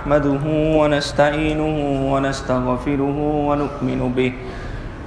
[0.00, 0.44] نحمده
[0.80, 1.76] ونستعينه
[2.12, 3.18] ونستغفره
[3.48, 4.32] ونؤمن به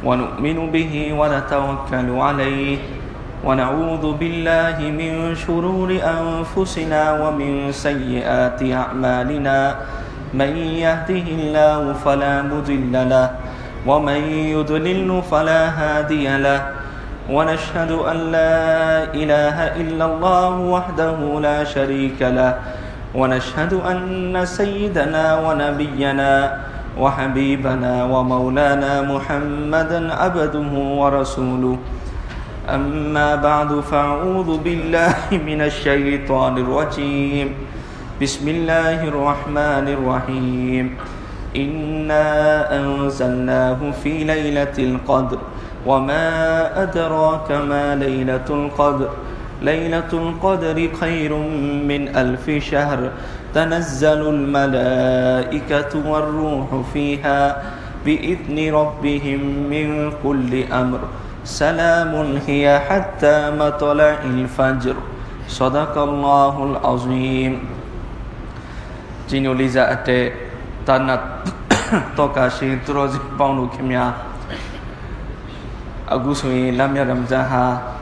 [0.05, 2.77] ونؤمن به ونتوكل عليه.
[3.41, 9.57] ونعوذ بالله من شرور أنفسنا ومن سيئات أعمالنا.
[10.33, 10.51] من
[10.85, 13.29] يهده الله فلا مضل له
[13.89, 14.19] ومن
[14.53, 16.61] يضلل فلا هادي له.
[17.33, 18.61] ونشهد أن لا
[19.09, 22.82] إله إلا الله وحده لا شريك له.
[23.13, 26.31] ونشهد أن سيدنا ونبينا
[26.97, 31.77] وحبيبنا ومولانا محمدا عبده ورسوله.
[32.69, 37.47] أما بعد فأعوذ بالله من الشيطان الرجيم.
[38.21, 40.85] بسم الله الرحمن الرحيم.
[41.55, 42.25] إنا
[42.79, 45.39] أنزلناه في ليلة القدر.
[45.85, 46.27] وما
[46.83, 49.09] أدراك ما ليلة القدر.
[49.63, 51.31] ليلة القدر خير
[51.87, 53.11] من ألف شهر.
[53.53, 57.63] تنزل الملائكة والروح فيها
[58.05, 60.99] بإذن ربهم من كل أمر.
[61.43, 64.95] سلام هي حتى مطلع الفجر.
[65.47, 67.53] صدق الله العظيم.
[69.29, 70.31] جينو ليزا أتي
[70.85, 71.21] تانت
[72.17, 74.13] توكاشي تروزي بانو كميا
[76.11, 77.92] أغوسوي لم يرمزها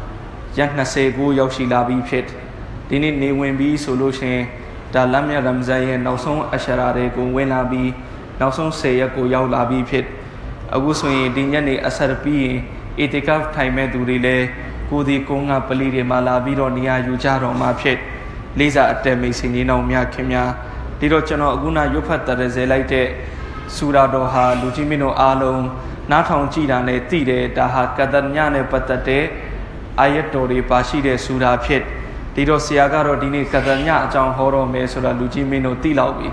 [0.55, 4.37] ရှင်သူတော်စင်ပေါင်းတို့ခင်ဗျာအခုဆိုရင်လမ်းမြတ်ရမဇန်ဟာရက်29ရောက်ရှိလာပြီဖြစ်ဒီနေ့နေဝင်ပြီးဆိုလို့ရှင်
[4.93, 7.89] ဒါလမ်းမြတ်ရမဇန်ရဲ့နောက်ဆုံးအရှရာတွေကိုဝင်လာပြီး
[8.39, 10.05] နောက်ဆုံး10ရက်ကိုရောက်လာပြီးဖြစ်
[10.75, 12.57] အခုဆိုရင်ဒီညနေအဆရပြီးရင်
[12.99, 14.45] အီတီကဖ်ထိုင်မဲ့သူတွေလည်း
[14.89, 17.97] ကိုဒီကုန်းကပလီတွေမှာလာပြီးတော့နေရာယူကြတော့မှာဖြစ်
[18.59, 20.49] လေးစားအတက်မိတ်ဆွေနေတော်များခင်များ
[20.99, 23.07] ဒီတော့ကျွန်တော်အခုနရွတ်ဖတ်တရဇေလိုက်တဲ့
[23.75, 25.63] စူရာတော်ဟာလူကြီးမင်းတို့အားလုံး
[26.11, 29.23] နားထောင်ကြည့်တာနဲ့သိတယ်ဒါဟာကဒညနဲ့ပတ်သက်တဲ့
[30.01, 31.83] အာယတ်တော်တွေပါရှိတဲ့စူရာဖြစ်
[32.35, 36.27] ဒီတော့ဆရာကတော့ဒီနေ့ကဒညအကြောင်းဟောတော့မယ်ဆိုတာလူကြီးမင်းတို့သိလောက်ပြီ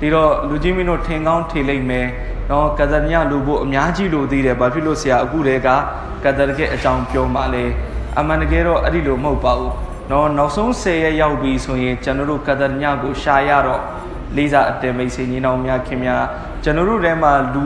[0.00, 2.06] ဒီတော့လူကြီးမင်းတို့ထင်ကောင်းထင်လိမ့်မယ်
[2.50, 5.68] နော်ကဒညလူဖို့အများကြီးလို့သိတယ်ဘာဖြစ်လို့ဆရာအခုတည်းက
[6.24, 7.64] ကဒရကအကြောင်းပြောမှလဲ
[8.18, 9.72] အမှန်တကယ်တော့အဲ့ဒီလိုမဟုတ်ပါဘူး
[10.10, 13.82] နော်နောက်ဆုံး10ရက်ရောက်ပြီဆိုရင်ကျွန်တော်တို့ကဒညကိုရှာရတော့
[14.36, 16.22] လေးစားအတဲမိတ်ဆွေညီနောင်များခင်များ
[16.62, 17.64] ကျွန်တော်တို့ထဲမှာလူ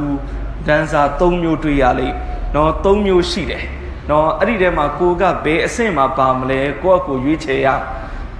[0.67, 2.17] ဒန်းစာ၃မျိုးတွေ့ရလိမ့်
[2.55, 3.65] နော်၃မျိုးရှိတယ်
[4.11, 7.69] နော်အဲ့ဒီထဲမှာကိုကဘယ်အဆင့်မှာပါမလဲကိုကကိုရွေးချယ်ရ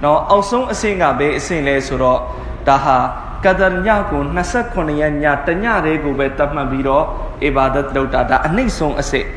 [0.03, 2.19] နော်အောက်ဆုံးအဆင့်ကဘယ်အဆင့်လဲဆိုတော့
[2.67, 2.97] ဒါဟာ
[3.45, 4.21] ကဒရညကို
[4.61, 7.05] 28ရက်ညတညတည်းကိုပဲတတ်မှတ်ပြီးတော့
[7.43, 9.27] အီဘာဒတ်လုပ်တာဒါအနှိမ့်ဆုံးအဆင့်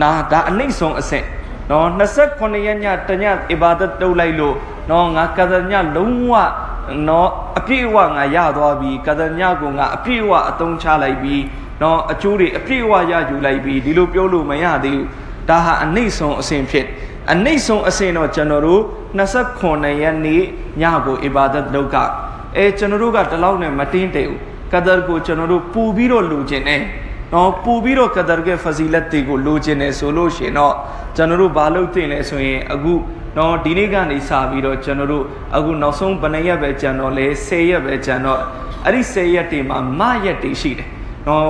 [0.00, 1.24] နာဒါအနှိမ့်ဆုံးအဆင့်
[1.70, 4.56] နော်28ရက်ညတညအီဘာဒတ်လုပ်လိုက်လို့
[4.90, 6.32] နော်ငါကဒရညလုံးဝ
[7.08, 11.36] နော်အပြည့်အဝငါရသွားပြီကဒညကိုငါအပြည့်အဝအသုံးချလိုက်ပြီ
[11.82, 16.86] နော်အကျိုးတွေအပြည့်အဝရယူလိုက်ပြီဒီလိုပြောလို့မရသေးဘူး ဒါဟာအနှိမ့်ဆုံးအစဉ်ဖြစ်
[17.32, 18.82] အနှိမ့်ဆုံးအစဉ်တော့ကျွန်တော်တို့
[19.18, 20.42] 29ရက်နေ့
[20.80, 21.96] ညကိုအီဘာဒတ်လုပ်က
[22.56, 24.40] အဲကျွန်တော်တို့ကတလောက်နဲ့မတင်းတယ်ဘူး
[24.72, 26.82] ကဒရကိုကျွန်တော်တို့ပူပြီးတော့လူကျင်တယ်
[27.32, 30.74] နော်ပူပြီးတော့ကဒရရဲ့ဖဇီလတ်တွေကိုလိုချင်တယ်ဆိုလို့ရှင်တော့
[31.16, 32.94] ကျွန်တော်တို့ဘာလုပ်သင့်လဲဆိုရင်အခု
[33.36, 35.24] နော်ဒီနေ့ကနေစပြီးတော့ကျွန်တော်တို့
[35.56, 38.40] အခုနောက်ဆုံးဘယ်နှရက်ပဲကြံတော့လဲ10ရက်ပဲကြံတော့
[38.84, 40.88] အဲ့ဒီ10ရက်တွေမှာမရက်တွေရှိတယ်
[41.26, 41.48] နော်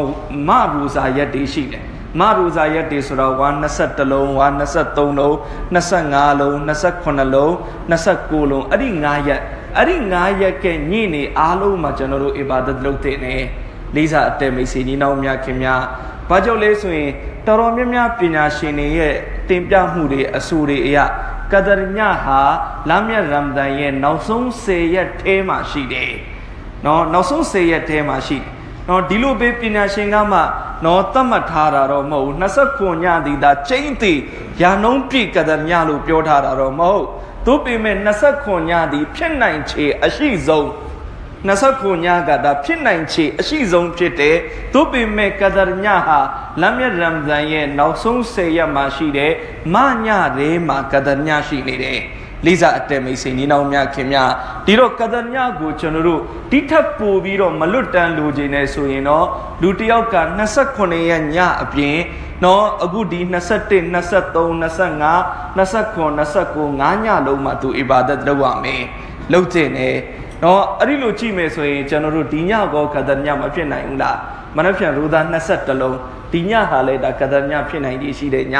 [0.48, 1.82] မရူဇာရက်တွေရှိတယ်
[2.20, 5.36] မရူဇာရက်တွေဆိုတော့121လုံး123လုံး
[5.74, 7.50] 25လုံး28လုံး
[7.90, 9.42] 29လုံးအဲ့ဒီ9ရက်
[9.76, 13.34] အဲ့ဒီ9ရက်ကညင့်နေအားလုံးမှာကျွန်တော်တို့အီဘာဒတ်လုပ်တဲ့နေ
[13.94, 15.82] လေးစားအတဲမိတ်ဆွေညီနောင်များခင်များ
[16.28, 17.10] ဘာကြောင့်လဲဆိုရင်
[17.46, 19.14] တော်တော်များများပညာရှင်တွေရဲ့
[19.48, 21.04] တင်ပြမှုတွေအဆိုတွေအရာ
[21.52, 22.40] ကဒရညဟာ
[22.88, 26.12] လမ်းမြတ်ရမ်ဒန်ရဲ့နောက်ဆုံး10ရက်ထဲမှာရှိတယ်။
[26.84, 28.50] နော်နောက်ဆုံး10ရက်ထဲမှာရှိတယ်။
[28.88, 30.40] နော်ဒီလိုပဲပညာရှင်ကမှ
[30.84, 32.36] နော်သတ်မှတ်ထားတာတော့မဟုတ်ဘူး
[32.70, 34.18] 29ညသည်ဒါချိန်တည်
[34.62, 37.04] ရာနှုံးပြည့်ကဒရညလို့ပြောထားတာတော့မဟုတ်
[37.46, 37.96] သို့ပေမဲ့
[38.32, 40.66] 29ညသည်ဖြစ်နိုင်ခြေအရှိဆုံး
[41.48, 44.36] 29ညကဒါဖြစ်နိုင်ခြေအရှိဆုံးဖြစ်တယ်
[44.74, 46.20] သို့ပေမဲ့ကဒရညဟာ
[46.60, 49.32] လမ်းမြတ်ရမ်ဇန်ရဲ့နောက်ဆုံး10ရက်မှာရှိတဲ့
[49.74, 49.76] မ
[50.06, 52.00] ညရဲမှာကဒရညရှိနေတယ်
[52.46, 54.30] လိစာအတဲမိတ်ဆွေညီနောင်များခင်များ
[54.66, 56.20] ဒီတော့ကဒရညကိုကျွန်တော်တို့
[56.50, 59.26] တိထပ်ပို့ပြီးတော့မလွတ်တမ်းလိုချင်နေဆိုရင်တော့
[59.62, 60.16] လူတစ်ယောက်က
[60.62, 61.96] 28ရက်ညအပြင်
[62.44, 64.34] နော်အခုဒီ21 23 25
[65.56, 68.82] 29 29 9ညလုံးမှာသူအီဘာဒတ်လုပ်ရမယ်
[69.32, 69.96] လုပ်တင်တယ်
[70.42, 74.16] နော်အဲ့ဒီလိုကြည့်မယ်ဆိုရင်ကျွန်တော်တို့ဒီညကောကဒညမဖြစ်နိုင်ဘူးလား
[74.56, 75.96] မနှက်ဖြန်ရူသား21လုံး
[76.32, 78.56] ဒီညဟာလေဒါကဒညဖြစ်နိုင်ကြီးရှိတဲ့ည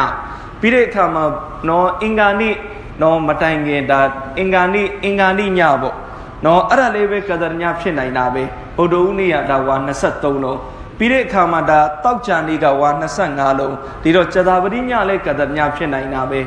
[0.60, 1.24] ပြီးတဲ့အခါမှာ
[1.68, 2.54] နော်အင်္ဂါနေ့
[3.00, 4.00] နော်မတိုင်ခင်ဒါ
[4.38, 5.96] အင်္ဂါနေ့အင်္ဂါနေ့ညပေါ့
[6.44, 8.42] နော်အဲ့ဒါလေးပဲကဒညဖြစ်နိုင်တာပဲ
[8.76, 10.58] ဗုဒ္ဓဦးနေ့ကဒါဝါ23လုံး
[10.98, 16.40] ပြီးတဲ့အခါမှာဒါတောက်ကြနေ့ကဝါ25လုံးဒီတော့ဇတာပတိညလည်းကဒညဖြစ်နိုင်တာပဲ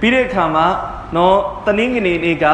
[0.00, 0.66] ပြီးတဲ့အခါမှာ
[1.16, 2.46] နော်တနင်္ဂနွေနေ့က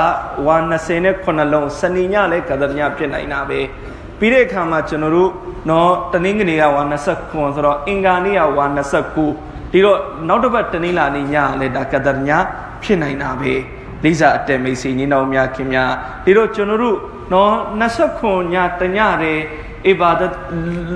[0.47, 0.57] ဝါ
[1.05, 3.61] 29လုံးစနေညလည်းကဒညဖြစ်နိုင်တာပဲ
[4.19, 5.31] ပြီးတဲ့အခါမှာကျွန်တော်တို့
[5.71, 8.65] နော်တနင်္ဂနွေကဝါ29ဆိုတော့အင်္ဂါနေ့ကဝါ
[9.19, 9.99] 29ဒီတော့
[10.29, 12.31] နောက်တစ်ပတ်တနင်္လာနေ့ညလည်းဒါကဒရည
[12.83, 13.55] ဖြစ်နိုင်တာပဲ
[14.05, 15.93] လိစာအတက်မိတ်ဆွေညီနောင်များခင်များ
[16.25, 16.99] ဒီတော့ကျွန်တော်တို့
[17.33, 17.53] နော်
[18.03, 19.43] 29ညတညတည်း
[19.87, 20.33] အီဘာဒတ်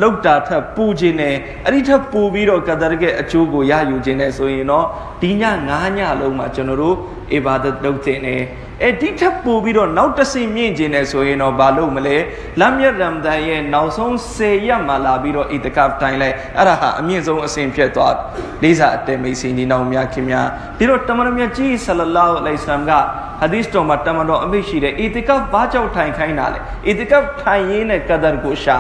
[0.03, 1.35] လောက်တာထပ်ပူခြင်းနဲ့
[1.65, 4.87] အဲ့ဒီထပ်ပူပြီးတော့ကဒရရဲ့အကျိုးကိုရယူခြင်းနဲ့ဆိုရင်တော့
[5.21, 6.97] ဒီည9ညလုံးမှာကျွန်တော်တို့
[7.33, 8.43] အီဘာဒတ်လုပ်ခြင်းနဲ့
[8.83, 12.17] အဲ့ဒီထပ်ပူပြီးတော့နောက်တစ်ဆင့်မြင့်ခြင်းနဲ့ဆိုရင်တော့ဘာလို့မလဲ
[12.61, 18.15] လမ်ယရမ်ဒန်ရဲ့နောက်ဆုံး10ရက်မှာလာပြီးတော့အီတကပ်တိုင်းလိုက်အဲ့ဒါဟာအမြင့်ဆုံးအဆင့်ဖြစ်သွား
[18.63, 20.47] လေးစားအတဲမိတ်ဆွေညီနောင်များခင်များ
[20.79, 22.93] ဒီတော့တမန်တော်မြတ်ကြီးဆလလာလဟ်အလိုင်ဆလမ်က
[23.41, 26.59] ဟာဒီစ်တော်မှာတမန်တော်အမိတ်ရှိတယ်အီတကပ်ဘာကြောင့်ထိုင်ခိုင်းတာလဲ
[26.89, 28.79] အီတကပ်ထိုင်ရင်းနဲ့ကဒရကိုရှာ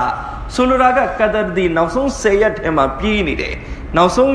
[0.54, 3.54] ဆိုလိုတာကကဒရဒီနောက်ဆုံး10ရက်ထဲမှာပြီးနေတယ်
[3.96, 4.32] နောက်ဆုံး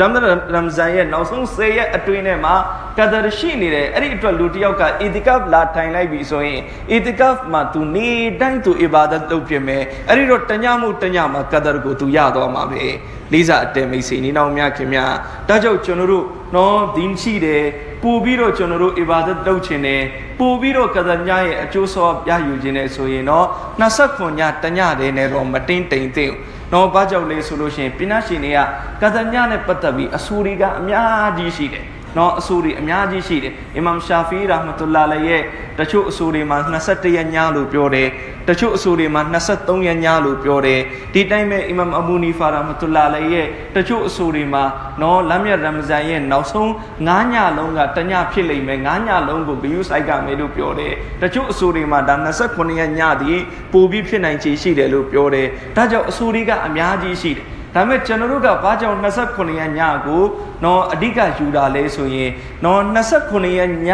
[0.00, 0.22] ရမ်ဒန်
[0.54, 2.54] ရမ်ဇန်ရဲ့နောက်ဆုံး10ရက်အတွင်းထဲမှာ
[2.98, 6.60] ကဒရရှိနေတယ်အဲ့ဒီအတွက်လူတစ်ယောက်ကအီတီကပ်လာထိုင်လိုက်ပြီဆိုရင်
[6.92, 8.08] အီတီကပ်မှာသူနေ
[8.40, 12.84] တိုင်းသူအီဘာဒတ်လုပ်ပြင်မယ်အဲ့ဒီတော့တညမှုတညမှာကဒရကိုသူရသွားမှာပဲ
[13.32, 15.12] လေးစားအတဲမိတ်ဆွေနေနောက်များခင်များ
[15.48, 16.24] ဒါကြောင့်ကျွန်တော်တို့
[16.56, 17.64] နော်ဒီရှိတယ်
[18.02, 20.02] ပို့ပြီးတော့ကျွန်တော်တို့အီဘာဒတ်လုပ်ခြင်းနဲ့
[20.38, 23.46] ပို့ပြီးတော့ကဒရညရဲ့အကျိုးဆောရယူခြင်းနဲ့ဆိုရင်တော့
[23.90, 26.34] 29ညတညတည်းနဲ့တော့မတင်းတိမ်သိမ့်
[26.72, 28.58] တော့ဘာကြောင့်လဲဆိုလို့ရှိရင်ပညာရှင်တွေက
[29.02, 31.84] ကဒညနဲ့ပတ်သက်ပြီးအဆူတွေကအများကြီးရှိတယ်
[32.16, 35.42] နော်အဆူတွေအများကြီးရှိတယ်အီမမ်ရှာဖီရာဟမတူလာလည်းရဲ့
[35.78, 38.08] တချို့အဆူတွေမှာ21ရက်ညလို့ပြောတယ်
[38.48, 39.22] တချို့အဆူတွေမှာ
[39.54, 40.80] 23ရက်ညလို့ပြောတယ်
[41.14, 43.46] ဒီတိုင်းပဲအီမမ်အဘူနီဖာရာဟမတူလာလည်းရဲ့
[43.76, 44.64] တချို့အဆူတွေမှာ
[45.00, 46.68] နော်လမ်းမြတ်ရမဇန်ရဲ့နောက်ဆုံး
[47.08, 52.14] 9ညလုံးကတညဖြစ်လိမ့်မယ်9ညလုံးကိုဂယုစိုက်ကမယ်လို့ပြောတယ်တချို့အဆူတွေမှာဒါ
[52.48, 53.40] 29ရက်ညသည်
[53.72, 55.46] ပိုပြီးဖြစ်နိုင်ချေရှိတယ်လို့ပြောတယ်
[55.76, 60.22] ဒါကြောင့်အဆူတွေကအများကြီးရှိတယ် ဒါပေမဲ့ကျွန်တော်တို့ကဘာကြောင့်29ရက်ညကို
[60.64, 62.30] နော်အဓိကယူတာလဲဆိုရင်
[62.64, 62.80] နော်
[63.20, 63.90] 29ရက်ည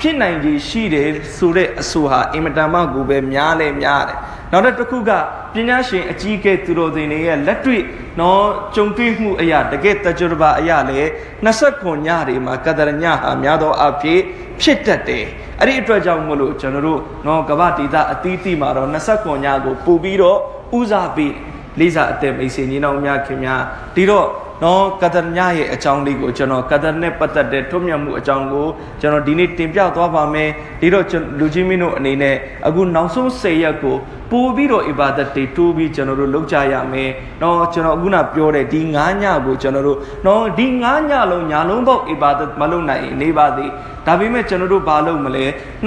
[0.00, 4.18] ဖြစ်နိုင်ကြီးရှိတယ်ဆိုတဲ့အဆိုဟာအင်မတန်မှကိုပဲများလဲများတယ်
[4.52, 5.10] နောက်တစ်ခုက
[5.54, 7.82] ပညာရှင်အကြီးအကဲသူတော်စင်တွေရဲ့လက်တွေ့
[8.20, 8.44] နော်
[8.74, 11.00] ကြုံတွေ့မှုအရာတကယ်တကြရဘာအရာလဲ
[11.46, 14.20] 29ညတွေမှာကဒရညဟာများသောအဖြစ်
[14.60, 15.24] ဖြစ်တတ်တယ်
[15.60, 20.38] အဲ့ဒီအတွက်ကြောင့်မို့လို့ကျွန်တော်တို့နော်ကမ္ဘာဒေသအသီးသီးမှာတော့29ညကိုပို့ပြီးတော့
[20.78, 21.32] ဦးစားပေး
[21.78, 23.62] လေးစားအသက်မိတ်ဆွေညီနောင်များခင်များ
[23.94, 24.28] ဒီတော့
[24.62, 28.66] နော်ကဒရညရဲ့အကြောင်းလေးကိုကျွန်တော်ကဒရနဲ့ပတ်သက်တဲ့ထွတ်မြတ်မှုအကြောင်းကို
[29.00, 30.50] ကျွန်တော်ဒီနေ့တင်ပြသွားပါမယ်
[30.80, 31.04] ဒီတော့
[31.38, 32.36] လူကြီးမင်းတို့အနေနဲ့
[32.66, 33.96] အခုနောက်ဆုံး10ရက်ကို
[34.34, 37.10] ပို့ပြီးတော့အီဘာဒတ်တွေတိုးပြီးကျွန်တော်တို့လုပ်ကြရမယ်။
[37.42, 43.70] နော်ကျွန်တော်အခုနပြောတဲ့ဒီ9ညကိုကျွန်တော်တို့နော်ဒီ9ညလုံးညာလုံးပေါက်အီဘာဒတ်မလုပ်နိုင်နေပါသေး။
[44.06, 45.44] ဒါပေမဲ့ကျွန်တော်တို့ဘာလုပ်မလဲ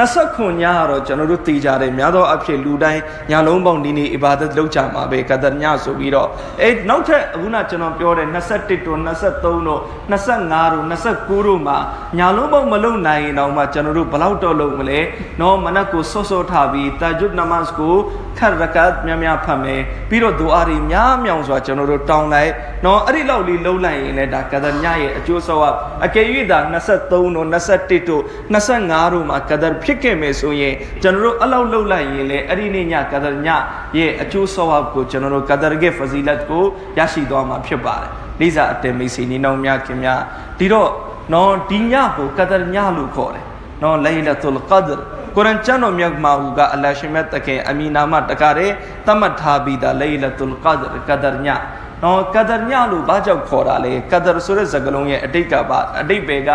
[0.09, 3.01] 29ညကတော့ကျွန်တော်တို့တည်ကြတယ်များသောအဖြစ်လူတိုင်း
[3.31, 6.27] ညာလုံးပေါက်ဒီနေ့အီဘာဒတ်လုပ်ကြမှာပဲကဒရညဆိုပြီးတော့
[6.61, 11.77] အဲနောက်ထပ်အခုနကျွန်တော်ပြောတဲ့21တို့23တို့25တို့29တို့မှာ
[12.17, 14.99] ညာလုံးပေါက်မလုပ်နိုင်ရင်တော့မှကျွန်တော်တို့ဘလောက်တော့လုပ်မလဲ။
[15.41, 17.95] နော်မနက်ကိုစောစောထားပြီးတာဂျွတ်နမတ်ကို
[18.39, 22.51] ခတ်ရကတ်များများဖတ်မယ်ပြီးတော့ဒူအာတွေများမြောင်စွာကျွန်တော်တို့တောင်းလိုက်
[22.85, 25.75] နော်အဲ့ဒီလောက်လေးလုံးလိုက်ရင်လည်းဒါကဒရညရဲ့အကျိုးဆောက်
[26.05, 28.23] အကယ်၍ဒါ23တို့21တို့
[28.53, 33.49] 25တို့မှာကဒရဖြစ်ခဲ့မယ်ဆိုရင်ကျွန်တော်တို့အလောက်လုံးလိုက်ရင်လည်းအဲ့ဒီနေ့ညကဒရည
[33.97, 36.63] ရဲ့အကျိုးဆောက်ကိုကျွန်တော်တို့ကဒရရဲ့ဖဇီလတ်ကို
[36.97, 38.09] ရရှိသွားမှာဖြစ်ပါတယ်
[38.41, 40.21] လိစာအတေမိတ်စီနီနောင်များခင်များ
[40.59, 40.89] ဒီတော့
[41.33, 43.45] နော်ဒီညကိုကဒရညလို့ခေါ်တယ်
[43.81, 48.71] နော်လိုင်လတ်ုလ်ကဒရ ကုရ်အန်ကျမ်းတော်မြတ်မှာဟူကအလ္လာဟ်ရှင်မြတ်တခင်အမီနာမတကားတဲ့
[49.07, 51.49] တမတ်ထားပြီးသားလိုင်လတ်ုလ်ကဒရကဒရည
[52.03, 56.51] နော်ကဒရညလို့ဘာကြောင့်ခေါ်တာလဲကဒရဆိုတဲ့စကားလုံးရဲ့အတိတ်ကပါအတိတ်ပဲက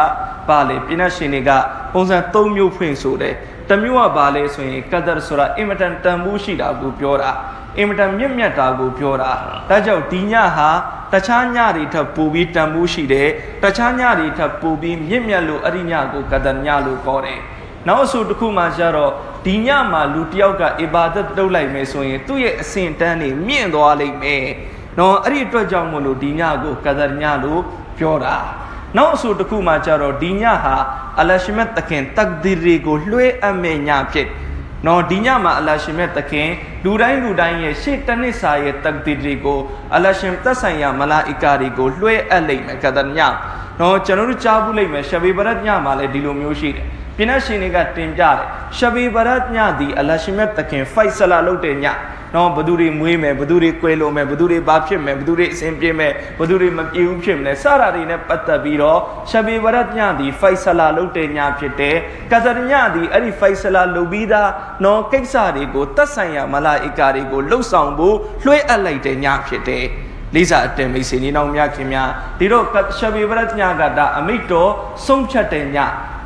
[0.48, 1.50] ပါလေပြည့်ရှင်တွေက
[1.92, 3.34] ပုံစံ၃မျိုးဖွင့်ဆိုတယ်
[3.68, 7.30] တမျိုးကဘာလဲဆိုရင်ကဒရဆိုတာအင်မတန်တန်ဖိုးရှိတာကိုပြောတာ
[7.78, 9.30] အင်မတန်မြင့်မြတ်တာကိုပြောတာ
[9.68, 10.70] ဒါကြောင့်ဒီညဟာ
[11.12, 13.28] တခြားညတွေထပ်ပိုပြီးတန်ဖိုးရှိတယ်
[13.62, 17.40] တခြားညတွေထပ်ပိုပြီးမြင့်မြတ်လို့အဲ့ဒီညကိုကဒရညလို့ခေါ်တယ်
[17.88, 19.12] နောက်အဆိုတစ်ခုမှကျတော့
[19.46, 24.44] ဒီညမှာလူတယောက်ကအီဘာဒတ်လုပ်လိုက်မယ်ဆိုရင်သူ့ရဲ့အစဉ်တန်းတွေမြင့်သွားလိမ့်မယ်။
[24.98, 27.62] နော်အဲ့ဒီအတွက်ကြောင့်မလို့ဒီညကိုကဒရညလို့
[27.98, 28.36] ပြောတာ။
[28.96, 30.76] နောက်အဆိုတစ်ခုမှကျတော့ဒီညဟာ
[31.20, 34.28] အလရှိမတ်တခင်တက်ဒီရီကိုလွှဲအပ်မဲ့ညဖြစ်။
[34.86, 36.48] နော်ဒီညမှာအလရှိမတ်တခင်
[36.84, 39.58] လူတိုင်းလူတိုင်းရဲ့ရှေ့တနစ်စာရဲ့တက်ဒီရီကို
[39.94, 43.20] အလရှင်သက်ဆိုင်ရာမလာအီကာတွေကိုလွှဲအပ်လိမ့်မယ်ကဒရည။
[43.80, 46.86] နော်ကျွန်တော်တို့ကြားဘူးလိမ့်မယ်ရှဘေဘရတ်ညမှာလည်းဒီလိုမျိုးရှိတယ်။
[47.16, 48.38] ပြင်းရှင်တွေကတင်ပြတယ်
[48.76, 51.86] ရှဘီဘရတ်ညသည်အလရှိမတ်တခင်ဖိုက်ဆလာလုပ်တဲ့ည
[52.34, 61.96] နော်ဘသူတွေမွေးမယ်ဘသူတွေကွယ်လို့မယ်ဘသူတွေဘာဖြစ်မယ်ဘသူတွေအစဉ်ပြေမယ်ဘသူတွေမပြေဘူးဖြစ်မလဲစတာတွေနဲ့ပတ်သက်ပြီးတော့ရှဘီဘရတ်ညသည်ဖိုက်ဆလာလုပ်တဲ့ညဖြစ်တယ်
[62.32, 64.50] ကဇရညသည်အဲ့ဒီဖိုက်ဆလာလုပ်ပြီးသား
[64.84, 69.86] နော်ကိစ္စတွေကိုတတ်ဆိုင်ရာမလာအီကာတွေကိုလှုပ်ဆောင်ဖို့လွှဲအပ်လိုက်တဲ့ညဖြစ်တယ်
[70.34, 72.08] လေးစားအတဲမိတ်ဆွေနေနောင်များခင်များ
[72.38, 72.64] ဒီတော့
[72.98, 74.70] ရှဘေဘရတ်ညကဒါအမိတ်တော်
[75.06, 75.78] ဆုံးဖြတ်တဲ့ည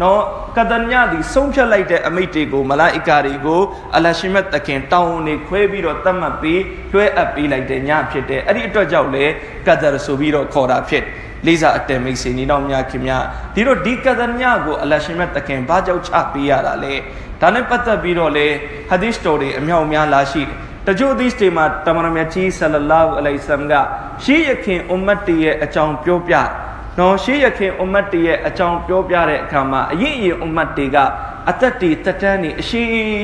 [0.03, 0.21] နော်
[0.57, 3.61] ကဒညသည်ဆုံးဖြတ်လိုက်တဲ့အမိတ်တွေကိုမလာအီကာတွေကို
[3.97, 9.25] အလရှိမတ်တခင်တောင်းနေခွဲပြီးတော့တတ်မှတ်ပြီးလွှဲအပ်ပေးလိုက်တဲ့ညဖြစ်တဲ့အဲ့ဒီအတွက်ကြောင့်လေ
[9.67, 11.05] ကဒရဆိုပြီးတော့ခေါ်တာဖြစ်
[11.47, 16.95] လေးစားအတဲမိတ်ဆွေနေနောင်များခင်များဒီတော့ဒီကဒညကိုအလရှိမတ်တခင်ဘာကြောင့်ချပေးရတာလဲ
[17.41, 18.47] ဒါနဲ့ပတ်သက်ပြီးတော့လေ
[18.91, 23.73] ဟာဒီသ်တော်တွေအမြောက်အများလာရှိတယ် တချို့ဒီစတေမှာတမန်တော်မြတ်ကြီးဆလလာဟူအလိုင်ဆမ်က
[24.25, 26.35] ရှေးရခင်အွမ်မတ်တီရဲ့အကြောင်းပြောပြ
[26.99, 30.97] နော်ရှေးရခင်အွမ်မတ်တီရဲ့အကြောင်းပြောပြတဲ့အခါမှာအရင်အရင်အွမ်မတ်တီက
[31.51, 32.83] အသက်တီတက်တန်းနေအရှိ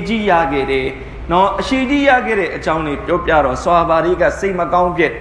[0.09, 0.88] ကြီးရခဲ့တယ်
[1.31, 5.12] နော်အရှိကြီးရခဲ့တဲ့အကြောင်းတွေပြောပြတော့ဆွာဘာတွေကစိတ်မကောင်းဖြစ်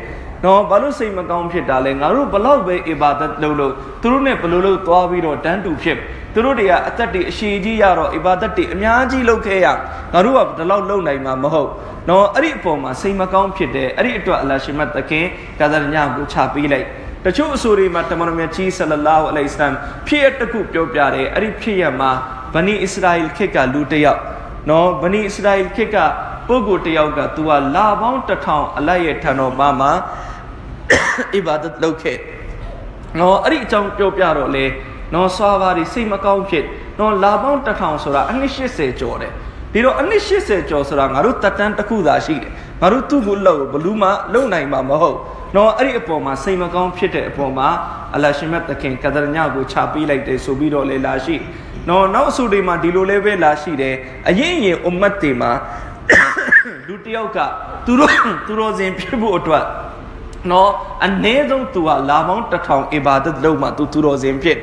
[0.44, 5.98] နော်ဘာလို့စိတ်မကောင်းဖြစ်တာလဲငါတို့ဘလောက်ပဲအီဘာဒတ်လုပ်လို့သူတို့နဲ့ဘလို့လို့သွားပြီးတော့တန်းတူဖြစ်
[6.34, 9.68] သူတို့တွေကအသက်တွေအရှိကြီးရတော့အီဘာဒတ်တွေအများကြီးလုပ်ခဲ့ရ
[10.14, 11.70] ငါတို့ကဒီလောက်လုပ်နိုင်မှာမဟုတ်
[12.10, 15.26] နော်အဲ့ဒီအပေါ်မှာစိတ်မကောင်းဖြစ်တယ်အဲ့ဒီအတွက်အလ္လာရှိမတ်တခင်
[15.60, 16.88] ကာဇာညကိုချပေးလိုက်
[17.26, 19.74] တချို့အဆိုတွေမှာတမန်တော်မြတ်ကြီးဆလလာဟူအလိုင်စလမ်
[20.08, 22.12] ဖြစ်ရတခုပြောပြတယ်အဲ့ဒီဖြစ်ရမှာ
[22.54, 24.22] ဗနီအစ္စရာအီခေတ်ကလူတစ်ယောက်
[24.70, 25.98] နော်ဗနီအစ္စရာအီခေတ်က
[26.48, 29.92] ပုဂ္ဂိုလ်တစ်ယောက်ကသူကလာပေါင်းတစ်ထောင်အလိုက်ရဲ့ထံတော်မှာမှာ
[31.36, 32.18] အီဘာဒတ်လုပ်ခဲ့
[33.20, 34.66] နော်အဲ့ဒီအကြောင်းပြောပြတော့လေ
[35.14, 36.66] နော်ဆွာဘာတွေစိတ်မကောင်းဖြစ်
[37.00, 39.32] နော်လာပေါင်းတစ်ထောင်ဆိုတာအနှစ်80ကျော်တယ်
[39.74, 45.18] ဒီတော့အနှစ်80ကျော်ဆိုတာငါတို့တက်တန်းတစ်ခုသာရှိတယ်ငါတို့သူ့ကိုလှုပ်ဘလူးမှလုံနိုင်မှာမဟုတ်
[45.56, 47.68] နော်အဲ့ဒီအပေါ်မှာစိတ်မကောင်းဖြစ်တဲ့အပေါ်မှာ
[48.16, 51.36] အလရှင်မတ်တခင်ကဒရညကိုချပေးလိုက်တယ်ဆိုပြီးတော့လေလာရှိ
[51.90, 53.96] နော်နောက်အဆူတွေမှာဒီလိုလေးပဲလာရှိတယ်
[54.30, 55.52] အရင်ရင်အွမ်မတ်တွေမှာ
[56.88, 57.38] လူတယောက်က
[57.86, 58.12] သူတို့
[58.48, 59.66] သူတို့စဉ်ဖြစ်ဖို့အတွက်
[60.50, 60.70] နော်
[61.06, 64.58] အနည်းဆုံးသူဟာလာပေါင်းတစ်ထောင်အီဘာဒတ်လုပ်မှသူသူတော်စင်ဖြစ်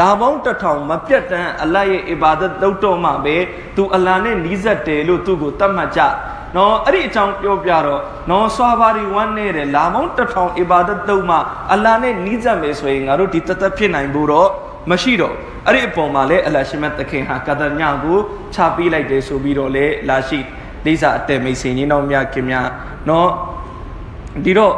[0.00, 3.36] လာပေါင်းတစ်ထောင်မပြတ်တမ်းအလတ်ရဲ့အီဘာဒတ်လုပ်တော့မှပဲ
[3.76, 6.00] သူအလာနဲ့နီးစပ်တယ်လို့သူ့ကိုတတ်မှတ်ကြ
[6.56, 8.00] နော်အဲ့ဒီအကြောင်းပြောပြတော့
[8.30, 11.36] နော်ဆွာဘာဒီဝမ်းနေတယ်လာပေါင်းတစ်ထောင်အီဘာဒတ်လုပ်မှ
[11.72, 14.48] အလာနဲ့နီးစပ်မယ်ဆိုရင်ငါတို့ဒီတသက်ဖြစ်နိုင်ဖို့တော့
[14.90, 15.34] မရှိတော့
[15.66, 18.18] အဲ့ဒီအပေါ်မှာလည်းအလရှိမတ်တခင်ဟာကဒညကို
[18.54, 20.38] ခြာပေးလိုက်တယ်ဆိုပြီးတော့လေလာရှိ
[20.86, 22.68] လိစာအတဲမိတ်ဆွေကြီးနောက်မြခင်များ
[23.08, 23.28] နော်
[24.44, 24.74] ဒီတော့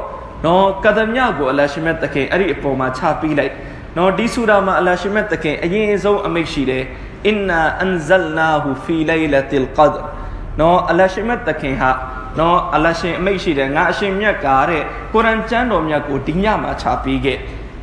[0.47, 3.53] နော်ကဒမြကိုအလရှိမတ်တခင်အဲ့ဒီအပေါ်မှာချပေးလိုက်
[3.97, 6.85] နော်ဒီဆူရာမှာအလရှိမတ်တခင်အရင်ဆုံးအမိတ်ရှိတယ်
[7.27, 9.95] အင်နာအန်ဇလနာဟူဖီလိုင်လတီလ်ကဒ်
[10.61, 11.91] နော်အလရှိမတ်တခင်ဟာ
[12.39, 17.39] နော်အလရှင်အမိတ်ရှိတယ်ငါအရှင်မြတ်ကားတဲ့ကုရ်အန်ကျမ်းတော်မြတ်ကိုဒီညမှာချပေးခဲ့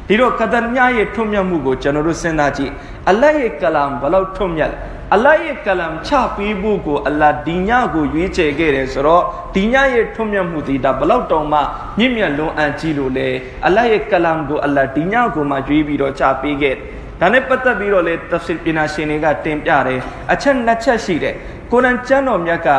[0.07, 2.71] ဒီတော့ကဒမြရဲ့ထွတ်မြတ်မှုကိုကျွန်တော်တို့စဉ်းစားကြည့်
[3.09, 4.73] အလရဲ့ကလမ်ဘလောက်ထွတ်မြတ်
[5.13, 9.23] အလ္လာဟ်ရဲ့ကလမ်ချပေးဖို့ကိုအလ္လာဟ်ဒီညကိုရွေးချယ်ခဲ့တယ်ဆိုတော့
[9.55, 11.59] ဒီညရဲ့ထွတ်မြတ်မှုဒီဒါဘလောက်တောင်မှ
[11.97, 13.29] မြင့်မြတ်လွန်အံ့ကြီးလို့လေ
[13.65, 16.75] အလ္လာဟ်ရဲ့ကလမ်ကိုအလ္လာဟ်ဒီညကိုမှရွေးပြီးတော့ချပေးခဲ့
[17.19, 19.99] ဒါနဲ့ပတ်သက်ပြီးတော့လေတဖ်ဆီပညာရှင်တွေကတင်ပြတယ်
[20.31, 21.35] အချက်နှစ်ချက်ရှိတယ်
[21.71, 22.69] ကုရ်အန်ကျမ်းတော်မြတ်က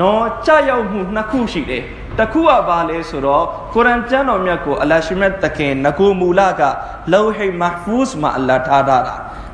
[0.00, 1.82] နော်ကြာရောက်မှုနှစ်ခုရှိတယ်
[2.18, 6.62] တခုကဘာလဲဆိုတော့ကုရ်အန်ကျမ်းတော်မြတ်ကိုအလ္လာဟ်ရှိမြတ်တခင်ငကိုမူလက
[7.12, 8.98] လောဟိမဟ်ဖူးမှာအလ္လာဟ်ထားတာ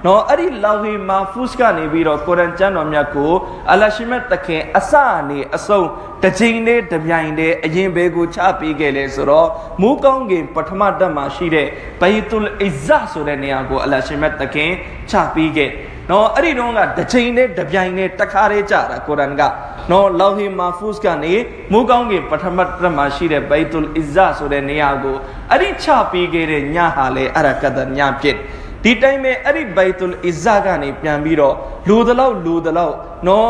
[0.05, 3.33] နော်အဲ့ဒီလောဟီမာဖုစ်ကနေပြီးတော့ကုရ်အန်ကျမ်းတော်မြတ်ကို
[3.73, 5.89] အလရှိမတ်တခင်အစအနေအဆုံး
[6.23, 9.49] တစ်ချိန်လေးတစ်ပြိုင်တည်းအရင်ဘဲကိုချပေးခဲ့လေဆိုတော့
[9.81, 11.69] မူးကောင်းကင်ပထမတက်မှာရှိတဲ့
[12.01, 14.71] ဘိတုလ်အစ်ဇာဆိုတဲ့နေရာကိုအလရှိမတ်တခင်
[15.11, 15.71] ချပေးခဲ့
[16.11, 19.43] နော်အဲ့ဒီတော့ကတစ်ချိန်နဲ့တစ်ပြိုင်နဲ့တခါတည်းကြတာကုရ်အန်က
[19.91, 21.35] နော်လောဟီမာဖုစ်ကနေ
[21.73, 25.17] မူးကောင်းကင်ပထမတက်မှာရှိတဲ့ဘိတုလ်အစ်ဇာဆိုတဲ့နေရာကို
[25.51, 28.37] အဲ့ဒီချပေးခဲ့တဲ့ညဟာလေအရကဒညဖြစ်
[28.85, 31.55] ဒီတိုင်းပဲအဲ့ဒီဘိုက်တုလ်အစ်ဇာကနေပြန်ပြီးတော့
[31.89, 32.95] လူတလောက်လူတလောက်
[33.27, 33.49] နော်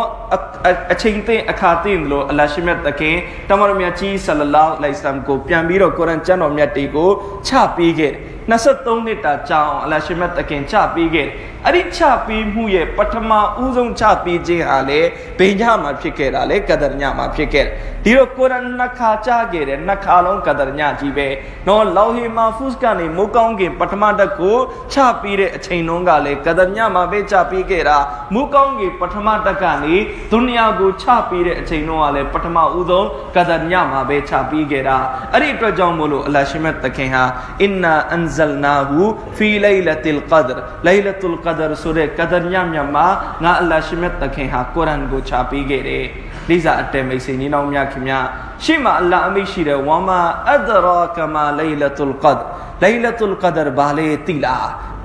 [0.93, 3.17] အချိန်သိအခါသိလို့အလရှိမြတ်တခင်
[3.49, 7.11] တမန်တော်မြတ်ကြီးဆလလောလဟ်အလိုင်စလမ်ကိုပြန်ပြီးတော့ကုရ်အန်ကျမ်းတော်မြတ်တွေကို
[7.47, 8.13] ချပေးခဲ့
[8.51, 11.29] 23နှစ်တာကြာအောင်အလရှိမြတ်တခင်ချပေးခဲ့
[11.67, 13.31] အဲ့ဒီချပေးမှုရဲ့ပထမ
[13.63, 15.01] ဦးဆုံးချပေးခြင်းဟာလေ
[15.39, 17.67] ဘိညာမှာဖြစ်ခဲ့တာလေကဒရညမှာဖြစ်ခဲ့
[18.05, 21.29] ဒီတော့ကုရ်အန်နှစ်ခါချခဲ့တယ်နှစ်ခါလုံးကဒရညကြီးပဲ
[21.69, 24.57] နော်လောဟီမာဖုစ်ကနေမိုးကောင်းကင်ပထမတက်ကို
[24.93, 27.99] ချပေးတဲ့အချိန်တုန်းကလေကဒရညမှာပဲချပေးခဲ့တာ
[28.35, 29.95] မူကောင်းကင်ပထမတက်ကနေ
[30.31, 34.97] ဒုနီယာကိုချပေးတဲ့အချိန်တုန်းကလည်းပထမဦးဆုံးကဒညမှာပဲချပေးခဲ့တာ
[35.33, 37.25] အဲ့ဒီအတွက်ကြောင့်မို့လို့အလရှိမတ်တခင်ဟာ
[37.63, 39.03] အင်နာအန်ဇလနာဟူ
[39.37, 43.07] ဖီလိုင်လတီလ်ကဒရလိုင်လတုလ်ကဒရဆိုတဲ့ကဒညမြတ်မှာ
[43.45, 46.05] ငါအလရှိမတ်တခင်ဟာကုရ်အန်ကိုချပေးခဲ့တယ်
[46.51, 48.19] လိစာအတဲမိတ်ဆွေညီနောင်များခင်ဗျာ
[48.65, 50.21] ရှေ့မှာအလ္လာဟ်အမိရှိတယ်ဝါမာ
[50.55, 52.39] အဒရာကမာလိုင်လတုလ်ကဒ
[52.83, 54.57] လိုင်လတုလ်ကဒရဘာလေတိလာ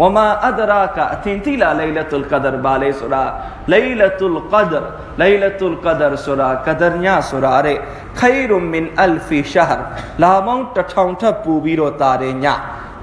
[0.01, 3.23] ဝမာအဒရာကအသင်တိလာလိုင်လတုလ်ကဒရဘာလေဆိုတာ
[3.71, 4.83] လိုင်လတုလ်ကဒရ
[5.19, 7.77] လိုင်လတုလ်ကဒရဆိုတာကဒရညဆိုတာတဲ့
[8.19, 9.81] ခိုင်ရုမင်အလ်ဖီရှာဟ်
[10.21, 12.45] လာမောင်းတထောင်ထပ်ပူပြီးတော့တာတယ်ည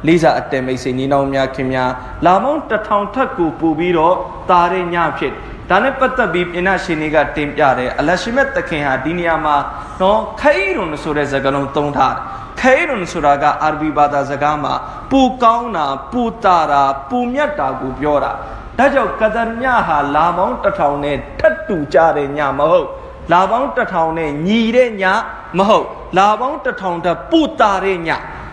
[0.06, 1.90] လေးစားအတဲမိတ်ဆွေညီနောင်များခင်များ
[2.26, 4.14] လာမောင်းတထောင်ထပ်ကိုပူပြီးတော့
[4.50, 5.32] တာတဲ့ညဖြစ်
[5.72, 9.56] ဒါနဲ့ပတ်သက်ပြီးပြင်နာရှင်တွေကတင်ပြတယ်အလရှိမက်တခင်ဟာဒီနေရာမှာ
[10.00, 12.20] နော်ခိုင်ရုံဆိုတဲ့စကားလုံးသုံးထားတယ်
[12.60, 14.74] ခခဲရွန်ဆိုတာကအာရဘီဘာသာစကားမှာ
[15.10, 18.32] ပူကောင်းတာပူတာတာပူမြတ်တာကိုပြောတာ
[18.78, 22.88] ဒါကြောင့်ကဒရညဟာလာပေါင်းတစ်ထောင်နဲ့ထတ်တူကြတဲ့ညမဟုတ်
[23.32, 25.04] လာပေါင်းတစ်ထောင်နဲ့ညီတဲ့ည
[25.58, 25.86] မဟုတ်
[26.18, 28.10] လာပေါင်းတစ်ထောင်တည်းပူတာတဲ့ည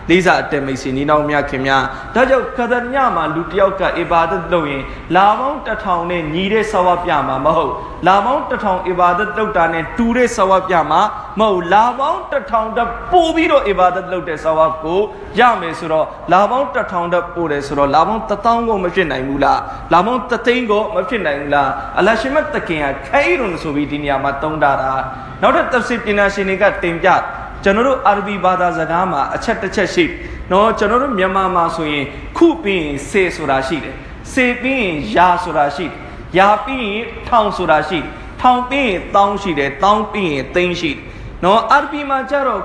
[0.08, 1.82] လေးစားအတမိတ်စီနီနောင်မြခင်များ
[2.14, 4.82] ဒါကြောင့်ကဒညမှာလူတယောက်ကအီဘာဒတ်လုပ်ရင်
[5.16, 7.72] လာပေါင်းတစ်ထောင်နဲ့ညီတဲ့ဆဝပြမှာမဟုတ်
[8.06, 11.00] လာပေါင်းတစ်ထောင်အီဘာဒတ်လုပ်တာနဲ့တူတဲ့ဆဝပြမှာ
[11.40, 15.00] မဟုတ်လာပေါင်းတစ်ထောင်တည်းပို့ပြီးတော့အီဘာဒတ်လုပ်တဲ့ဆဝကို
[15.38, 19.60] ရမယ်ဆိုတော့လာပေါင်းတစ်ထောင်တည်းပို့တယ်ဆိုတော့လာပေါင်းတစ်သောင်းကိုမဖြစ်နိုင်ဘူးလား
[19.92, 24.92] လာပေါင်းတစ်သိန်းကိုမဖြစ်နိုင်ဘူးလားအလရှိမတ်တခင်ကခိုင်ရွန်ဆိုပြီးဒီနေရာမှာတုံးတာတာ
[25.42, 27.08] နောက်ထပ်တဖ်စီပညာရှင်တွေကတင်ပြ
[27.64, 30.04] ကျွန်တော်တို့အာရဗီဘာသာစကားမှာအချက်တစ်ချက်ရှိ
[30.52, 32.04] နော်ကျွန်တော်တို့မြန်မာမှာဆိုရင်
[32.36, 33.94] ခုပြီးရင်စေဆိုတာရှိတယ်
[34.32, 35.94] စေပြီးရင်ယာဆိုတာရှိတယ်
[36.38, 38.08] ယာပြီးရင်ထောင်ဆိုတာရှိတယ်
[38.40, 41.00] ထောင်ပြီးရင်တောင်းရှိတယ်တောင်းပြီးရင်သိန်းရှိတယ်
[41.44, 42.62] နော်အာရဗီမှာကြတော့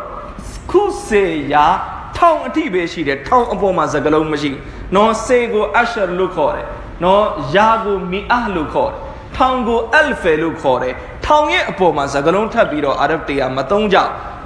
[0.72, 1.24] ခုစေ
[1.54, 1.66] ယာ
[2.18, 4.52] ထောင်အထိပဲရှိတယ်ထောင်အပေါ်မှာစကားလုံးမရှိ
[4.96, 6.68] နော်စေကိုအရှရလို့ခေါ်တယ်
[7.04, 7.26] နော်
[7.56, 9.00] ယာကိုမီအာလို့ခေါ်တယ်
[9.36, 10.94] ထောင်ကိုအယ်ဖယ်လို့ခေါ်တယ်
[11.26, 13.98] ထောင်ရဲ့အပေါ်မှာစကလုံးထပ်ပြီးတော့အာရဗ်တရားမသုံးကြ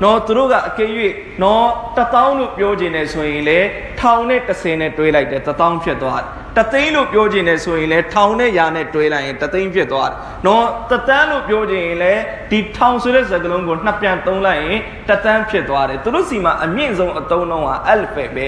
[0.03, 0.89] နော်သူတို့ကအကယ်၍
[1.43, 1.65] နော်
[1.97, 3.59] တထောင်လို့ပြောခြင်းနဲ့ဆိုရင်လေ
[3.99, 10.17] ထောင်နဲ့30နဲ့တွဲလိုက်တယ်တထောင်ဖြစ်သွားတယ်တသိန်းလို့ပြောခြင်းနဲ့ဆိုရင်လေထောင်နဲ့ရာနဲ့တွဲလိုက်ရင်တသိန်းဖြစ်သွားတယ်
[10.47, 12.13] နော်တသန်းလို့ပြောခြင်းရင်လေ
[12.51, 18.37] ဒီထောင်ဆိုတဲ့စကားလုံးကိုနှစ်ပြန်သုံးလိုက်ရင်တသန်းဖြစ်သွားတယ်သူတို့စီမှာအမြင့်ဆုံးအသုံးလုံးကအလ်ဖယ်ပ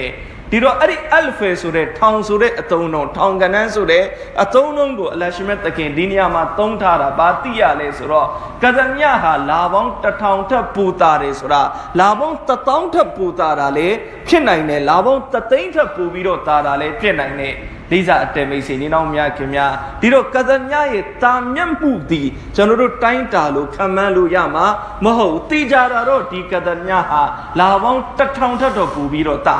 [0.54, 4.04] ဒီတော့အဲ့ဒီအလ်ဖယ်ဆိုတဲ့ထောင်ဆိုတဲ့အသုံးနှုန်းထောင်ကနန်းဆိုတဲ့
[4.42, 8.28] အသုံးနှုန်းကိုအလရှမြတ်တခင်ဒီနေရာမှာသုံးထားတာဘာသိရလဲဆိုတော့
[8.62, 11.62] ကဇညဟာလာပေါင်းတစ်ထောင်ထပ်ပူတာတယ်ဆိုတာ
[12.00, 13.88] လာပေါင်းတစ်သောင်းထပ်ပူတာတာလေ
[14.28, 17.54] ဖြစ်နိုင်တယ်လာပေါင်းတစ်သိန်းထပ်ပူပြီးတော့တာတာလေဖြစ်နိုင်တယ်
[17.90, 22.22] လိစာအတဲမိတ်ဆွေနေနောက်များခင်များဒီတော့ကဇညရဲ့တာမျက်မှုဒီ
[22.56, 24.66] ကျွန်တော်တို့တိုင်းတာလို့ခံမှန်းလို့ရမှာ
[25.04, 27.22] မဟုတ်တိကြတာတော့ဒီကဇညဟာ
[27.58, 29.58] လာပေါင်းတစ်ထောင်ထပ်တော့ပူပြီးတော့တာ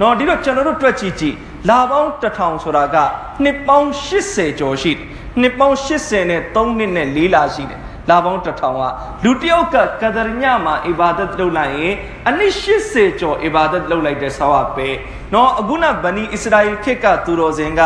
[0.00, 1.36] နော်ဒီတော့ကျွန်တော်တို့တွက်ကြည့်ကြည့်
[1.68, 2.96] လာပေါင်းတစ်ထောင်ဆိုတာက
[3.42, 5.02] နှစ်ပေါင်း80ကျော်ရှိတယ်
[5.40, 7.80] နှစ်ပေါင်း80နဲ့3နှစ်နဲ့4လရှိတယ်
[8.10, 8.82] လာပေါင်းတစ်ထောင်က
[9.24, 11.94] လူတယောက်ကကဒရညမှာအီဘာဒတ်လုပ်လိုက်ရင်
[12.28, 12.54] အနည်း
[12.86, 14.88] 80ကျော်အီဘာဒတ်လုပ်လိုက်တဲ့ဆောက်ပဲ
[15.34, 17.80] နော်အခုနဗနီအစ္စရာအီခေတ်ကသူတော်စင်က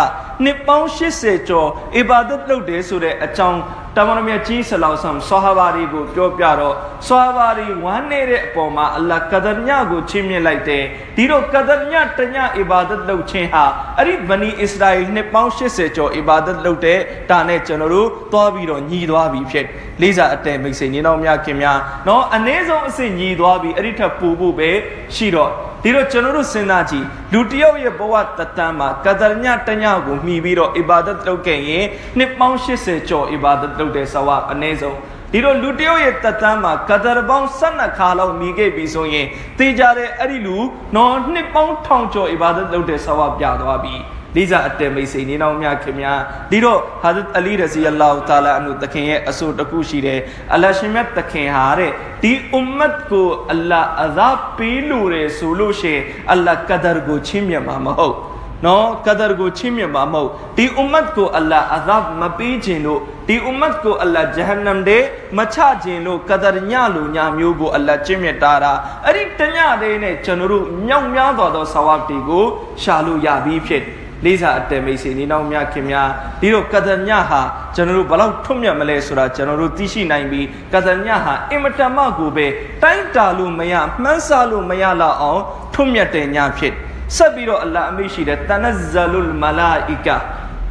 [0.44, 3.60] နှစ်ပေါင်း80ကျော်အီဘာဒတ်လုပ်တယ်ဆိုတဲ့အကြောင်း
[3.96, 6.74] တမန်တော်မြတ်ကြီးဆလောဆမ်ဆဟာဘာရီကိုပြောပြတော့
[7.06, 10.84] ဆဟာဘာရီဝမ်းနေတဲ့အပေါ်မှာအလ္လာဟ်ကဒရ်ညကိုချီးမြှင့်လိုက်တယ်
[11.16, 13.64] ဒီတော့ကဒရ်ညတညအီဘာဒတ်လုပ်ခြင်းဟာ
[13.98, 16.98] အဲ့ဒီဗနီအစ္စရာအီနှစ်ပေါင်း80ကျော်အီဘာဒတ်လုပ်တဲ့
[17.30, 19.66] ဒါနဲ့ကျွန်တော်တို့သွားပြီးတော့ညီသွားပြီးဖြစ်
[20.00, 21.78] လေးစားအတဲမိတ်ဆွေညီတော်များခင်များ
[22.08, 24.70] နော်အနည်းဆုံးအစ်စ်ညီသွားပြီးအဲ့ဒီထက်ပိုဖို့ပဲ
[25.14, 25.52] ရှိတော့
[25.86, 31.84] ဒီတော့ကျွန်တော်တို့စဉ်းစားကြည့်လူတယောက်ရဲ့ဘဝတတန်းမှာကဒရညတညကိုမှီပြီးတော့အီဘာဒတ်လုပ်ခဲ့ရင်
[32.18, 34.98] နှစ်ပေါင်း80ကျော်အီဘာဒတ်လုပ်တဲ့ဆဝအနည်းဆုံး
[35.32, 39.26] ဒီတော့လူတယောက်ရဲ့တတန်းမှာကဒရပေါင်း12ခါလောက်မိခဲ့ပြီဆိုရင်
[39.58, 40.56] တေးကြတဲ့အဲ့ဒီလူ
[40.96, 43.94] နော်နှစ်ပေါင်းထောင်ကျော်အီဘာဒတ်လုပ်တဲ့ဆဝပြသွားပြီ
[44.34, 50.20] လေးစားအတဲမိတ်ဆွေနေတော်များခင်များဒီတော့ဟာဇတ်အလီရစီအလ္လာဟူတာလာအနုတခင်ရဲ့အဆိုတခုရှိတယ်
[50.54, 51.90] အလရှင်မြတ်တခင်ဟာတဲ့
[52.22, 58.16] ဒီအွမ်မတ်ကိုအလ္လာအဇပ်ပေးလို့ရဆိုလို့ရှိရင်အလ္လာကဒရကိုချင်းမြတ်မှာမဟုတ်
[58.64, 65.02] နော်ကဒရကိုချင်းမြတ်မှာမဟုတ်ဒီအွမ်မတ်ကိုအလ္လာအဇပ်မပေးခြင်းလို့ဒီအွမ်မတ်ကိုအလ္လာဂျဟန္နမ်တဲ့
[65.36, 68.72] မချခြင်းလို့ကဒရညလိုညမျိုးကိုအလ္လာချင်းမြတ်တာတာ
[69.04, 72.44] အဲ့ဒီတညလေးနဲ့ကျွန်တော်တို့မြောက်များသောသောဆဝတ်တွေကို
[72.82, 73.84] ရှာလို့ရပြီးဖြစ်
[74.24, 76.08] လေးစားအတဲမိတ်ဆွေနေနောက်မြခင်များ
[76.40, 77.40] ဒီတော့ကဒညဟာ
[77.74, 82.46] ကျွန်တော်တို့ဘလောက်ထွတ်မြတ်မလဲဆိုတာကျွန်တော်တို့သိရှိနိုင်ပြီးကဒညဟာအင်မတန်မှကိုပဲ
[82.82, 85.42] တိုင်းတာလို့မရမှန်းဆလို့မရလောက်အောင်
[85.74, 86.74] ထွတ်မြတ်တဲ့ညဖြစ်
[87.16, 90.16] ဆက်ပြီးတော့အလ္လာဟ်အမိရှိတဲ့တနဇလ်မလာအီကာ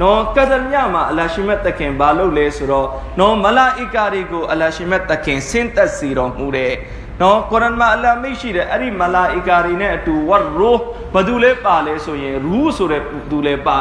[0.01, 2.87] နော်ကဒညမှာအလ္လာရှိမတ်တခင်ဘာလုပ်လဲဆိုတော့
[3.19, 6.73] နော်မလာအီကာတွေကိုအလ္လာရှိမတ်တခင်ဆင်းသက်စီတော်မူတယ်
[7.21, 10.71] နော်ကုရ်အန်မှာအလ္လာဟ်မိတ်ရှိတယ်အဲ့ဒီမလာအီကာတွေနဲ့အတူဝတ်ရူ
[11.13, 13.01] ဘသူလဲပါလဲဆိုရင်ရူးဆိုတဲ့
[13.31, 13.77] သူလဲပါ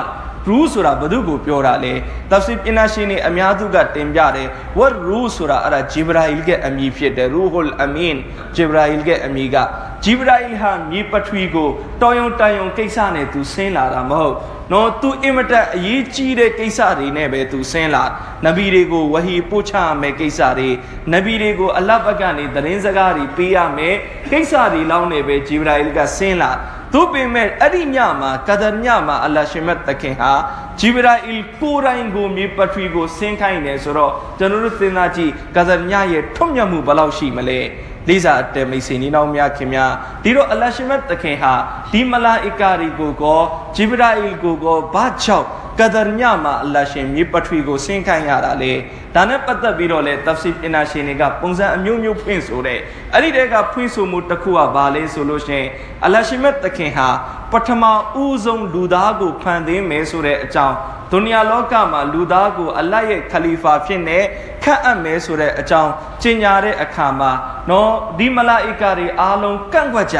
[0.46, 1.92] ရူးဆိုတာဘသူကိုပြောတာလဲ
[2.30, 8.16] တဖ်စီပညာရှင်တွေအများစုကတင်ပြတယ်ဝတ်ရူးဆိုတာအဲ့ဒါဂျေဘရာအီလ်ရဲ့အမည်ဖြစ်တယ်ရူဟူလ်အမင်
[8.56, 9.56] ဂျေဘရာအီလ်ရဲ့အမည်က
[10.04, 11.68] ဂျေဘရာအီလ်ဟာမြေပထဝီကို
[12.02, 14.34] တော်ယုံတန်ယုံကိစ္စနဲ့သူဆင်းလာတာမဟုတ်
[14.72, 18.04] နော်သူအင်မတန်အရေးကြီးတဲ့ကိစ္စတွေနဲ့ပဲသူဆင်းလာ
[18.44, 20.70] နဗီတွေကိုဝဟီပို့ချရမယ်ကိစ္စတွေ
[21.12, 23.96] နဗီတွေကိုအလတ်ဘက်ကနေသတင်းစကားတွေပေးရမယ်
[24.32, 26.50] ကိစ္စတွေလောင်းနေပဲဂျေဘရာအီလ်ကဆင်းလာ
[26.92, 30.32] သူပင်မဲ့အဲ့ဒီညမှာကဒရညမှာအလ္လာဟ်ရှင်မတ်တခင်ဟာ
[30.80, 37.60] ဂျီဘရာအီလ်ကိုရိုင်းကိုမြေပထဝီကိုဆင်းခိုင်းတယ်ဆိုတော့ကျွန်တော်တို့စဉ်းစားကြည့်ကဒရညရဲ့ထွတ်မြတ်မှုဘယ်လောက်ရှိမလဲ
[38.08, 41.52] လေးစားအတဲမိတ်ဆွေနီနောင်များခင်များဒီတော့အလ္လာဟ်ရှင်မတ်တခင်ဟာ
[41.92, 43.40] ဒီမလာအီကာရီကိုကော
[43.76, 45.46] ဂျီဘရာအီလ်ကိုကောဘာကြောင့်
[45.78, 48.72] ကဒရ်ညမှာအလ္လာဟ်ရှင်မြေပထဝီကိုဆင်းခိုင်းရတာလေ
[49.14, 52.78] ဒါနဲ့ပတ်သက်ပြီးတော့လေတဖ်ဆီပညာရှင်တွေကပုံစံအမျိုးမျိုးဖွင့်ဆိုတဲ့
[53.12, 55.64] အဲ့ဒီတဲကဖွင့်ဆိုမှုတစ်ခုကဘာလဲဆိုလို့ရှင်
[56.04, 57.08] အလ္လာဟ်ရှင်မြတ်တခင်ဟာ
[57.52, 57.84] ပထမ
[58.22, 60.76] ဦးဆုံးလူသားကိုဖန်သင်းမယ်ဆိုတဲ့အကြောင်း
[61.10, 64.18] ဒုနီယာလောကမှာလူသားကိုအလ္လာဟ်ရဲ့ခလီဖာဖြစ်နေ
[64.64, 67.30] ခန့်အပ်မယ်ဆိုတဲ့အကြောင်းကျင်ညာတဲ့အခါမှာ
[67.70, 70.18] နော်ဒီမလာအီကာတွေအားလုံးကန့်ကွက်ကြ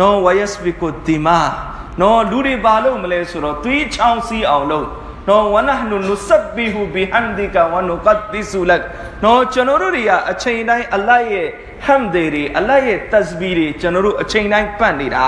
[0.00, 1.38] နော်ဝယက်စဖီကိုဒီမာ
[2.00, 4.86] နော်လူတွေဘာလို့မလဲဆိုတော့သွေးချောင်းစီးအောင်လို့
[5.28, 8.82] နော်ဝနဟနုနုဆပ်ဘီဟူဘီဟမ်ဒီကာဝနုကတ်ဒီဆူလက်
[9.24, 11.48] နော်ကျွန်တော်တို့တွေကအချိန်တိုင်းအလ္လာဟ်ရဲ့
[11.86, 15.26] ဟမ်ဒေတွေအလ္လာဟ်ရဲ့တစဘီတွေကျွန်တော်တို့အချိန်တိုင်းပတ်နေတာ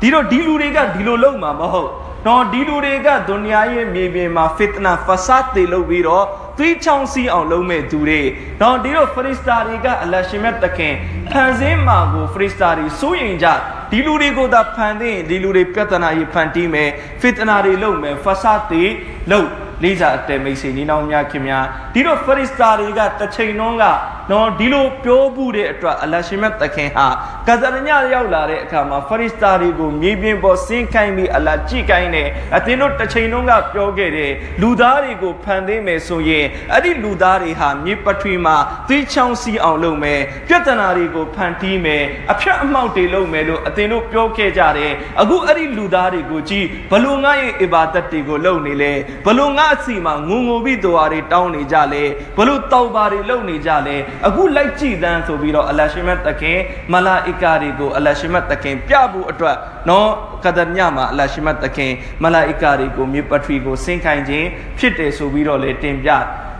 [0.00, 1.90] ဒီတော့ဒီလူတွေကဒီလိုလုပ်မှာမဟုတ်
[2.26, 6.26] နော်ဒီလူတွေကဒုနီယာရဲ့မြေပြင်မှာဖစ်တနာဖဆတ်တွေလုပ်ပြီးတော့
[6.58, 8.20] သွေးချောင်းစီးအောင်လုပ်မဲ့သူတွေ
[8.60, 10.94] နော်ဒီတော့ဖရစ်စတာတွေကအလရှင်မြတ်တခင်
[11.32, 13.46] ဖန်ဆင်းမှာကိုဖရစ်စတာတွေစိုးရင်ကြ
[13.90, 18.84] ဒီလူတွေကိုသာဖန်သိရင်ဒီလူတွေပြဿနာကြီးဖန်တီးမယ်ဖစ်တနာတွေလုပ်မယ်ဖဆတ်တွေ
[19.30, 19.48] လုပ်
[19.82, 23.84] လေးစားအတဲမိတ်ဆွေနီးနောင်များခင်များဒီတော့ဖရစ်စတာတွေကတစ်ချိန်လုံးက
[24.30, 27.06] နော်ဒီလိုပြောမှုတဲ့အတွက်အလရှင်မြတ်တခင်ဟာ
[27.46, 38.56] ကဇရညရောက်လာတဲ့အခါမှာဖရစ်စတာတွေကိုမြေပြင်ပေါ်ဆင်းခိုင်းပြီးအလာကြည့်ခိုင်းတယ်အသင်တို့တစ်ချိန်လုံးကပြောခဲ့တယ်လူသားတွေကိုဖန်သင်းမယ်ဆိုရင်အဲ့ဒီလူသားတွေဟာမြေပထွေမှာ
[38.88, 48.92] သီးချောင်းစီအောင်လုပ်မယ်ပြဿနာတွေကိုဖန်တီးမယ်အဖြတ်အမှောက်တွေလုပ်မယ်လို့အသင်တို့ပြောခဲ့ကြတယ်အခုအဲ့ဒီလူသားတွေကိုကြည့်ဘလို့ငါရဲ့အဘာဒတ်တွေကိုလုပ်နေလဲ
[49.26, 52.02] ဘလို့ငါအစီမှာငုံငုံပြီးတော်တွေတောင်းနေကြလဲ
[52.36, 56.58] ဘလို့တောက်ပါတွေလုပ်နေကြလဲအခုလိုက်ကြည့်သန်းဆိုပြီးတော့အလရှိမတ်တခင်
[56.92, 59.56] မလာအီကာတွေကိုအလရှိမတ်တခင်ပြဖို့အတွက်
[59.88, 60.08] နော်
[60.44, 64.46] ကဒညမှာအလရှိမတ်တခင်မလာအီကာတွေကိုမြေပထရီကိုဆင်းခိုင်းခြင်း
[64.78, 66.10] ဖြစ်တယ်ဆိုပြီးတော့လေတင်ပြ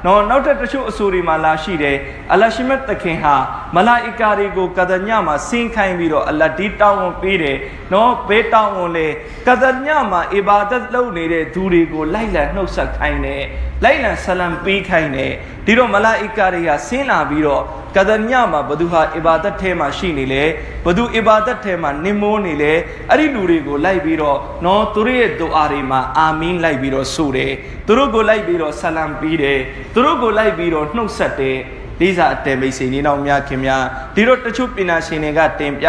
[0.07, 1.97] နော်နောက်ထပ်တချို့အဆိုတွေမှာလာရှိတယ်
[2.33, 3.35] အလရှိမတ်တခင်ဟာ
[3.77, 7.57] မလာအီကာတွေကိုကဒညမှာဆင်းခိုင်းပြီးတော့အလဒီတောင်းဝန်ပေးတယ်
[7.93, 9.09] နော်ဘေးတောင်းဝန်လေ
[9.47, 13.43] ကဒညမှာအီဘာဒတ်လုပ်နေတဲ့သူတွေကိုလိုက်လံနှုတ်ဆက်ခိုင်းတယ်
[13.85, 15.33] လိုက်လံဆလမ်ပေးခိုင်းတယ်
[15.67, 17.63] ဒီတော့မလာအီကာတွေကဆင်းလာပြီးတော့
[17.97, 20.45] ကဒညမှာဘသူဟာအီဘာဒတ်ထဲမှာရှိနေလေ
[20.87, 22.73] ဘသူအီဘာဒတ်ထဲမှာနင်မိုးနေလေ
[23.11, 27.53] အဲ့ဒီလူတွေကိုလိုက်ပြီးတော့နော်သူတို့ရဲ့ဒူအာတွေမှာအာမင်လိုက်ပြီးတော့ဆိုတယ်
[27.87, 29.59] သူတို့ကိုလိုက်ပြီးတော့ဆလမ်ပေးတယ်
[29.97, 31.57] သူတို့ကိုလိုက်ပြီးတော့နှုတ်ဆက်တယ်
[32.01, 33.83] လေးစားအတဲမိတ်ဆွေနေတော်များခင်များ
[34.15, 35.87] ဒီတော့တချို့ပညာရှင်တွေကတင်ပြ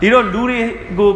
[0.00, 0.60] ဒီတော့လူတွေ
[0.98, 1.10] ကို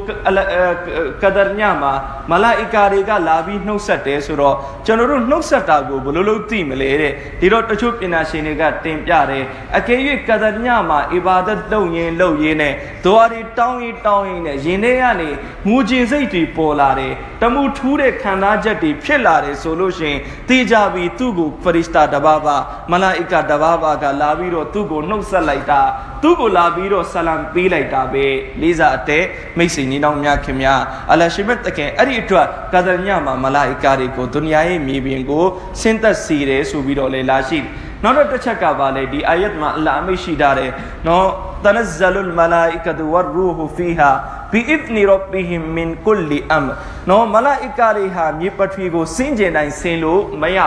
[1.23, 1.93] ကဒရညမှာ
[2.31, 9.45] မလာအီကာတွေကလာပြီးနှုတ်ဆက်တယ်ဆိုတော့ကျွန်တော်တို့နှုတ်ဆက်တာကိုဘယ်လိုလုပ်သိမလဲတဲ့ဒီတော့တချို့ပညာရှင်တွေကတင်ပြတယ်
[9.77, 15.29] အကယ်၍ကဒရညမှာအီဘာဒတ်လုပ်ရင်လုပ်ရင်းနဲ့ဒွါတွေတောင်းရင်တောင်းရင်နဲ့ရင်ထဲကနေ
[15.67, 17.13] ငူကျင်စိတ်တွေပေါ်လာတယ်
[17.43, 22.57] တမှုထူးတဲ့ခံစားချက်တွေဖြစ်လာတယ်ဆိုလို့ရှိရင်သိကြပြီသူ့ကိုဖရစ်တာတဘာဘာ
[22.91, 25.83] မလာအီကာတဘာဘာကလာပြီးတော့သူ့ကိုနှုတ်ဆက်လိုက်တာ
[26.23, 28.25] သူ့ကိုလာပြီးတော့ဆလမ်ပေးလိုက်တာပဲ
[28.63, 29.19] လေးစားအတဲ
[29.59, 30.75] မိတ်ဆွေညီနောင်များခင်ဗျာ
[31.13, 35.45] အလရှိမတ်တခင်အဲ့ဒီအတွက်ကာဒညမှာမလာအီကာတွေကိုဒုနီယာရဲ့မြေပြင်ကို
[35.81, 37.59] ဆင်းသက်စေတယ်ဆိုပြီးတော့လေလာရှိ
[38.03, 40.71] နောက်တော့တစ်ချက်ကပါလေဒီအာယတ်မှာအလ္လာဟ်အမိရှိတာတယ်
[41.07, 41.27] နော်
[41.65, 44.11] တနဇလုလ်မလာအီကတ်ဝရ်ရူဟူဖီဟာ
[44.53, 46.69] ဘီအစ်နီရပ်ဘီဟင်မင်ကုလ်လီအမ်
[47.11, 50.59] နော်မလာအီကာတွေဟာမြေပထရီကိုဆင်းကျင်တိုင်းဆင်းလို့မရ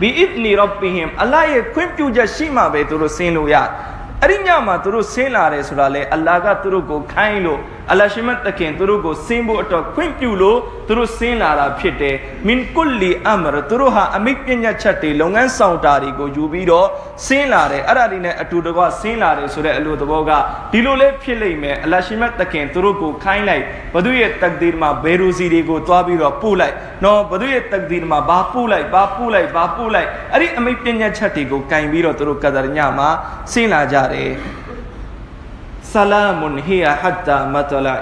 [0.00, 3.56] ဘီအစ်နီရပ်ဘီဟင်အလ္လာဟ်ရဲ့ခွင့်ပြုချက်ရှိမှပဲသူတို့ဆင်းလို့ရ
[4.22, 16.88] အဲ့ဒီညမှာသူတို့ဆင်းလာတယ်ဆိုတာလေအလ္လာဟ်ကသူတို့ကိုခိုင်းလို့အလ္လာဟ်ရှိမတ်တခင်သူတို့ကိုဆင်းဖို့အတွက်ခွင့်ပြုလို့ သူတို့ဆင်းလာတာဖြစ်တယ်မင်ကုလီအမရသူတို့ဟာအမိပညာချက်တွေလုပ်ငန်းဆောင်တာတွေကိုယူပြီးတော့
[17.26, 20.30] ဆင်းလာတယ်အဲ့ဒါဒီနဲ့အတူတကွဆင်းလာတယ်ဆိုတဲ့အလိုသဘောက
[20.72, 26.74] ဒီလိုလေးဖြစ်လိမ့်မယ်အလ္လာဟ်ရှိမတ်တခင်သူတို့ကိုခိုင်းလိုက်ဘသူရဲ့တက်ဒီမှာဘေရူစီတွေကိုတွားပြီးတော့ပို့လိုက်
[27.04, 33.08] နော်ဘသူရဲ့တက်ဒီမှာဘာပို့လိုက်ဘာပို့လိုက်ဘာပို့လိုက်အဲ့ဒီအမိပညာချက်တွေကိုကင်ပြီးတော့သူတို့ကဒရညမှာ
[33.52, 34.32] ဆင်းလာကြတယ်
[35.92, 37.94] ဆလာမွန်ဟီယာဟတ်တာမတလာ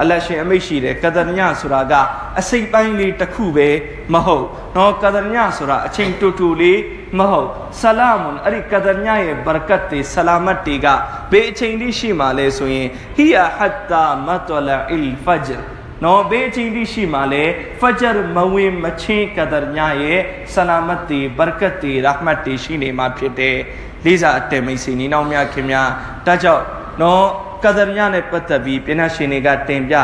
[0.00, 1.94] အီလ်ဖဂျ်အလရှင်အမိတ်ရှိတယ်ကဒရညဆိုတာက
[2.40, 3.68] အစိတ်ပိုင်းလေးတစ်ခုပဲ
[4.12, 6.80] မဟုတ်နော်ကဒရညဆိုတာအချိန်တူတူလေး
[7.18, 7.48] မဟုတ်
[7.80, 10.86] ဆလာမွန်အဲ့ဒီကဒရညရဲ့ဘရကတ်တွေဆလာမတ်တွေက
[11.30, 15.62] ဘယ်အချိန်လေးရှိမှလဲဆိုရင်ဟီယာဟတ်တာမတလာအီလ်ဖဂျ်
[16.04, 17.44] နော်ဘေးအချိန်တိရှိမှလဲ
[17.80, 20.20] ဖဂျ်မဝင်မချင်းကဒရညရဲ့
[20.54, 23.56] ဆလာမတ်တီဘရကတ်တီရဟမတ်တီရှိနေမှာဖြစ်တယ်
[24.04, 25.88] လေးစားအတဲမိတ်ဆွေနီးနောင်များခင်များ
[26.26, 26.64] ဒါကြောင့်
[27.02, 27.26] နော်
[27.64, 29.94] ကဒရညနဲ့ပတ်သက်ပြီးပြည်နာရှင်တွေကတင်ပြ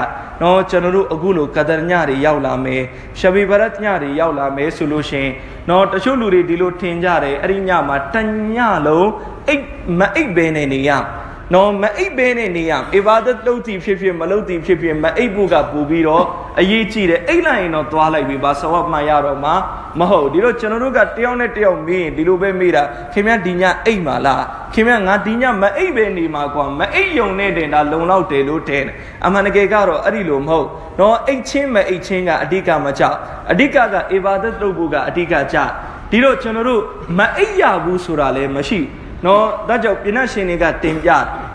[0.42, 2.82] နော်ကျွန်တော်တို့အခုလိုကဒရညတွေရောက်လာမယ်
[3.18, 5.28] ရှဘီဘရတ်ညတွေရောက်လာမယ်ဆိုလို့ရှင်
[5.68, 8.16] နော်တချို့လူတွေဒီလိုထင်ကြတယ်အဲ့ဒီညမှာတ
[8.56, 9.10] ညလုံး
[9.48, 9.64] အိတ်
[9.98, 10.90] မအိတ်ပဲနေနေရ
[11.54, 16.24] နော်မအိပ်ဘဲနဲ့နေရအဘာဒတ်လုပ်တည်ဖြစ်ဖြစ်မလုပ်တည်ဖြစ်ဖြစ်မအိပ်ဖို့ကပူပြီးတော့
[16.60, 19.54] အရေးကြီးတယ်အိပ်လိုက်ရင်တော့သွားလိုက်ပြီဘာဆဝတ်မှရတော့မှာ
[19.98, 22.82] မဟုတ်ဒီလိုကျွန်တော်တို့ကတယောက်နဲ့တယောက်မေးရင်ဒီလိုပဲမေးတာ
[23.12, 24.42] ခင်ဗျာဒီညအိပ်မှာလား
[24.74, 30.66] ခင်ဗျာငါဒီညမအိပ်ပဲနေမှာကွာမအိပ်ယုံနဲ့တင်တာလုံလောက်တယ်လို့ထင်တယ်အမှန်တကယ်ကတော့အဲ့ဒီလိုမဟုတ်
[31.00, 33.16] နော်အိပ်ချင်းမအိပ်ချင်းကအဓိကမကြောက်
[33.50, 35.56] အဓိကကအဘာဒတ်လုပ်ဖို့ကအဓိကကြ
[36.10, 36.82] ဒီလိုကျွန်တော်တို့
[37.18, 38.80] မအိပ်ရဘူးဆိုတာလည်းမရှိ
[39.24, 41.10] နော်ဒါကြောင့်ပြဏရှင်တွေကတင်ပြ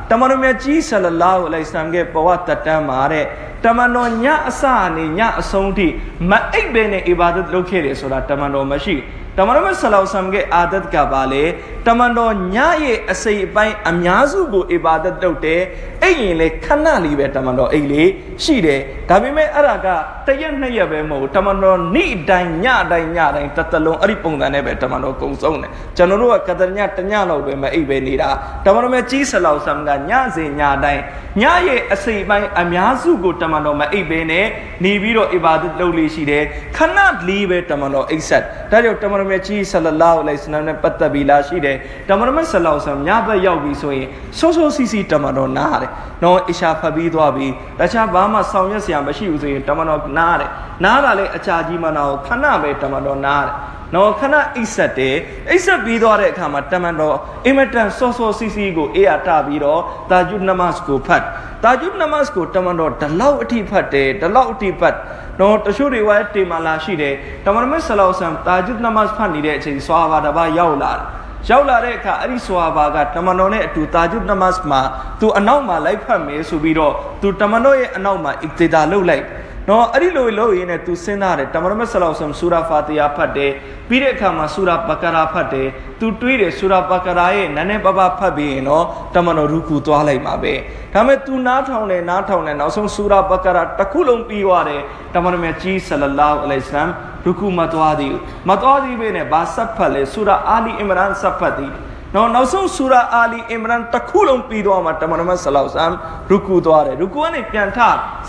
[0.09, 3.25] တမန်တော်မြတ်ကြီးဆလလာဟူအလိုင်ဆမ်ရဲ့ဘဝတတန်းမှာတဲ့
[3.65, 5.87] တမန်တော်ညအစအနေညအဆုံးထိ
[6.29, 8.95] မအိပ်ပဲနဲ့အီဘာဒတ်လုပ်ခဲ့တယ်ဆိုတာတမန်တော်မရှိ
[9.37, 11.43] တမန်တော်ဆလောဆမ်ရဲ့အာဒတ်ကပါလေ
[11.87, 15.61] တမန်တော်ညရဲ့အစိအပိုင်းအများစုကိုအီဘာဒတ်လုပ်တယ်
[16.03, 18.09] အဲ့ရင်လေခဏလေးပဲတမန်တော်အိတ်လေး
[18.43, 19.87] ရှိတယ်ဒါပေမဲ့အဲ့ဒါက
[20.27, 28.29] တရက်နှစ်ရက်ပဲမဟုတ်တမန်တော်နေ့တိုင်းညတိုင်းညတိုင်းတတလုံးအဲ့ဒီပုံစံနဲ့ပဲတမန်တော်ကုံဆုံးတယ်ကျွန်တော်တို့ကကတညတညလောက်ပဲမအိတ်ပဲနေတာ
[28.65, 31.01] တမန်တော်မြတ်ကြီးဆလောဆမ်ကညစဉ်ညတိုင်း
[31.41, 34.45] ညရဲ့အစိအပိုင်းအများစုကိုတမန်တော်မအိတ်ပဲနဲ့
[34.83, 36.43] နေပြီးတော့အီဘာဒတ်လုပ်လေးရှိတယ်
[36.77, 41.77] ခဏလေးပဲတမန်တော်အိတ်ဆက်ဒါကြောင့်တမန်တော်မြတ်ကြီးဆလလောအလိုင်စလမ်နဲ့ပတ်သက်ပြီးလာရှိတယ်
[42.09, 44.07] တမန်တော်မြတ်ဆလောဆမ်ညဘက်ရောက်ပြီဆိုရင်
[44.39, 45.91] ဆိုးဆိုးစီစီတမန်တော်နားတယ်
[46.23, 47.47] နော်အရှာဖတ်ပြီးသွားပြီ
[47.79, 50.49] တခြားဘာမှဆောင်ရွက်စရာမရှိဘူးဆိုရင်တမန်တော်နားတယ်
[50.83, 53.55] နားတာလေအချာကြီးမနာကိုခဏပဲတမန်တော်နားတယ်
[53.95, 55.15] နော်ခဏအိတ်ဆက်တယ်
[55.49, 61.23] အိတ်ဆက်ပြီးသွားတဲ့အခါမှာတမန်တော်အင်မတန်စောစောစီစီကိုအေးအတာပြီးတော့တာဂျုနမတ်ကိုဖတ်
[61.63, 64.97] တာဂျုနမတ်ကိုတမန်တော်ဒီလောက်အထိဖတ်တယ်ဒီလောက်အထိဖတ်
[65.39, 67.13] နော်တချို့တွေဝိုင်းတေမာလာရှိတယ်
[67.45, 71.03] တမန်တော်မြတ်ဆလောဆမ်တာဂျုနမတ်ဖတ်နေတဲ့အချိန်ဆွာဘာတပါရောက်လာတယ်
[71.49, 74.81] ရောက်လာတဲ့အခါအဲ့ဒီဆွာဘာကတမန်တော်နဲ့အတူတာဂျုနမတ်မှာ
[75.19, 79.23] သူအနောက်မှာလိုက်ဖတ်မယ်ဆိုပြီးတော့သူတမန်တော်ရဲ့အနောက်မှာအစ်တေတာလုပ်လိုက်
[79.69, 83.51] နော်အဲ့ဒီလိုလုပ်ရင်းနဲ့သူစဉ်းစားတယ်တမန်တော်မြတ်ဆလောဆမ်ဆူရာဖာတီယာဖတ်တယ်
[83.89, 85.67] ပြီးတဲ့အခါမှာဆူရာဘကရာဖတ်တယ်
[85.99, 90.53] သူတွေးတယ်ဆူရာဘကရာရဲ့နည်းနည်းပါးပါးဖတ်ပြီးရင်တော့တမန်တော်ရူကူသွားလိုက်မှာပဲ
[90.93, 94.81] ဒါပေမဲ့သူနားထောင်တယ်နားထောင်တယ်နောက်ဆုံးဆူရာဘကရာတစ်ခုလုံးပြီးသွားတယ်
[95.13, 96.89] တမန်တော်မြတ်ကြီးဆလလောအလိုင်စလမ်
[97.25, 101.73] ရူကူမသွားသေးဘူးမသွားသေးဘဲနဲ့ဘာဆက်ဖတ်လဲဆူရာအာလီအီမရန်ဆက်ဖတ်သည်
[102.15, 105.91] နော်နောက်ဆုံးဆူရာအာလီအီမရန်တစ်ခုလုံးပြီးသွားမှာတမန်တော်မြတ်ဆလောက်ဆမ်
[106.29, 107.79] ရူကူသွားတယ်ရူကူကနေပြန်ထ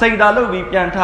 [0.00, 0.98] စိတ်ဓာတ်လုပ်ပြီးပြန်ထ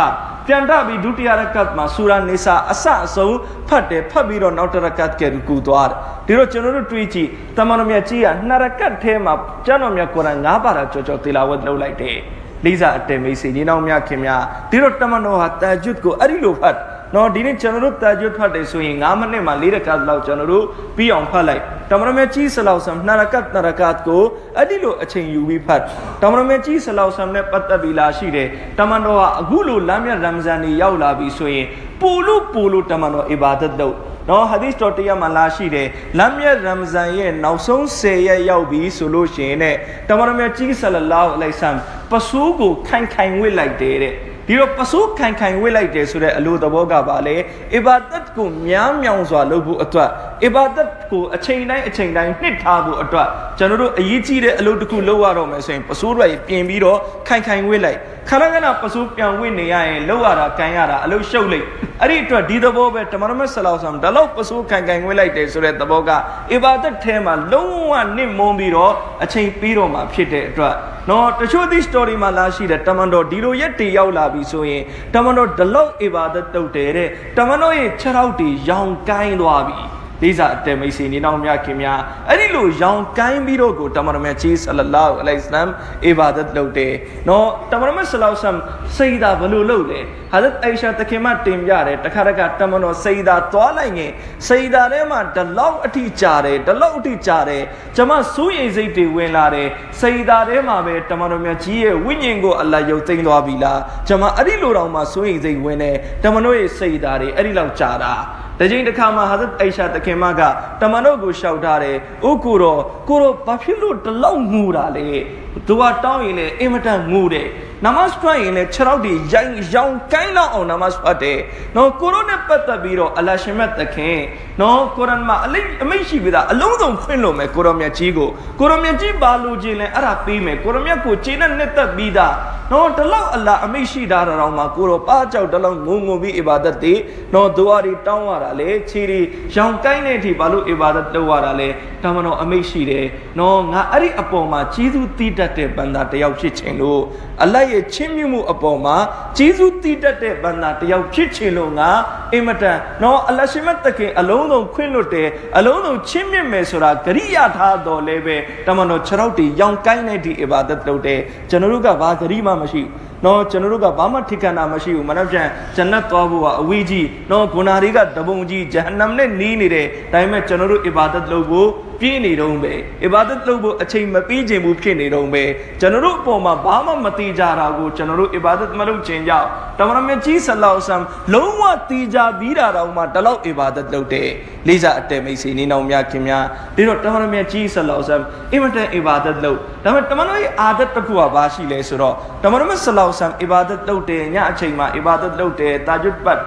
[0.47, 3.37] ပြန်ထပြီးဒုတိယရကတ်မှာဆူရာနေစာအစအဆုံး
[3.69, 9.35] ဖတ်တယ်ဖတ်ပြီးတော့နောက်တရကတ်ကရူကူသွားတယ်ဒီတော့ကျွန်တော်တို့တွေးကြည့်တမန်တော်မြတ်ကြီးကနှစ်ရကတ်ထဲမှာ
[9.67, 12.17] ကျမ်းတော်မြတ်ကုရ်အာန်၅ပါးတာကြော်ကြော်တေလာဝတ်လုပ်လိုက်တယ်
[12.65, 16.77] လိစာအတေမိတ်စီညီနောင်များခင်များဒီတော့တမန်တော်ဟာတာဂျွတ်ကိုအဲ့ဒီလိုဖတ်
[17.15, 20.65] နော်ဒီနေ့ကျွန်တော်တို့တာဂျွတ်ဖတ်တယ်ဆိုရင်9မိနစ်မှာ၄ရကတ်လောက်ကျွန်တော်တို့
[20.97, 24.23] ပြီးအောင်ဖတ်လိုက်တမန်တော်မြတ်ကြီးဆလောက်ဆမ်နှစ်ရကတ်နှစ်ရကတ်ကို
[24.57, 25.83] အဲ့ဒီလိုအချိန်ယူပြီးဖတ်
[26.23, 31.67] တမန်တော်မြတ်ကြီးဆလောက်ဆမ်နဲ့ပတ်သက်ပြီးလာရှိတယ်တမန်တော်ဟာအခုလိုလမ်းမြတ်ရမဇန်ကြီးရောက်လာပြီဆိုရင်
[32.01, 33.97] ပူလို့ပူလို့တမန်တော်အီဘာဒတ်လုပ်
[34.29, 39.77] နော်ဟာဒီစ်တော်တရားမှာလာရှိတယ်လမ်းမြတ်ရမဇန်ရဲ့နောက်ဆုံး10ရက်ရောက်ပြီဆိုလို့ရှိရင်တဲ့
[40.09, 41.77] တမန်တော်မြတ်ကြီးဆလလောအလိုင်ဆမ်
[42.11, 44.15] ပစိုးကိုခိုင်ခိုင်ဝစ်လိုက်တယ်တဲ့
[44.51, 47.37] ဒီတော့ပစိုးခိုင်ခိုင်ဝစ်လိုက်တယ်ဆိုတဲ့အလိုသဘောကပါလေ
[47.75, 50.11] အီဘာဒတ်ကိုများမြောင်စွာလုပ်ဖို့အတွက်
[50.45, 61.67] အီဘာဒတ်ကိုအချိန်တိုင်းအချိန်တိုင်းနှစ်ထားဖို့အတွက်ကျွန်တော်တို့အရေးကြီးတဲ့အလုပ်တစ်ခုလုပ်ရတော့မယ်ဆိုရင်ပစိုးတွေပြင်ပြီးတော့ခိုင်ခိုင်ဝစ်လိုက်ခဏခဏပစိုးပြန်ဝစ်နေရရင်လောက်ရတာကန်ရတာအလုပ်ရှုပ်လိုက်
[62.03, 66.11] အဲ့ဒီအတွက်ဒီသဘောပဲတမန်တော်မြတ်ဆလောဆမ်ဒါလောက်ပစိုးခိုင်ခိုင်ဝစ်လိုက်တယ်ဆိုတဲ့သဘောက
[66.53, 68.93] အီဘာဒတ်ထဲမှာလုံးဝနစ်မုန်းပြီးတော့
[69.25, 70.75] အချိန်ပြီးတော့မှဖြစ်တဲ့အတွက်
[71.09, 74.83] နော်တချို့ဒီ story မှာလာရှိတဲ့တမန်တော်ဒီလိုရက်တေရောက်လာပြီဆိုရင်
[75.15, 85.69] တမန်တော်ဒလောက်အီဘာဒတ်တုတ်တယ်တဲ့တမန်တော်ရဲ့ခြေထောက်တွေရောင်ကိုင်းသွားပြီ လေးစားအတဲမိတ်ဆွေနေနောက်မြခင်များအဲ့ဒီလိုရောင်ကိုင်းပြီးတော့ကိုတမန်တော်မြတ်ကြီးဆလလောအလိုင်စလမ်
[86.07, 86.95] အီဘာဒတ်လုပ်တယ်
[87.29, 88.57] နော်တမန်တော်မြတ်ဆလောဆမ်
[88.97, 90.01] စိတ်သာဘယ်လိုလုပ်လဲ
[90.33, 94.13] ဟာဇတ်အိရှာတခင်မတင်ပြတယ်တခါတခါတမန်တော်စိတ်သာသွားလိုက်ရင်
[94.49, 97.63] စိတ်သာထဲမှာဒီလောက်အထိကြာတယ်ဒီလောက်အထိကြာတယ်
[97.97, 99.69] ကျမစိုးရိမ်စိတ်တွေဝင်လာတယ်
[100.01, 108.15] စိတ်သာထဲမှာပဲတမန်တော်မြတ်ကြီးရဲ့ဝိညာဉ်ကိုအလ္လာဟ်ယုတ်သိမ်းသွားပြီလားကျမအဲ့ဒီလိုတောင်မှစိုးရိမ်စိတ်ဝင်တယ်တမန်တော်ရဲ့စိတ်သာတွေအဲ့ဒီလောက်ကြာတာ
[108.63, 110.41] တကြိမ်တစ်ခါမှာဟာဇတ်အိရှာတခင်မက
[110.81, 115.07] တမန်တော်ကိုရှောက်ထားတယ်။အိုကိုတော့ကိုတော့ဘာဖြစ်လို့တလောက်ငူတာလဲ။
[115.67, 117.49] သူကတောင်းရင်လည်းအင်မတန်ငူတယ်။
[117.85, 121.39] နမတ်ဖတ်ရင်လည်းခြေထောက်တွေရိုင်းရောင်ကိုင်းလောက်အောင်နမတ်ဖတ်တယ်။
[121.77, 124.19] နော်ကိုရိုနဲ့ပတ်သက်ပြီးတော့အလရှင်မတ်တခင်
[124.61, 132.35] နော်ကုရ်အာန်မှာအလိအမိတ်ရှိပြီးသားအလုံးစုံခွင့်လို့မယ်ကိုရောမြတ်ကြီးကိုကိုရောမြတ်ကြီးဘာလို့ခြင်းလဲအဲ့ဒါပေးမယ်ကိုရောမြတ်ကိုခြေနဲ့နှစ်သက်ပြီးသား
[132.73, 136.95] နော်တလောက်အလာအမိတ်ရှိတာတော့မှကိုရောပါကြောက်တလောက်ငုံငုံပြီးအီဘာဒတ်တွေ
[137.35, 139.21] နော်ဒွါတွေတောင်းရတာလေခြေတွေ
[139.57, 141.69] ရောင်ကိုင်းတဲ့အထိဘာလို့အီဘာဒတ်လုပ်ရတာလဲ
[142.03, 143.07] တမန်တော်အမိတ်ရှိတယ်
[143.39, 147.03] နော်ငါအဲ့ဒီအပေါ်မှာကြီးစုတည်တတ်တဲ့ဘန္တာတယောက်ဖြစ်ခြင်းလို့
[147.43, 148.97] အလတ်ရဲ့ချင်းမြမှုအပေါ်မှာ
[149.37, 151.91] ကြီးစုတည်တတ်တဲ့ဘန္တာတယောက်ဖြစ်ခြင်းလို့ငါ
[152.33, 155.29] အင်မတန်နော်အလရှိမတ်တခင်အလုံးစုံခွင့်လွတ်တယ်
[155.59, 171.69] အလုံးစုံချင်းမြမယ်ဆိုတာဂရိယာထားတော်လဲပဲတမန်တော်ခြေထောက်တွေရောင်ကိုင်းတဲ့ဒီအဘာဒတ်လုပ်တယ်ကျွန်တော်တို့ကဘာဂရိမှမရှိဘူးနော်ကျွန်တော်တို့ကဘာမှထိခံတာမရှိဘူးမနှက်ပြန်ဂျန်နတ်သွားဖို့ကအဝေးကြီးနော်ဂုဏာတွေကတပုံကြီးဂျဟန္နမ်နဲ့နီးနေတယ်ဒါပေမဲ့ကျွန်တော်တို့အီဘာဒတ်လုပ်ဖို့
[172.01, 175.45] ပြည့်နေတော့ပဲအီဘာဒတ်လုပ်ဖို့အချိန်မပြီးခြင်းဘူးဖြစ်နေတော့ပဲ
[175.81, 181.03] ကျွန်တော်တို့အပေါ်မှာဘာမှမတိကြတာကိုကျွန်တော်တို့အီဘာဒတ်မလုပ်ခြင်းကြောင့်တမန်တော်မြတ်ကြီးဆလောဆမ်
[181.35, 184.29] လုံးဝတိကြပြီးတာတော့မှတလောက်အီဘာဒတ်လုပ်တယ်
[184.69, 186.45] လေးစားအတဲမိတ်ဆွေနေတော်များခင်များ
[186.77, 196.41] ဒီတော့တမန်တော်မြတ်ကြီးဆလောဆမ်အင်မတန်အီဘာဒတ်လုပ်ဒါပေမဲ့တမန်တော်ရဲ့အာဒတ်တစ်ခုကဘာရှိလဲဆိုတော့တမန်တော်မြတ်ဆလောဆမ်အီဘာဒတ်လုပ်တယ်ညအချိန်မှာအီဘာဒတ်လုပ်တယ်တာဂျွတ်ပတ်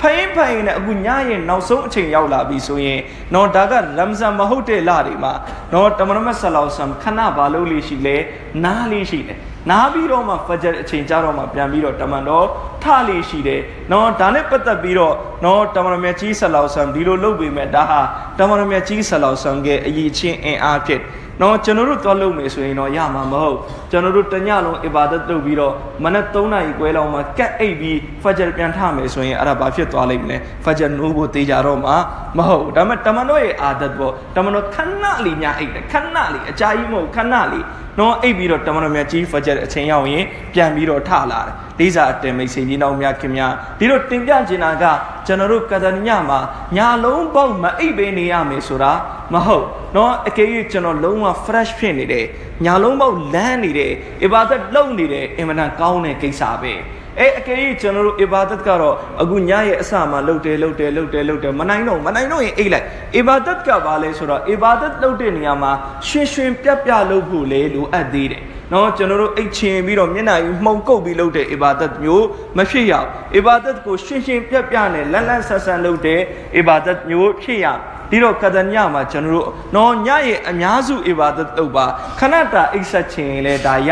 [0.00, 3.00] ဖိုင်ဖိုင်နဲ့အခုညရဲ့နောက်ဆုံးအချိန်ရောက်လာပြီဆိုရင်
[3.34, 5.32] တော့ဒါကရမ်ဇန်မဟုတ်တဲ့လတွေမှာ
[5.72, 8.16] တော့တမန်တော်မြတ်ဆလောဆမ်ခဏဘာလုပ်လို့ရှိလဲ
[8.64, 9.38] နားလေးရှိတယ်
[9.70, 12.46] နားပြီးတော့မှဖဂျာအချိန်ကြတော့မှပြန်ပြီးတော့တမန်တော်
[12.82, 13.60] ထလေးရှိတယ်
[13.92, 18.00] နော်ဒါနဲ့ပတ်သက်ပြီးတော့နော်တမန်တော်မြတ်ကြီးဆလောဆမ်ဒီလိုလုပ်ပေမဲ့ဒါဟာ
[18.38, 21.00] တမန်တော်မြတ်ကြီးဆလောဆမ်ရဲ့အရေးချင်းအင်အားဖြစ်
[21.40, 23.56] နော်ကျွန်တော်တို့သွားလုပ်မယ်ဆိုရင်တော့ရမှာမဟုတ်
[23.90, 25.72] ကျွန်တော်တို့တညလုံးအီဘာဒတ်လုပ်ပြီးတော့
[26.04, 31.92] မနက်3နာရီခွဲလောက်မှကတ်အိပ်ပြီးဖဂျာပြန်ထမယ်ဆိုရင်အဲ့ဒါဘာဖြစ်သွားလိမ့်မလဲဖဂျာနိုးဖို့တေးကြတော့မှ
[32.36, 37.64] မဟုတ်ဒါပေမဲ့တမန်တော်ရဲ့အာဒတ်ပေါ့တမန်တော်ခဏလေးညအိပ်တယ်ခဏလေးအကြာကြီးမဟုတ်ခဏလေး
[37.98, 40.24] နော်အိပ်ပြီးတော့တမန်တော်မြတ်ကြီးဖဂျာအချိန်ရောက်ရင်
[40.54, 44.84] ပြန်ပြီးတော့ထလာတယ် လေးစားအတင်မိတ်ဆွေကြီးနောင်များခင်များဒီလိုတင်ပြချင်တာက
[45.26, 46.38] ကျွန်တော်တို့ကဒညမှာ
[46.76, 48.92] ညာလုံးပေါက်မအိပ်ပေးနေရမယ်ဆိုတာ
[49.32, 52.26] မဟုတ်နော်အကယ်၍ကျွန်တော်လုံးဝ fresh ဖြစ်နေတယ်
[52.64, 56.74] ညာလုံးပေါက်လန်းနေတယ်အီဘာဒတ်လုပ်နေတယ်အင်မတန်ကောင်းတဲ့ကိစ္စပဲ
[57.18, 62.86] အဲအကယ်၍ကျွန်တော်တို့အီဘာဒတ်ကတော့အခုညရဲ့အစမှာလှုပ်တယ်လှုပ်တယ်လှုပ်တယ်လှုပ်တယ်မနိုင်တော့မနိုင်တော့ရင်အိတ်လိုက်
[63.16, 65.72] အီဘာဒတ်ကဘာလဲဆိုတော့အီဘာဒတ်လှုပ်တဲ့နေရာမှာ
[66.08, 72.26] ရွှင်ရွှင်ပြက်ပြလှုပ်ဖို့လေလိုအပ်သေးတယ် နော်ကျွန်တော်တို့အိတ်ချင်ပြီးတော့မျက်နှာကြီးမှုန်ကုတ်ပြီးလုပ်တဲ့အီဘာဒတ်မျိုး
[72.56, 76.20] မဖြစ်ရအောင်အီဘာဒတ်ကိုရှင်းရှင်းပြပြနဲ့လန်းလန်းဆန်းဆန်းလုပ်တဲ့
[76.56, 77.66] အီဘာဒတ်မျိုးဖြစ်ရ
[78.10, 81.86] ဒီတော့ကဒညမှာကျွန်တော်တို့နော်ညရဲ့အများစုအီဘာဒတ်လုပ်ပါ
[82.18, 83.90] ခဏတာအိတ်ဆက်ချင်လဲဒါရ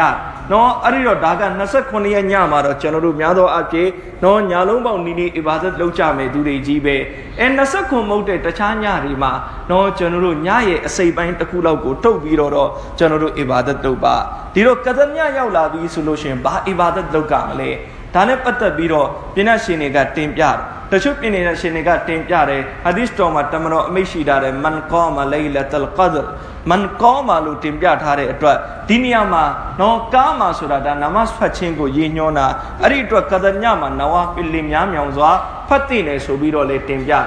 [0.53, 1.43] နော်အဲ့ဒီတော့ဒါက
[1.79, 3.91] 29ရက်ညမှာတော့ကျွန်တော်တို့များသောအားဖြင့်
[4.25, 6.97] နော်ညာလုံးပေါက်နီးနီးအီဘာဒတ်လုပ်ကြမယ်သူတွေကြီးပဲ
[7.41, 9.33] အဲ29မဟုတ်တဲ့တခြားညတွေမှာ
[9.71, 14.17] နော်ကျွန်တော်တို့ညရဲ့အစိပ်ပိုင်းတစ်ခုလောက်ကိုထုတ်ပြီးတော့တော့ကျွန်တော်တို့အီဘာဒတ်လုပ်ပါ
[14.55, 17.71] ဒီတော့ကဒညရောက်လာပြီဆိုလို့ရှိရင်ဘာအီဘာဒတ်လုပ်ကြမလဲ
[18.15, 20.57] ဒါနဲ့ပတ်သက်ပြီးတော့ပြည့်နှရှင်တွေကတင်ပြတယ်
[20.91, 26.27] တချို့ပြင်းနေတဲ့ရှင်တွေကတင်ပြတယ်ဟာဒီစ်တော်မှာတမန်တော်အမိတ်ရှိတာတယ်မန်ကောမလိုင်လတ်လ်ကဒ်
[26.71, 28.57] မန်ကောမာလို့တင်ပြထားတဲ့အတွက်
[28.89, 29.45] ဒီနေရာမှာ
[29.81, 32.47] နော်ကာမာဆိုတာဒါနမတ်ဖတ်ခြင်းကိုရည်ညွှန်းတာ
[32.83, 35.31] အဲ့ဒီအတွက်ကဒညမှာနဝါပီလင်များမြောင်စွာ
[35.69, 37.19] ဖတ်သိနေဆိုပြီးတော့လေတင်ပြတ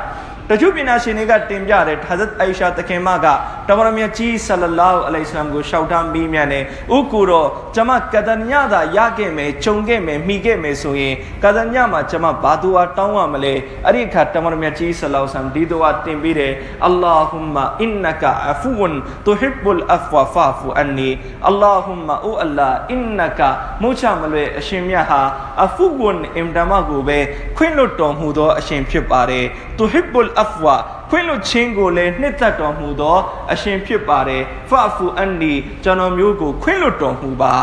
[0.62, 3.28] ချို့ပညာရှင်တွေကတင်ပြတယ်ဟာဇတ်အိုင်ရှာတခင်မက
[3.68, 6.64] တမရမြတ်ကြီးဆလလောအလိုင်စလမ်ကိုရှောက်ထားမိမြန်တယ်
[6.96, 13.54] ဥကူတော့ကျမကဒညသာရခဲ့မယ်ခြုံခဲ့မယ်မိခဲ့မယ်ဆိုရင်ကဒညမှာကျမဘာသူအားတောင်းရမလဲ
[13.86, 16.54] အဲ့ဒီအခါတမရမြတ်ကြီးဆလောဆမ်ဒီတော့တင်ပြီးတယ်
[16.86, 21.10] အလ္လာဟူမအင်နကအဖူဝန်တူဟစ်ဘူလ်အဖဝဖာဖူအန်နီ
[21.48, 23.42] အလ္လာဟူမအိုအလ္လာအင်နက
[23.82, 25.22] မုချမလွဲအရှင်မြတ်ဟာ
[25.66, 27.20] အဖူဝန်အင်ဒမကိုပဲ
[27.58, 29.46] ခွင့်လွတ်တော်မူသောအရှင်ဖြစ်ပါတယ်
[29.78, 30.66] တူဟစ်ဘူလ်အဖဝ
[31.10, 33.18] ခွင့်လွတ်ခြင်းကိုလည်းနှစ်သက်တော်မူသော
[33.52, 37.56] အရှင်ဖြစ်ပါတယ်ဖာဖူအန်နီကျွန်တော်မျိုးကိုခွင့်လွတ်တော်မူပါ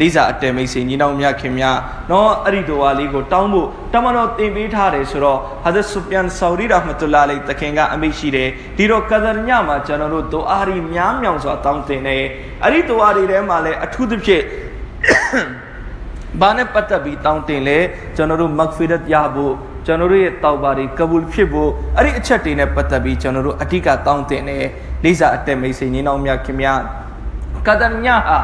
[0.00, 1.78] လိစာအတဲမိတ်ဆွေညီနောင်မြခင်များ
[2.10, 12.24] နော်အဲ့ဒီတော်ဝါလေးကိုတောင်းဖို့တမန်တော်တင်ပေးထားတယ်ဆိုတော့ဟာဇတ်ဆူဖျန်ဆော်ဒီရာဟ်မတူလာလိတခင်ကအမိတ်ရှိတယ်ဒီတော့ကဒရညမှာကျွန်တော်တို့ဒူအာရီများမြောင်စွာတောင်းတင်တယ်
[12.62, 14.44] အဲ့ဒီဒူအာရီထဲမှာလည်းအထူးသဖြင့်
[16.40, 17.78] ဘာနဲ့ပတ်သက်ပြီးတောင်းတင်လဲ
[18.16, 19.54] ကျွန်တော်တို့မဂ်ဖီရတ်ရဖို့
[19.88, 24.66] ကျွန်တော်တို့ရဲ့တောက်ပါတွေကဘူလ်ဖြစ်ဖို့အဲ့ဒီအချက်တွေနဲ့ပတ်သက်ပြီးကျွန်တော်တို့အဓိကတောင်းတင်တယ်
[25.04, 26.74] လိစာအတက်မိတ်ဆွေညီနောင်များခင်ဗျာ
[27.66, 28.38] ကဒညဟာ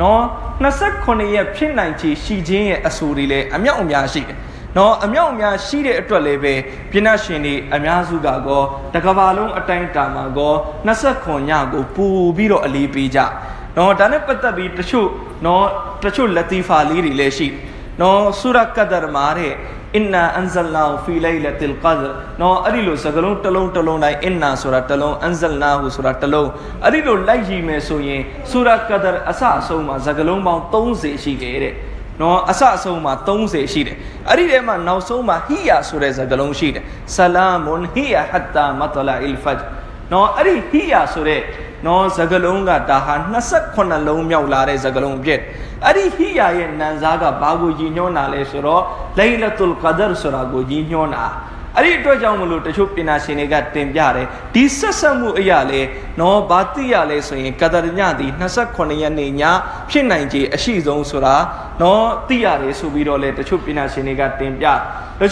[0.00, 0.20] နော်
[0.62, 4.36] 29ရက်ဖြစ်နိုင်ချေရှိခြင်းရဲ့အဆိုတွေလည်းအမြောက်အများရှိတယ်
[4.76, 6.54] နော်အမြောက်အများရှိတဲ့အတွက်လည်းပဲ
[6.90, 8.62] ပြဏရှင်တွေအများစုကကော
[8.94, 10.54] တကဘာလုံးအတိုင်းတာမှာကော
[10.88, 12.06] 29ညကိုပူ
[12.36, 13.18] ပြီးတော့အလေးပေးကြ
[13.76, 15.08] နော်ဒါနဲ့ပတ်သက်ပြီးတချို့
[15.46, 15.64] နော်
[16.02, 17.48] တချို့လက်တီဖာလေးတွေလည်းရှိ
[18.00, 19.52] နော်ဆူရကဒရမာတဲ့
[19.96, 21.98] အင်နာအန်ဇလနာဖီလိုင်လတ်လ်ကဒ်
[22.40, 26.48] နော်အဲ့ဒီလိုစကလုံးတစ်လုံးတစ်လုံးတိုင်းအင်နာဆိုတာတစ်လုံးအန်ဇလနာဟူဆိုတာတစ်လုံး
[26.84, 31.74] အဲ့ဒီလိုလိုက်ရည်မယ်ဆိုရင်ဆူရကဒရအစအဆုံးမှာစကလုံးပေါင်း30ရှိတယ်တဲ့
[32.20, 33.96] နော်အစအဆုံးမှာ30ရှိတယ်
[34.28, 39.66] အဲ့ဒီထဲမှာနောက်ဆုံးမှာဟီယာဆိုတဲ့စကားလုံးရှိတယ်ဆလာမွန်ဟီယာဟတ်တာမတလာအီလ်ဖဂျ်
[40.12, 41.42] နော်အဲ့ဒီဟီယာဆိုတဲ့
[41.86, 43.14] နော်စကလုံးကဒါဟာ
[43.62, 45.40] 28လုံးမြောက်လာတဲ့စကလုံးဖြစ်
[45.84, 48.82] အဲ့ဒီဟီယာရဲ့နန်စားကဘာကိုရည်ညွှန်းတာလဲဆိုတော့
[49.18, 51.26] လိုင်လတ်လ်ကဒရ်ဆိုတာကိုရည်ညွှန်းတာ
[51.76, 55.80] အဲ့ဒီအတွက်ကြောင့်မလို့တချို့ပညာရှင်တွေကတင်ပြတယ်ဒီဆက်ဆက်မှုအရာလေ
[56.20, 59.42] နော်ဘာသိရလဲဆိုရင်ကဒရညသည်28ရက်နေ့ည
[59.90, 61.36] ဖြစ်နိုင်ခြေအရှိဆုံးဆိုတာ
[61.80, 64.70] နော်သိရတယ်ဆိုပြီးတော့လေတချို့ပညာရှင်တွေကတင်ပြတ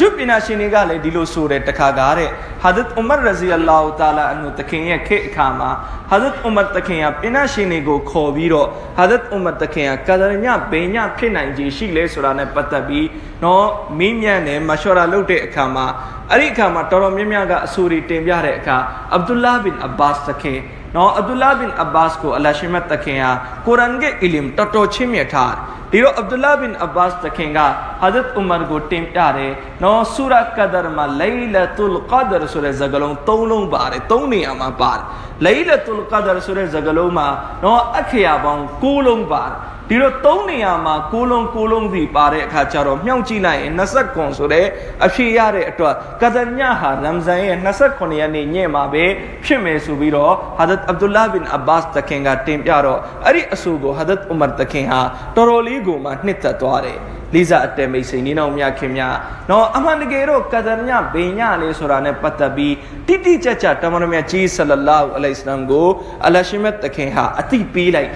[0.00, 2.30] ချို့ပညာရှင်တွေကလည်းဒီလိုဆိုတယ်တခါကားတဲ့
[2.62, 5.70] ဟာဒတ်ဥမာရဇီအလာဟူတာလာအန်တခင်ရဲ့ခေတ်အခါမှာ
[6.10, 8.68] ဟာဒတ်ဥမာတခင်ကပညာရှင်တွေကိုခေါ်ပြီးတော့
[8.98, 13.06] ဟာဒတ်ဥမာတခင်ကကဒရညဘေညဖြစ်နိုင်ခြေရှိလဲဆိုတာနဲ့ပတ်သက်ပြီး
[13.44, 13.66] နော်
[13.98, 15.86] မင်းမြန်နဲ့မရှောရာလုပ်တဲ့အခါမှာ
[16.30, 18.76] အဲ့ဒီအခါမှာတော်တော်များများကအဆူတွေတင်ပြတဲ့အခါ
[19.14, 20.58] အဗ်ဒူလာဘင်အဘာစ်တခင်
[20.96, 23.32] နော်အဗ်ဒူလာဘင်အဘာစ်ကိုအလရှိမတ်တခင်ဟာ
[23.66, 25.52] ကုရ်အန်ရဲ့အီလမ်တော်တော်ချင်းမြတ်ထား
[25.92, 27.58] ဒီတော့အဗ်ဒူလာဘင်အဘာစ်တခင်က
[28.00, 35.02] ဟာဇတ်ဥမာကိုတင်ပြတယ်နော်ဆူရာကဒရမှာလိုင်လတုလ်ကဒရဆိုတဲ့စကားလုံး၃လုံးပါတယ်၃နေရာမှာပါတယ်
[35.44, 37.26] လိုင်လတုလ်ကဒရဆိုတဲ့စကားလုံးမှာ
[37.64, 39.56] နော်အခရာပေါင်း၉လုံးပါတယ်
[39.90, 44.66] ဒီတော့၃နေရာမှာကိုလုံးကိုလုံးစီပါတဲ့အခါကျတော့မြှောက်ကြည့်လိုက်ရင်20ခွန်ဆိုတဲ့
[45.06, 47.58] အဖြေရတဲ့အတွက်ကဒညဟာရမ်ဇန်ရဲ့
[47.88, 49.04] 29ရက်နေ့ညမှာပဲ
[49.44, 55.00] ဖြစ်မယ်ဆိုပြီးတော့ဟာဒတ်အဗ်ဒူလာဘင်အဘာစ်တခင်ကတင်ပြတော့အဲ့ဒီအဆိုကိုဟာဒတ်ဥမာတခင်ဟာ
[55.36, 56.98] တော်တော်လေးကိုမှနှစ်သက်သွားတယ်
[57.34, 59.16] လေးစားအတဲမိတ်ဆွေနေအောင်မြခင်များ
[59.50, 62.74] နော်အမှန်တကယ်တော့ကဒရညဘေညလေးဆိုတာနဲ့ပတ်သက်ပြီး
[63.06, 65.88] တိတိကျကျတမန်တော်မြတ်ကြီးဆလလာဟူအလိုင်စလမ်ကို
[66.26, 68.10] အလရှိမတ်တခင်ဟာအတိပေးလိုက်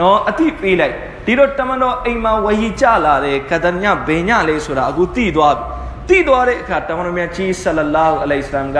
[0.00, 0.94] နော်အတိပေးလိုက်
[1.26, 5.76] ဒီတော့တမန်တော်အိမ်မှာဝဟီကြလာတဲ့ကဒညဘေညလေးဆိုတာအခုသိသွားပြီ
[6.08, 8.78] သိသွားတဲ့အခါတမန်တော်မြတ်ကြီးဆလလာဟူအလိုင်စလမ်က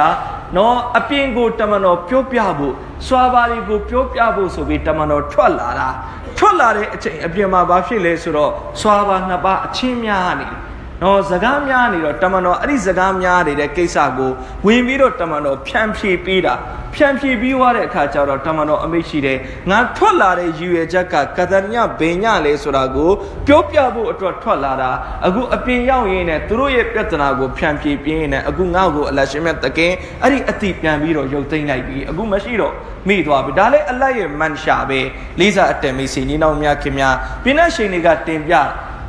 [0.57, 2.75] နော်အပြင်ကိုတမန်တော်ပြောပြဖို့
[3.07, 5.89] စွာပါလီကိုပြောပြဖို့ဆိုပြီးတမန်တော်ထွက်လာတာ
[6.37, 10.66] ထွက်လာတဲ့အချိန်အပြင်မှာဘာဖြစ်လဲဆိုတော့စွာပါနှစ်ပါးအချင်းများနေတယ်
[11.03, 14.31] နော်စကားများနေတော့တမန်တော်အဲ့ဒီစကားများနေတဲ့ကိစ္စကို
[14.67, 16.55] ဝင်ပြီးတော့တမန်တော်ဖြန့်ဖြေပေးတာ
[16.95, 19.39] ဖြန့်ဖြေပြီးွားတဲ့အခါကျတော့တမန်တော်အမိတ်ရှိတယ်
[19.71, 23.11] ငါထွက်လာတဲ့ရည်ရွယ်ချက်ကကဒညဘေညလေဆိုတာကို
[23.47, 24.91] ပြောပြဖို့အတွက်ထွက်လာတာ
[25.27, 32.75] အခုအပြင်ရောက်ရင်းနဲ့သူတို့ရဲ့ပြဿနာကိုဖြန့်ဖြေပြင်းနေအခုငါ့ကိုအလရှင်မြတ်တကင်းအဲ့ဒီအတိပြန်ပြီးတော့ရုပ်သိမ်းလိုက်ပြီအခုမရှိတော့
[33.09, 35.01] မိသွားပြီဒါလည်းအလတ်ရဲ့မန်ရှာပဲ
[35.41, 38.55] လေးစားအတ္တမိတ်ဆွေညီနောင်များခင်များပြင်းတဲ့ရှင်တွေကတင်ပြ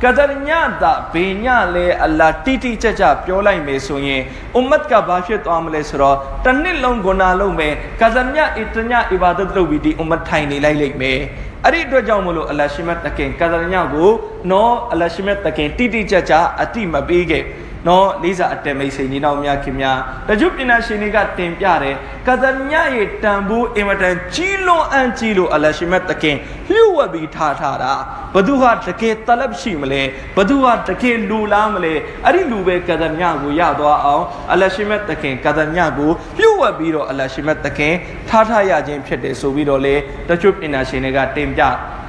[0.02, 0.50] ကဒရည
[0.82, 4.22] တာဘေညလဲအလာတိတိကျကျပြောလိုက်မယ်ဆိုရင်
[4.54, 11.18] အွမ်မတ်ကဘာဖြစ်သွားမလဲဆိုတော့တစ်နှစ်လုံးဂုဏလုံးမယ်ကဒရညအတညအီဘာဒတ်လုပ်ပြီးဒီအွမ်မတ်ထိုင်နေလိုက်လိမ့်မယ်
[11.64, 14.10] အဲ့ဒီအတွက်ကြောင့်မလို့အလရှိမတ်တခင်ကဒရညကို
[14.50, 17.44] နော်အလရှိမတ်တခင်တိတိကျကျအတိမပေးခဲ့
[17.86, 21.96] နော်လေးစားအတဲမိတ်ဆွေညီနောင်များခင်များတချို့ပညာရှင်တွေကတင်ပြတယ်
[22.26, 26.36] ကဒညရဲ့တန်ဖိုးအင်မတန်ကြီးလွန်အန်ကြီးလို့အလရှိမတ်တခင်
[26.72, 27.92] လျှို့ဝှက်ပြီးထားထားတာ
[28.34, 30.02] ဘသူဟာတကယ်တလပ်ရှိမလဲ
[30.36, 31.94] ဘသူဟာတကယ်လူလားမလဲ
[32.24, 37.94] အဲ့ဒီလူပဲကဒညကိုရသွားအောင်အလရှိမတ်တခင်ကဒညကိုလျှို့ဝှက်ပြီးတော့အလရှိမတ်တခင်
[38.28, 39.94] ထားထားရခြင်းဖြစ်တယ်ဆိုပြီးတော့လေ
[40.28, 41.62] တချို့ပညာရှင်တွေကတင်ပြ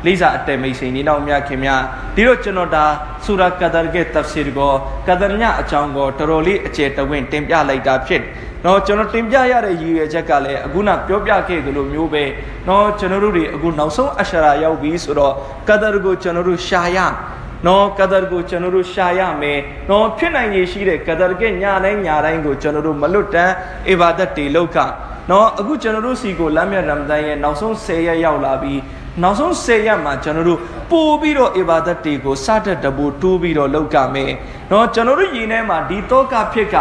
[0.05, 1.81] လေးစားအတဲမိတ်ဆွေနေနောက်များခင်များ
[2.15, 2.85] ဒီတော့ကျွန်တော်ဒါ
[3.25, 4.73] ဆူရာကဒါရဲ့တဖ်ဆီရ်ကို
[5.07, 8.21] ကဒါညအကြောင်းကိုတော်တော်လေးအကျယ်တဝင့်တင်ပြလိုက်တာဖြစ်
[8.65, 12.23] နော်ကျွန်တော်တင်ပြရတဲ့ရည်ရွယ်ချက်ကလည်းအခုနပြောပြခဲ့သလိုမျိုးပဲ
[12.67, 15.33] နော်ကျွန်တော်တို့တွေအခုနောက်ဆုံးအရှရာရောက်ပြီဆိုတော့
[15.69, 16.97] ကဒါကိုကျွန်တော်တို့ရှာရ
[17.65, 23.53] နော်ကဒါကိုကျွန်တော်တို့ရှာရမယ်နော်ဖြစ်နိုင်ရရှိတဲ့ကဒါကညတိုင်းညတိုင်းကိုကျွန်တော်တို့မလွတ်တမ်း
[23.89, 24.77] အီဘာဒတ်တွေလောက်က
[25.29, 28.79] နော်အခုကျွန်တော်တို့စီကိုလမ်းမြတ်ရမဒန်ရဲ့နောက်ဆုံး10ရက်ရောက်လာပြီး
[29.23, 30.59] နောက်ဆုံး10ရက်မှာကျွန်တော်တို့
[30.91, 34.31] ပို့ပြီးတော့အီဘာဒတ်တွေကိုစတတ်တဘူတိုးပြီးတော့လောက်ကမယ်။
[34.71, 36.75] နော်ကျွန်တော်တို့ယင်ထဲမှာဒီတောကဖြစ်က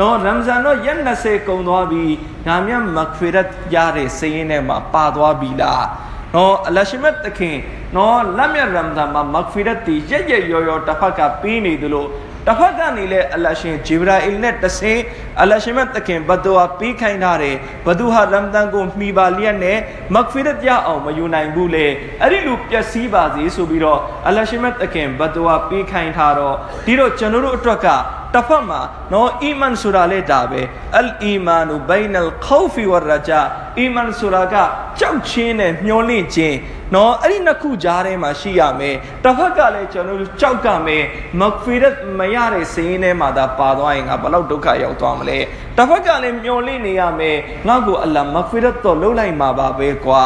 [0.00, 2.12] နော်ရမ်ဇန်တော့ရက်20ကုန်သွားပြီး
[2.46, 5.82] ဒါမြတ်မဂ်ဖီရတ်ရတဲ့စည်ရင်ထဲမှာပါသွားပြီလား။
[6.34, 7.56] နော်အလရှိမတ်တခင်
[7.96, 12.06] နော်လက်မြတ်ရမ်ဇန်မှာမဂ်ဖီရတ်တီရက်ရက်ရော်ရော်တစ်ဖက်ကပြီးနေသလို
[12.46, 15.02] တစ်ဖက်ကနေလဲအလရှင်ဂျေဘရာအီလ်နဲ့တဆင်း
[15.42, 19.78] အလရှင်မတ်တခင်ဘဒူဟာပြီးခိုင်းထားတယ်ဘဒူဟာရမ်ဒန်ကိုမှီပါလျက်နဲ့
[20.14, 21.86] မဂ်ဖီရတ်ရအောင်မယူနိုင်ဘူးလေ
[22.20, 27.88] အဲ့ဒီလိုပျက်စီးပါစေဆိုပြီးတော့အလရှင်မတ်တခင်ဘဒူဟာပြီးခိုင်းထားတော့ဒီတော့ကျွန်တော်တို့အတွက်က
[28.34, 28.80] တစ်ဖက်မှာ
[29.12, 30.62] နော်အီမန်ဆိုတာလေဒါပဲ
[30.98, 33.40] အလ်အီမာနူဘိုင်နယ်ခေါဖီဝရဂျာ
[33.78, 34.54] အီမန်ဆိုတာက
[34.98, 36.56] ကြောက်ချင်းနဲ့မျောလင့်ခြင်း
[36.94, 41.04] နော်အဲ့ဒီနှစ်ခုကြားထဲမှာရှိရမယ်တစ်ဖက်ကလည်းကျွန်တော်တို့ကြောက်ကမယ်
[41.40, 45.38] မဂ်ဖီရတ်မရတဲ့စင်းထဲမှာသာပါသွားရင်ငါဘလောက်ဒုက္ခရောက်သွားမလဲ
[45.76, 47.36] တစ်ဖက်ကလည်းမျောလင့်နေရမယ်
[47.68, 50.22] ငါ့ကိုအလ္လာမဂ်ဖီရတ်တော့လှုပ်လိုက်မှာပါပဲကွာ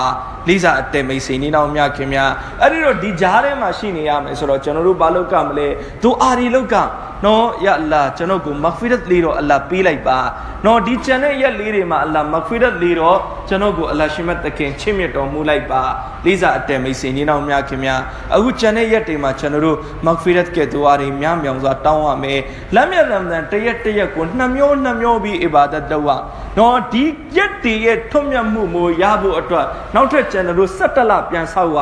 [0.49, 2.31] လိစာအတဲမိတ်ဆွေနေတော်မြခင်များ
[2.62, 5.69] အဲ့ဒီတော့ဒီကြားထဲမှာရှိနေရမယ်ဆိုတော့ကျွန်တော်တို့ဘာလုပ်ကမလဲ
[6.03, 6.77] သူအာရီလုပ်က
[7.25, 10.19] နော်ယအလ္လာကျွန်တော်ကိုမဂ်ဖီရတ်လေးတော့အလ္လာပေးလိုက်ပါ
[10.67, 15.83] နော်ဒီကျန်တဲ့ရက်လေးတွေမှာအလ္လာမဂ်ဖီရတ်လေးတော့ကျွန်တော်ကိုအလ္လာရှိမတ်တခင်ချစ်မြတ်တော်မူလိုက်ပါ
[16.25, 18.01] လေးစားအတဲမိတ်ဆွေညီနောင်များခင်များ
[18.35, 22.41] အခုကျန်တဲ့ရက်တွေမှာကျွန်တော်တို့မဂ်ဖီရတ်ကဲတူအားတွေများမြောင်စွာတောင်းရမယ်
[22.75, 26.11] လက်မြတ်ရမဒန်တရက်တရက်ကိုနှမျိုးနှမျိုးပြီးအီဘာဒတ်လုပ်ရ
[26.59, 27.05] နော်ဒီ
[27.37, 31.79] ရက်တွေရဲ့ထွတ်မြတ်မှုမို့ရဖို့အတွက်နောက်ထပ်ကျွန်တော်တို့17လပြန်ဆောက်ရ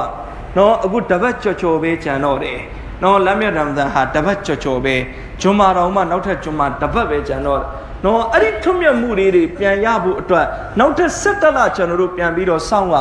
[0.56, 2.58] နော်အခုတပတ်ကြော်ကြော်ပဲကြံတော့တယ်
[3.02, 4.94] နော်လက်မြတ်ရမဒန်ဟာတပတ်ကြော်ကြော်ပဲ
[5.40, 7.60] ဂျွန်မာတော်မှနောက်ထပ်ဂျွန်မာတပတ်ပဲကြံတော့
[8.04, 10.46] နော်အဲ့ဒီထွတ်မြတ်မှုတွေတွေပြန်ရဖို့အတွက်
[10.78, 12.96] နောက်ထပ်17လကျွန်တော်တို့ပြန်ပြီးတော့စောင့်ရ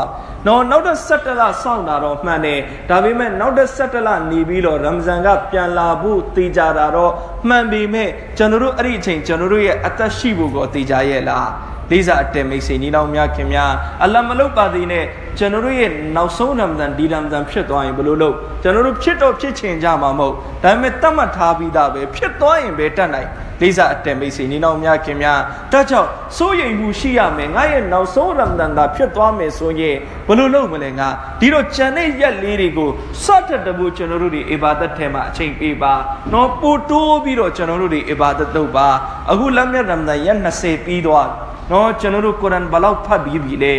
[0.48, 7.12] နော်နောက်ထပ်17လစောင့်တာတော့မှန်တယ်ဒါပေမဲ့နောက်ထပ်17လနေပြီးတော့ရမဇန်ကပြန်လာဖို့တေချာတာတော့
[7.48, 11.50] မှန်ပေမဲ့ကျွန်တော်တို့အဲ့ဒီအချိန်ကျွန်တော်တို့ရဲ့အသက်ရှိဖို့ကိုတေချာရဲ့လား
[11.92, 13.72] လေးစားအတဲမိတ်ဆွေညီနောင်များခင်များ
[14.04, 15.06] အလ္လာဟ်မလုပ်ပါသေးနဲ့
[15.38, 23.30] ကျွန်တော်တို့ရဲ့နောက်ဆုံးရမဒန်ဒီရမဒန်ဖြစ်သွားရင်ဘယ်လိုလုပ်ကျွန်တော်တို့ဖြစ်တော့ဖြစ်ချင်ကြမှာမဟုတ်ဒါပေမဲ့တတ်မှတ်ထားပြီးသားပဲဖြစ်သွားရင်ပဲတတ်နိုင်
[23.62, 25.40] လေးစားအတဲမိတ်ဆွေညီနောင်များခင်များ
[25.72, 29.96] ဒါကြောင့်စိုးရိမ်မှုရှိရမယ်ငါရဲ့နောက်ဆုံးရမဒန်သာဖြစ်သွားမယ်ဆိုရင်
[30.28, 31.08] ဘယ်လိုလုပ်မလဲငါ
[31.40, 32.90] ဒီတော့ဂျန်တဲ့ရက်လေးတွေကို
[33.24, 35.94] စတတ်တဖို့ကျွန်တော်တို့ဒီအဘာဒတ်ထဲမှာအချိန်ပေးပါ
[36.34, 38.88] နော်ပို့တိုးပြီးတော့ကျွန်တော်တို့ဒီအဘာဒတ်လုပ်ပါ
[39.32, 41.28] အခုလက်မြတ်ရမဒန်ရက်20ပြီးသွား
[41.72, 43.76] နော်ကျွန်တော်တို့ကုရ်အန်ဘလောက်ဖတ်ပြီးပြီလေ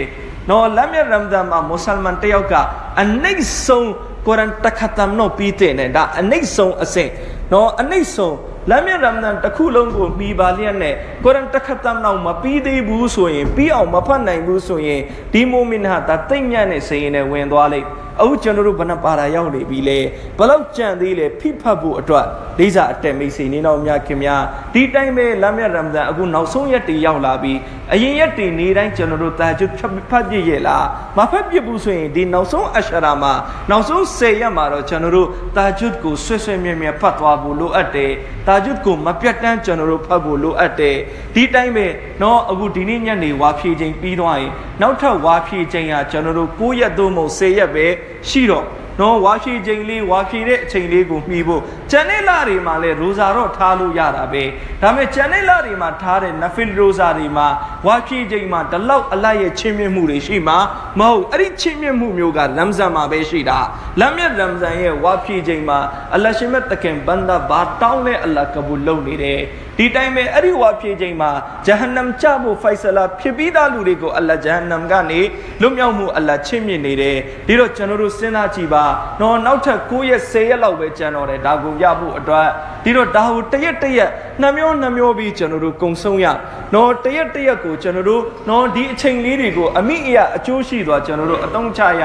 [0.51, 2.55] နော်လက်မြတ်ရမဒန်မှာမွတ်ဆလမန်တယောက်က
[3.03, 3.91] အနိတ်ဆုံး
[4.27, 7.11] ကုရ်အန်တခတ်တမ်နော်ပြီးတဲ့နဲ့ဒါအနိတ်ဆုံးအဆင့်
[7.53, 8.37] နော်အနိတ်ဆုံး
[8.71, 15.01] လက်မြတ်ရမဒန်တစ်ခုလုံးကိုမိပါလျက်နဲ့ကုရ်အန်တခတ်တမ်နောက်မပြီးသေးဘူးဆိုရင်ပြီးအောင်မဖတ်နိုင်ဘူးဆိုရင်
[15.33, 17.87] ဒီမိုမင်ဟာဒါတိတ်ညံ့တဲ့စိတ်ရင်နဲ့ဝင်သွားလိမ့်
[18.22, 20.00] အခုကျွန်တော်တို့ဘဏ္ဍပါရာရောက်နေပြီလေ
[20.38, 22.26] ဘလောက်ကြံသေးလဲဖိဖတ်ဖို့အတွက်
[22.60, 24.42] လေးစားအတက်မိတ်ဆွေနေတော့များခင်များ
[24.74, 27.54] ဒီတိုင်းပဲလမ်းမြတ်ရမဒန်အခုနောက်ဆုံးရက်တွေရောက်လာပြီ
[27.94, 29.74] အရင်ရက်တွေနေတိုင်းကျွန်တော်တို့တာကျွတ်
[30.10, 30.86] ဖတ်ပြည့်ရဲ့လား
[31.18, 33.34] မဖတ်ပြည့်ဘူးဆိုရင်ဒီနောက်ဆုံးအရှရာမှာ
[33.70, 38.12] နောက်ဆုံး10ရက်မှာတော့ကျွန်တော်တို့တာကျွတ်ကိုဆွဲဆွဲမြဲမြဲဖတ်သွားဖို့လိုအပ်တယ်
[38.48, 40.96] တာကျွတ်ကိုမပြတ်တမ်းကျွန်တော်တို့ဖတ်ဖို့လိုအပ်တယ်
[41.36, 41.86] ဒီတိုင်းပဲ
[42.20, 44.52] เนาะအခုဒီနေ့ညနေဝါဖြည့်ချိန်ပြီးသွားရင်
[44.82, 47.86] နောက်ထပ်ဝါဖြည့်ချိန်ကကျွန်တော်တို့9ရက်သို့မဟုတ်10ရက်ပဲ
[48.29, 48.67] ရှိတော့
[49.01, 54.45] နော်ဝါဖြည့်ချိန်လေးဝါဖြည့်တဲ့အချိန်လေးကိုမှီဖို့ကျန်တဲ့လတွေမှာလည်းရိုဇာတော့ထားလို့ရတာပဲ
[54.83, 57.47] ဒါပေမဲ့ကျန်တဲ့လတွေမှာထားတဲ့နဖီလ်ရိုဇာတွေမှာ
[57.87, 60.59] ဝါဖြည့်ချိန်မှာဒီလောက်အလိုက်ရဲ့ချင်းမြင့်မှုတွေရှိမှာ
[61.01, 63.59] မဟုတ်အဲ့ဒီချင်းမြင့်မှုမျိုးကလမ်ဇန်မှာပဲရှိတာ
[64.01, 65.79] လမ်မြတ်လမ်ဇန်ရဲ့ဝါဖြည့်ချိန်မှာ
[66.15, 69.41] အလရှိမတ်တခင်ဘန္ဒါဘာတောင်းလဲအလ္လာဟ်ကဘူလုပ်နေတယ်
[69.79, 71.31] ဒီတိုင်းပဲအဲ့ဒီဝါဖြည့်ချိန်မှာ
[71.67, 75.21] ဂျဟန္နမ်ကြဖို့ဖိုက်ဆလာဖြစ်ပြီးသားလူတွေကိုအလ္လာဟ်ဂျဟန္နမ်ကနေ
[75.61, 78.85] လွတ်မြောက်မှုအလ္လာဟ်ချင်းမြင့်နေတယ်ဒီတော့ကျွန်တော်တို့စဉ်းစားကြည့်ပါ
[79.21, 82.49] နော်နောက်ထပ်9ရက်10ရက်လောက်ပဲကြံတော့တယ်ဒါကိုရဖို့အတွက်
[82.85, 84.11] ဒီတော့ဒါကိုတရက်တရက်
[84.43, 86.27] နှမျောနှမျောပြီးကျွန်တော်တို့ကုံဆုံးရ
[86.75, 92.03] နော်တရက်တရက်ကိုကျွန်တော်တို့နော်ဒီအချိန်လေးတွေကိုအမိအယအကျိုးရှိသွားကျွန်တော်တို့အသုံးချရ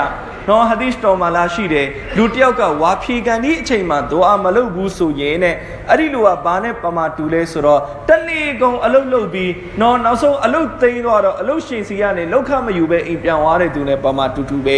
[0.49, 1.87] နော်ဟာဒီစ်တော်မှာလာရှိတယ်
[2.17, 5.55] လူတယောက်ကဝါဖြေကန်ဒီအချိန်မှာဒွါမလုပ်ဘူးဆိုရင်နဲ့
[5.89, 14.77] အဲ့ဒီလူကဘာနဲ့ပမာတူလဲဆိုတော့တနေ့ကုန်အလုတ်လုတ်ပြီးနော်နောက်ဆုံးအလုတ်သိမ်းသွားတော့အလုတ်ရှင်စီကနေလောက်ခမယူပဲအိမ်ပြန်သွားတဲ့သူနဲ့ပမာတူတူပဲ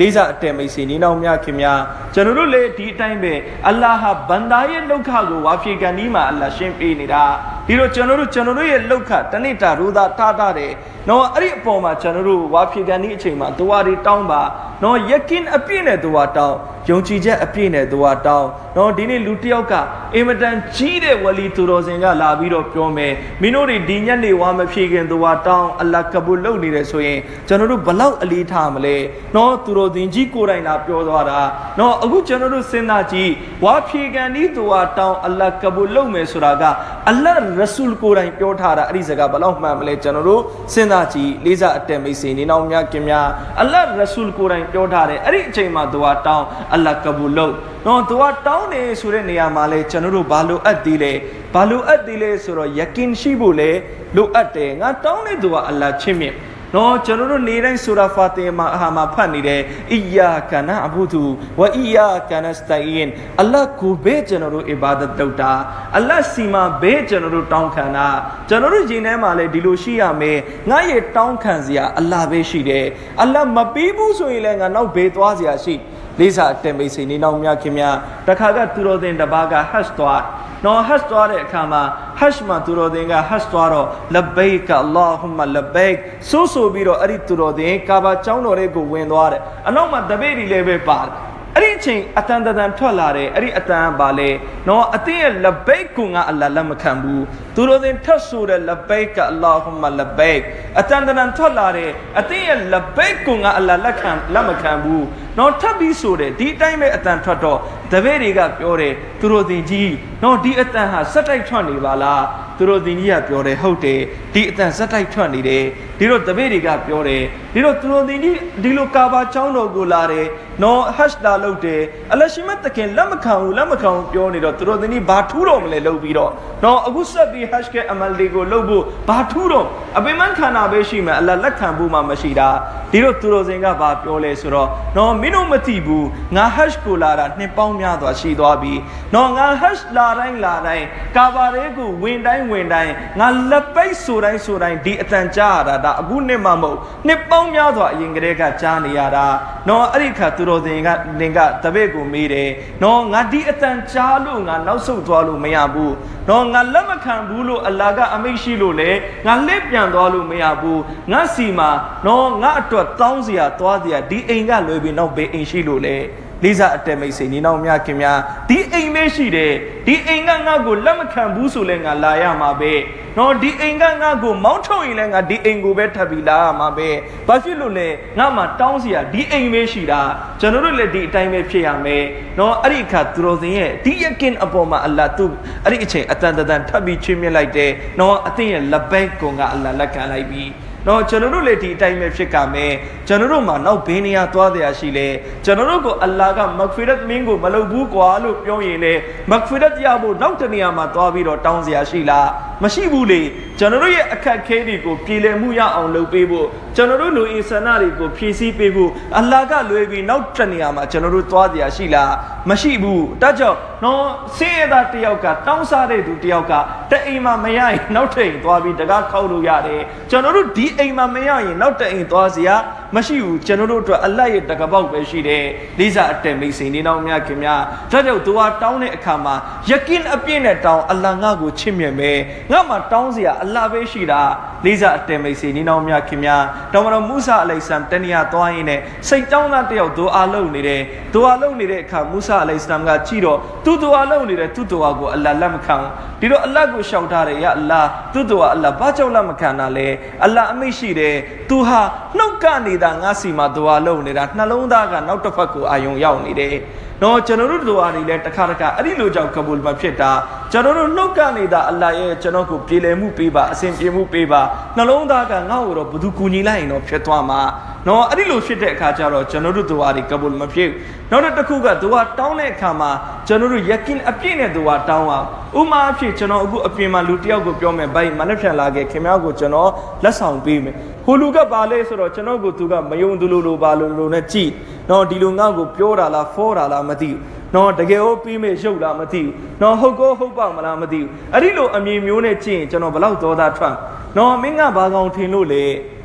[0.00, 1.80] လေးစားအတဲမိတ်ဆွေနီးနောင်များခင်များ
[2.14, 3.34] ကျွန်တော်တို့လည်းဒီအတိုင်းပဲ
[3.68, 7.24] အလ္လာဟ်ဘန္ဒါရဲ့လောက်ခကိုဝါဖြေကန်ဒီမှာအလ္လာဟ်ရှင်းပေးနေတာ
[7.66, 10.72] ဒီတော့ကျွန်တော်တို့ကျွန်တော်တို့ရဲ့လောက်ခတနေ့တာရူသာထားထားတယ်
[11.08, 14.42] နော်အဲ့ဒီအပေါ်မှာကျွန်တော်တို့ဝါဖြေကန်ဒီအချိန်မှာတွားတွေတောင်းပါ
[14.82, 16.56] နော်ယကင်အပြည့်နဲ့တွားတောင်း
[16.88, 19.74] ယုံကြည်ချက်အပြည့်နဲ့တွားတောင်းနော်ဒီနေ့လူတစ်ယောက်က
[20.14, 28.96] အင်မတန်ကြီးတဲ့ဝလီသူတော်စင်ကလာပြီးတော့ပြောမယ်မင်းတို့တွေဒီညနေဝါမဖြေခင်တွားတောင်းအလ္လာဟ်ကဘူလုပ်နေတယ်ဆိုရင်ကျွန်တော်တို့ဘလောက်အလေးထားမလဲ
[29.36, 31.40] နော်သူတော်စင်ကြီးကိုယ်တိုင်လာပြောသွားတာ
[31.78, 33.32] နော်အခုကျွန်တော်တို့စဉ်းစားကြည့်
[33.64, 36.64] ဝါဖြေကန်ဒီတွားတောင်းအလ္လာဟ်ကဘူလုပ်မယ်ဆိုတာက
[37.10, 40.42] အလ္လာဟ်ရဆူလ်ကိုယ်တိုင်ပြောထားတာအဲ့ဒီစကားဘလောက်မှန်မလဲကျွန်တော်တို့
[40.72, 43.26] စဉ်းစားကြည့်လေးစားအတက်မိတ်ဆွေနေနောင်များခင်များ
[43.60, 47.54] အလ္လာဟ်ရဆူလ်ကိုယ်တိုင်ပြောထားတယ်အဲ့ဒီအချိန်မှာတွားတောင်းအလ္လာဟ်ကဘူလုပ်
[47.86, 51.12] နော်တွားတောင်းနေဆိုတဲ့နေရာမှာလဲကျွန်တော်တို့ဘာလို့အပ်သေးလဲ
[51.54, 53.70] ဘာလို့အပ်သေးလဲဆိုတော့ယကင်ရှိဖို့လဲ
[54.16, 56.36] လိုအပ်တယ်ငါတောင်းနေသူကအလ္လာဟ်ချင်းမြင့်
[56.74, 59.60] နော်ကျွန်တော်တို့နေတိုင်းဆူရာဖာတင်မှာအဟာမှာဖတ်နေတယ်
[59.92, 61.22] အီယာကာနာအဘူသူ
[61.60, 63.08] ဝအီယာကာနစတိုင်
[63.40, 65.52] အလ္လာဟ်ကိုဘေးကျွန်တော်တို့အီဘာဒတ်လုပ်တာ
[65.96, 68.08] အလ္လာဟ်စီမှာဘေးကျွန်တော်တို့တောင်းခံတာ
[68.48, 70.38] ကျွန်တော်တို့ရင်ထဲမှာလည်းဒီလိုရှိရမယ်
[70.70, 72.86] ငါရဲ့တောင်းခံစရာအလ္လာဟ်ပဲရှိတယ်
[73.22, 75.74] အလ္လာဟ်မပေးဘူးဆိုရင်လည်းငါနောက်ဘေးသွားစရာရှိ
[76.18, 77.96] လေးစားအတက်မိတ်ဆွေနေနောက်များခင်များ
[78.26, 80.22] တခါကသူတော်တင်တပါးကဟတ်သွား
[80.64, 81.82] နော်ဟတ်သွားတဲ့အခါမှာ
[82.18, 85.96] ဟတ်မှာသူတော်တင်ကဟတ်သွားတော့လဘိတ်အလ္လာဟူမလဘိတ်
[86.30, 91.12] ဆိုးဆိုပြီးတော့အဲ့ဒီသူတော်တင်ကာဘာကျောင်းတော်လေးကိုဝင်သွားတယ်အနောက်မှာတပိတ်တွေလည်းပဲပါတယ်
[91.56, 94.30] အဲ့ဒီအချိန်အတန်တန်ထွက်လာတယ်အဲ့ဒီအတန်ပါလေ
[94.68, 100.40] နော်အတင်းရဲ့လဘိတ်ကိုငါအလ္လာလက်မခံဘူးသူတို့တင်ထတ်ဆိုတဲ့လဘိတ်ကအလ္လာဟူမလဘိတ်
[100.80, 105.04] အတန်တန်ထွက်လာတယ်အတင်းရဲ့လဘိတ်ကိုငါအလ္လာလက်ခံလက်မခံဘူး
[105.38, 107.58] နော်ထပ်ပြီးဆိုတယ်ဒီအတိုင်းပဲအတန်ထွက်တော့
[107.92, 112.22] တပည့်တွေကပြောတယ်သူတို့တင်ကြီးနော်ဒီအတန်ဟာစက်တိုက်ထွက်နေပါလား
[112.58, 114.00] သူတို့တင်ကြီးကပြောတယ်ဟုတ်တယ်
[114.34, 115.64] ဒီအတန်စက်တိုက်ထွက်နေတယ်
[115.98, 117.22] ဒီတော့တပည့်တွေကပြောတယ်
[117.54, 118.16] ဒီတော့သူတို့ဒီ
[118.62, 120.26] ဒီလိုကာဘာချောင်းတော်ကိုလာတယ်
[120.62, 121.82] နော်ဟတ်လာလုပ်တယ်
[122.12, 126.30] အလရှိမတ်တခင်လက်မခံဘူးလက်မခံဘူးပြောနေတော့သူတို့ဒီဘာထူးတော်မလဲလုပ်ပြီးတော့
[126.64, 129.66] နော်အခုဆက်ပြီးဟတ်ကအမလ်တွေကိုလုပ်ဖို့ဘာထူးတော်
[129.98, 132.48] အပင်မခန္ဓာပဲရှိမယ်အလလက်ခံဖို့မှမရှိတာ
[132.92, 136.06] ဒီတော့သူတို့စင်ကဘာပြောလဲဆိုတော့နော်မင်းတို့မသိဘူး
[136.36, 138.74] ငါဟတ်ကိုလာတာနှစ်ပေါင်းများစွာရှိသွားပြီ
[139.14, 149.26] နော်ငါဟတ်လာတိုင်းလာတိုင်းကာဘာတွေကိုဝင်တိုင်းဝင်တိုင်းငါလက်ပိတ်ဆိုတိုင်းဆိုတိုင်းဒီအတန်ကြားရတာဒါအခုနှစ်မှမဟုတ်နှစ်ပေါင်းများစွာအရင်ကတည်းကကြားနေရတာ
[149.68, 150.88] နော်အဲ့ဒီခါသူတော်စင်က
[151.20, 152.50] နင်ကတပည့်ကိုမေးတယ်
[152.82, 155.94] နော်ငါဒီအတန်ကြားလို့ငါနောက်ဆုတ်သွားလို့မရဘူး
[156.28, 158.90] နော်ငါလက်မခံဘူးလို့အလ္လာဟ်ကအမိန့်ရှိလို့လေ
[159.26, 160.80] ငါလှည့်ပြန်သွားလို့မရဘူး
[161.12, 161.70] ငါစီမှာ
[162.06, 165.96] နော်ငါအတွက်တောင်းစရာသွားစရာဒီအိမ်ကလွယ်ပြီးနောက်ဘေးအိမ်ရှိလို့လေ
[166.44, 169.52] လေးစားအတဲမိတ်ဆွေညီနောင်များခင်များဒီအိမ်လေးရှိတယ်
[169.86, 172.72] ဒီအိမ်ကငါ့ကိုလက်မခံဘူးဆိုလဲငါလာရမှာပဲ
[173.18, 176.88] နော်ဒီအိမ်ကငါ့ကိုမောင်းထုတ်ရင်လဲငါဒီအိမ်ကိုပဲထပ်ပြီးလာရမှာပဲ
[177.28, 177.88] ဘာဖြစ်လို့လဲ
[178.18, 180.00] ငါမှတောင်းစရာဒီအိမ်ပဲရှိတာ
[180.40, 182.04] ကျွန်တော်တို့လည်းဒီအတိုင်းပဲဖြစ်ရမယ်
[182.38, 185.26] နော်အဲ့ဒီအခါသူတော်စင်ရဲ့ဒီယကင်အပေါ်မှာအလ္လာဟ်သူ
[185.64, 190.48] အဲ့ဒီအချိန်အတန်တန်ထပ်ပြီးချွေးမြလိုက်တယ်နော်အသင်ရဲ့လက်ပဲကွန်ကအလ္လာဟ်လက်ခံလိုက်ပြီး
[190.88, 192.72] တော့ကျွန်တော်တို့လည်းဒီအတိုင်းပဲဖြစ်ကြမယ်
[193.08, 195.08] ကျွန်တော်တို့မှာနောက်ဘေးနေရာသွားတရားရှိလဲ
[195.44, 198.94] ကျွန်တော်တို့ကိုအလ္လာဟ်ကမဂ်ဖီရတ်မင်းကိုမလုပ်ဘူးကွာလို့ပြောရင်လေ
[199.30, 202.28] မဂ်ဖီရတ်ရဖို့နောက်တနေရာမှာသွားပြီးတော့တောင်းစရာရှိလား
[202.62, 203.22] မရှိဘူးလေ
[203.58, 212.12] ကျွန်တော်တို့ရဲ့အခက်ခဲတွေကိုပြည်လည်မှုရအောင်လုပ်ပေးဖို့ကျွန်တော်တို့လူအင်ဆန္ဒတွေကိုဖြည့်ဆည်းပေးဖို့အလ္လာဟ်ကလွယ်ပြီးနောက်တနေရာမှာကျွန်တော်တို့သွားတရားရှိလား
[212.50, 214.04] မရှိဘူးဒါကြောင့်နော်
[214.36, 216.52] ဆင်းရဲသားတယောက်ကတောင်းစားတဲ့သူတယောက်က
[216.90, 222.54] တအိမ်မှာမရရင်နောက်ထပ်အိမ်သွားပြီးတကားခောက်လို့ရတယ်ကျွန်တော်တို့ဒီအိမ်မှာမရရင်နောက်တအိမ်သွားစရာ
[222.94, 225.44] မရှိဘူးကျွန်တော်တို့အတွက်အလတ်ရဲ့တကပေါက်ပဲရှိတယ်
[225.78, 227.60] လိစာအတက်မိတ်စိန်နေတော့များခင်များ
[227.90, 229.34] ဒါကြောင့်သူဟာတောင်းတဲ့အခါမှာ
[229.70, 232.18] ယကင်အပြည့်နဲ့တောင်းအလ္လာဟ်ငါ့ကိုချစ်မြတ်မယ်
[232.52, 234.20] ငါမှတောင်းစရာအလ္လာဟ်ပဲရှိတာ
[234.64, 240.82] လိစာအတက်မိတ်စိန်နေတော့များခင်များတော်မတော်မူဆာအလိုင်ဆမ်တနည်းသွားရင်းနဲ့စိတ်တောင်းသားတယောက်ဒူအာလုပ်နေတယ်
[241.14, 245.76] ဒူအာလုပ်နေတဲ့အခါမူဆာအလိုင်ဆမ်ကကြည့်တော့သူဒူအာလုပ်နေတဲ့သူဒူအာကိုအလ္လာဟ်လက်မခံ
[246.20, 249.88] ဒီတော့အလ္လာဟ်ကိုရှောက်ထားတယ်ရအလ္လာဟ်သူဒူအာအလ္လာဟ်ဘာကြောင့်လက်မခံတာလဲ
[250.24, 251.14] အလ္လာဟ်အမိတ်ရှိတယ်
[251.50, 251.80] သူဟာ
[252.18, 256.54] နှုတ်ကနေနေတာငါစီမှာဒွါလုပ်နေတာနှလုံးသားကနောက်တစ်ဖက်ကိုအာယုံရောက်နေတယ်။
[257.02, 260.10] နော်ကျွန်တော်တို့ဒွါတွေလည်းတစ်ခါတစ်ခါအဲ့ဒီလိုကြောင့်ကဘူလ်မဖြစ်တာ
[260.52, 264.40] ကျွန်တော်တို့နှုတ်ကနေတာအလ္လာဟ်ရဲ့ကျွန်တော်ကိုပြေလည်မှုပေးပါအစဉ်ပြေမှုပေးပါ
[264.76, 267.40] နှလုံးသားကငါ့ကိုတော့ဘသူကူညီလိုက်ရင်တော့ဖြစ်သွားမှာ
[267.86, 270.70] နော်အဲ့ဒီလိုဖြစ်တဲ့အခါကျတော့ကျွန်တော်တို့ဒွါတွေကဘူလ်မဖြစ်
[271.10, 272.90] နောက်တစ်ခုကဒွါတောင်းတဲ့အခါမှာ
[273.26, 275.26] ကျွန်တော်တို့ယကင်အပြည့်နဲ့ဒွါတောင်းအောင်
[275.60, 279.70] ဥမာအဖြစ်ကျွန်တော်အခုအပြင်မှာလူတယောက်ကိုပြောမယ်ဘိုင်မနှက်ဖြန်လာခဲ့ခင်ဗျားကိုကျွန်တော်
[280.04, 280.76] လက်ဆောင်ပေးမယ်
[281.06, 284.48] ဟိုလူကပါလဲဆိုတော့ကျွန်တော်ကိုသူကမယုံသူလိုလိုပါလိုလိုနဲ့ကြည်
[284.90, 287.18] နော်ဒီလူငါ့ကိုပြောတာလားဖောတာလားမသိဘူး
[287.54, 289.32] နော်တကယ်ဟုတ်ပြီးမေရုပ်လားမသိဘူး
[289.62, 293.74] နော်ဟုတ်ကောဟုတ်ပါမလားမသိဘူးအဲ့ဒီလိုအမြင်မျိုးနဲ့ကြည့်ရင်ကျွန်တော်ဘလောက်သောသားထွက်
[294.16, 295.64] နော်မင်းကဘာကောင်ထင်လို့လေ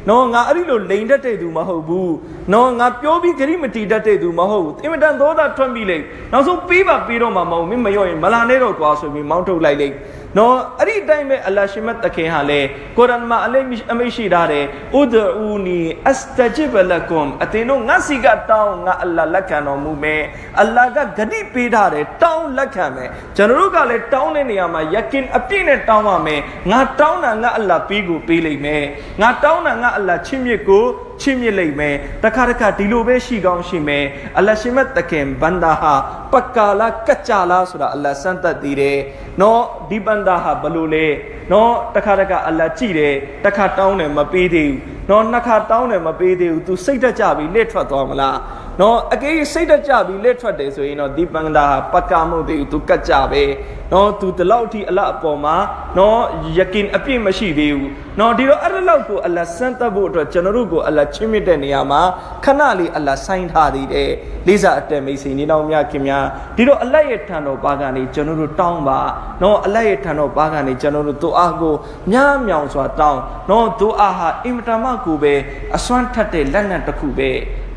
[0.09, 2.13] နော်ငါအဲ့ဒီလိုလိန်တတ်တဲ့သူမဟုတ်ဘူး
[2.53, 5.97] နော်ငါပြောပြီးဂရိမတီတတ်တဲ့သူမဟုတ်ဘူးအင်မတန်သောသားထွက်ပြီးလေ
[6.31, 9.95] နောက်ဆုံးပြီးပါပြီးတော့မှမဟုတ်မင်းမရော့ရင်မလာနဲ့တော့ကွာဆိုပြီးမောင်းထုတ်လိုက်လိုက်
[10.37, 12.59] နော်အဲ့ဒီအတိုင်းပဲအလရှိမတ်တခင်ဟာလေ
[12.97, 13.63] ကုရ်အာန်မှာအလေး
[13.93, 14.65] အမိရှိထားတယ်
[14.99, 15.79] ဥဒအူနီ
[16.09, 20.23] အစတဂျစ်ဘလကွမ်အတင်းတို့ငါစီကတောင်းငါအလ္လာလက်ခံတော်မူမယ်
[20.61, 28.83] အလ္လာကဂတိပေးထားတယ်တောင်းလက်ခံမယ်ကျွန်တော်တို့ကလည်းတောင်းတဲ့နေရာမှာယကင်အပြည့်နဲ့တောင်းပါမယ်ငါတောင်းတာငါအလ္လာပေးကိုပေးလိမ့်မယ်
[29.21, 30.85] ငါတောင်းတာငါအလ္လာချစ်မြစ်ကို
[31.21, 34.05] ချစ်မြစ်လိမ့်မယ်တခါတခါဒီလိုပဲရှိကောင်းရှိမယ်
[34.37, 35.93] အလရှိမတ်တခင်ဘန္ဒါဟာ
[36.33, 38.97] ပကာလာကကြလားဆိုတာအလစမ်းသက်သေးတယ်
[39.41, 41.05] နော်ဒီဘန္ဒါဟာဘလို့လဲ
[41.51, 43.15] နော်တခါတခါအလကြည့်တယ်
[43.45, 44.79] တခါတောင်းတယ်မပေးသေးဘူး
[45.10, 48.36] နော်နှစ်ခါတောင်းတယ်မပေးသေးဘူး तू စိတ်တက်ကြပြီလက်ထွက်သွားမလား
[48.80, 53.44] နော်အကေးစိတ်တက်ကြပြီလက်ထွက်တယ်ဆိုရင်တော့ဒီပန္ဒါပကာမှုတွေ तू ကတ်ကြပဲ
[53.92, 55.56] နော် तू ဒီလောက်ထိအလအပေါ်မှာ
[55.98, 56.20] နော်
[56.58, 62.00] ယကင်အပြည့်မရှိသေးဘူးနော်ဒီတော့အဲ့ဒီလောက်ကိုအလစမ်းသက်ဖို့အတွက်ကျွန်တော်တို့ကိုအလချင်းမြင့်တဲ့နေရာမှာ
[62.44, 64.10] ခဏလေးအလဆိုင်ထားသေးတယ်
[64.46, 66.24] လေးစားအတက်မိတ်ဆွေနေတော်များခင်များ
[66.56, 68.98] ဒီတော့အလရဲ့ထံတော်ပါကနေကျွန်တော်တို့တောင်းပါ
[69.42, 71.74] နော်အလရဲ့ထံတော်ပါကနေကျွန်တော်တို့တို့အားကို
[72.10, 73.20] မြားမြောင်စွာတောင်း
[73.50, 75.33] နော်တို့အားဟာအင်မတန်မှ ကိုပဲ
[75.75, 77.29] အစွမ်းထက်တဲ့လက်နက်တစ်ခုပဲ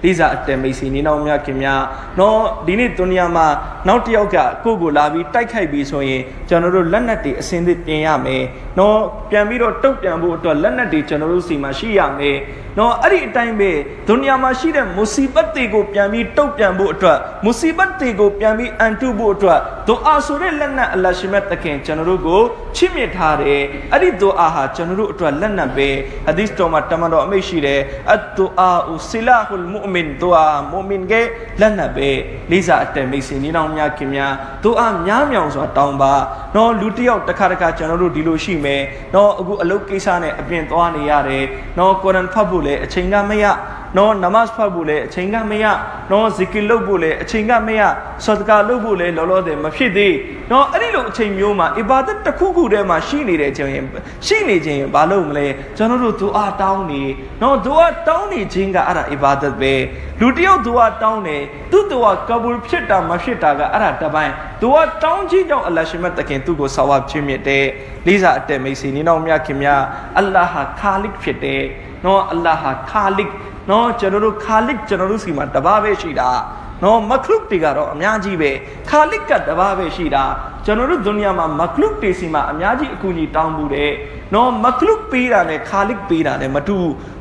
[0.04, 1.82] လေးစားအတက်မိတ်ဆွေနေတော်များခင်များ
[2.18, 3.46] နော်ဒီနေ့ဒုနီယာမှာ
[3.88, 8.42] နောက်တစ်ယောက်ကကိုယ့်ကိုလာပြီးတိုက်ခိုက်ပြီးဆိုရင်ကျွန်တော်တို့လက်နက်တွေအစင်းသစ်ပြင်ရမယ်
[8.78, 8.98] နော်
[9.30, 12.36] ပြန်ပြီးတော့တုတ်ပြန်ဖို့အတွက်လက်နက်တွေကျွန်တော်တို့စီမှာရှိရမယ်
[12.78, 13.70] နော်အဲ့ဒီအတိုင်းပဲ
[14.08, 22.42] ဒုနီယာမှာရှိတဲ့မူစီဘတ်တွေကိုပြန်ပြီးတုတ်ပြန်ဖို့အတွက်မူစီဘတ်တွေကိုပြန်ပြီးအန်တုဖို့အတွက်ဒူအာဆိုတဲ့လက်နက်အလရှိမတ်တခင်ကျွန်တော်တို့ကို
[22.76, 25.88] ချစ်မြတ်ထားတယ်အဲ့ဒီဒူအာဟာကျွန်တော်တို့အတွက်လက်နက်ပဲ
[26.26, 27.80] ဟဒီစ်တော်မှာတမန်တော်အမိတ်ရှိတယ်
[28.10, 31.12] အတ်ဒူအာဥဆီလာဟူလ်မုအမင်ဒူအာမုမင်က
[31.60, 32.08] လက်နက်ပဲ
[32.50, 34.32] လေးစားအတက်မိတ်ဆွေနေတော်များခင်များ
[34.64, 36.14] ဒူအာများမြောင်စွာတောင်းအောင်ပါ
[36.56, 38.82] နော်လူတစ်ယောက်တစ်ခါတစ်ခါကျွန်တော်တို့ဒီလိုရှိမယ်
[39.14, 41.44] နော်အခုအလုပ်ကိစ္စနဲ့အပြင်သွားနေရတယ်
[41.78, 43.44] နော်ကုရ်အန်ဖတ်ဖို့လည်းအချိန်ကမရ
[43.96, 45.64] နော်နမတ်ဖတ်ဖို့လည်းအချိန်ကမရ
[46.10, 47.82] နော်ဇီကီလုပ်ဖို့လည်းအချိန်ကမရ
[48.24, 50.14] ဆဒကာလုပ်ဖို့လည်းလောလောဆယ်မဖြစ်သေး
[50.50, 53.84] နော်အဲ့ဒီလိုအချိန်မျိုးမှာအီဘာဒတ်တစ်ခုခုတည်းမှာရှိနေတဲ့အချိန်ရင်
[54.26, 57.02] ရှိနေခြင်းရင်ဘာလို့မလဲကျွန်တော်တို့ဒူအာတောင်းနေ
[57.42, 59.74] နော်ဒူအာတောင်းနေခြင်းကအဲ့ဒါအီဘာဒတ်ပဲ
[60.20, 61.36] လူတယောက်ဒူအာတောင်းနေ
[61.72, 64.32] သူ့ဒူအာကဘူလ်ဖြစ်တာမဖြစ်တာကအဲ့ဒါတပိုင်း
[64.62, 67.64] ဒူအာတောင်းခြင်းကြောင့်အလ္လာဟ်ရှင်မတ်တခင်သူ့ကိုဆာဝါချင်းမြတ်တဲ့
[68.06, 69.82] လေးစားအတက်မိတ်ဆွေနေနောက်မြခင်များ
[70.18, 71.62] အလ္လာဟ်ဟာခါလစ်ဖြစ်တဲ့
[72.04, 73.30] နော်အလ္လာဟ်ဟာခါလစ်
[73.70, 76.30] နော်ကျွန်တော်တို့ခါလစ်ကျွန်တော်တို့စီမှာတပါးပဲရှိတာ
[76.82, 78.50] နော်မခလုတ်တွေကတော့အများကြီးပဲ
[78.88, 80.24] ခါလစ်ကတပါးပဲရှိတာ
[80.64, 83.92] ကျွန်တော်တို့ဒုနီယာမှာမခလုတ်တွေစီမှာအများကြီးအကူအညီတောင်းမှုတယ်
[84.34, 86.78] နော်မခလုတ်ပေးတာနဲ့ခါလစ်ပေးတာနဲ့မတူ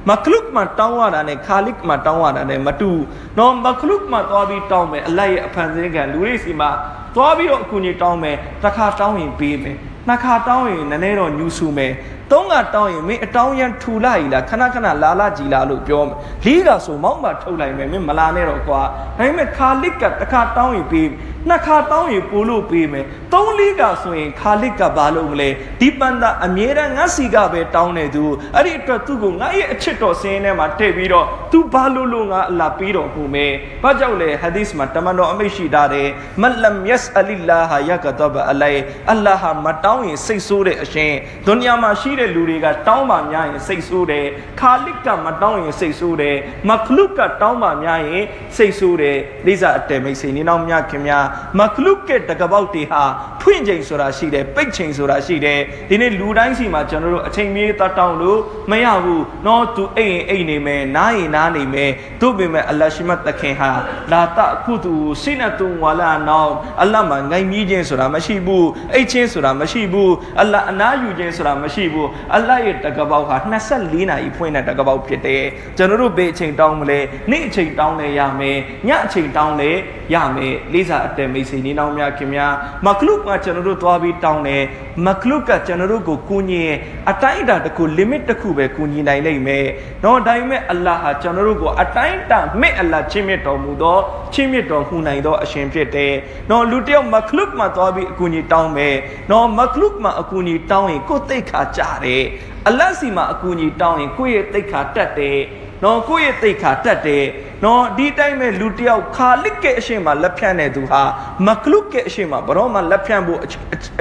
[0.09, 2.91] မခလုတ်မှာတောင်းရတာနဲ့ခါလစ်မှာတောင်းရတာနဲ့မတူ
[3.37, 6.69] နော်မခလုတ်မှာသွားပြီးတောင်းမယ်အလိုက်ရဲ့အဖန်ဆင်းကံလူတွေစီမှာ
[7.15, 9.77] သွားပြီးတော့အကူအညီတောင်းမယ်တစ်ခါတောင်းရင်ပေးမယ်
[10.07, 11.91] နှစ်ခါတောင်းရင်နည်းနည်းတော့ညှူဆူမယ်
[12.31, 16.15] သုံးကတောင်းရင်မင်းအတောင်းရန်ထူလိုက်လားခဏခဏလာလာကြည်လာလို့ပြောမယ်
[16.45, 18.81] လေးကဆိုမောင်းမှထုတ်လိုက်မယ်မင်းမလာနဲ့တော့ကွာ
[19.17, 21.07] ဒါပေမဲ့ခါလစ်ကတစ်ခါတောင်းရင်ပေး
[21.49, 25.49] နှစ်ခါတောင်းရင်ပို့လို့ပေးမယ်သုံးလေးကဆိုရင်ခါလစ်ကဘာလို့မလဲ
[25.79, 28.23] ဒီပန်တာအမြဲတမ်းငါစီကပဲတောင်းနေသူ
[28.55, 33.53] အဲ့ဒီအတွက်သူ့ကိုငါရဲ့အချစ်တော်စင်းထဲမှာထည့်ပြီးတော့ तू ဘာလို့လို့ငါအလာပေးတော်မူမယ်
[33.83, 36.09] ဘာကြောင့်လဲဟာဒီစ်မှာတမန်တော်အမိတ်ရှိတာတယ်
[36.41, 41.13] မလမ်ယက်အလီလာဟာယကတဘအလိုက်အလ္လာဟာမတောင်းရင်စိတ်ဆိုးတဲ့အရှင်
[41.47, 44.25] ဒုနီယာမှာရှိတဲ့လူတွေကတောင်းပါများရင်စိတ်ဆိုးတယ်
[44.59, 46.37] ခါလစ်ကမတောင်းရင်စိတ်ဆိုးတယ်
[46.69, 48.23] မခလုကတောင်းပါများရင်
[48.57, 51.25] စိတ်ဆိုးတယ်လိစာအတဲမိတ်ဆွေနေနောက်မြခင်များ
[51.59, 53.03] မခလုကတကပေါက်တွေဟာ
[53.41, 55.59] ဖွင့်ချိန်ဆိုတာရှိတယ်ပိတ်ချိန်ဆိုတာရှိတယ်
[55.89, 58.39] ဒီနေ့လူတိုင်းစီမှာကျွန်တော်တို့အချိန်မြေးတတောင်းလို့
[58.71, 61.91] မရဘူးနော်သူအိတ်ရင်အိတ်နေမယ်နားရင်နားနေမယ်
[62.21, 63.71] တို့ပေမဲ့အလ္လာရှိမတ်တခင်ဟာ
[64.11, 66.51] လာတအခုသူစိနတုံဝါလာနောင်
[66.81, 72.02] အလ္လာမှာငိုင်းမြည်ခြင်းဆိုတာမရှိဘူးအိတ်ချင်းဆိုတာမရှိဘူးအလ္လာအနားယူခြင်းဆိုတာမရှိဘူး
[72.35, 73.35] အလ္လာရဲ့တကပေါက်ဟာ
[73.73, 75.43] 24နာရီဖွင့်တဲ့တကပေါက်ဖြစ်တယ်
[75.77, 76.99] ကျွန်တော်တို့ဘယ်အချိန်တောင်းမလဲ
[77.31, 79.71] နေ့အချိန်တောင်းလဲရမယ်ညအချိန်တောင်းလဲ
[80.13, 82.53] ရမယ်လေးစားအတဲမိတ်ဆွေနေနောင်များခင်များ
[82.85, 84.63] မကလုကကျွန်တော်တို့သွားပြီးတောင်းတယ်
[85.05, 86.77] မကလုကကျွန်တော်တို့ကိုကူညီရင်
[87.09, 89.65] အတိုင်းအတာတစ်ခု limit တစ်ခုပဲကူညီနိုင်လိမ့်မယ်
[90.03, 93.97] တော့ဒါပေမဲ့အလ္လာဟာကျွန်တော်တို့ကိုအတိုင်းအတာမြင့်အလ္လာချင်းမြတ်တော်မူသော
[94.33, 96.13] ချင်းမြတ်တော်မူနိုင်သောအရှင်ဖြစ်တယ်
[96.49, 98.95] တော့လူတယောက်မကလုမှာသွားပြီးအကူအညီတောင်းမယ်
[99.31, 102.23] တော့မကလုမှာအကူအညီတောင်းရင်ကိုယ်သိခါကြတယ်
[102.67, 105.37] အလတ်စီမှာအကူအညီတောင်းရင်ကိုယ့်ရဲ့သိခါတက်တယ်
[105.83, 107.23] နော်ကိုယ့်ရဲ့သိခါတက်တယ်
[107.63, 111.01] နော်ဒီတိုင်းပဲလူတယောက်ခါလစ်ကဲအရှိမလက်ဖြန့်တဲ့သူဟာ
[111.47, 113.39] မကလုကဲအရှိမဘရောမှလက်ဖြန့်ဖို့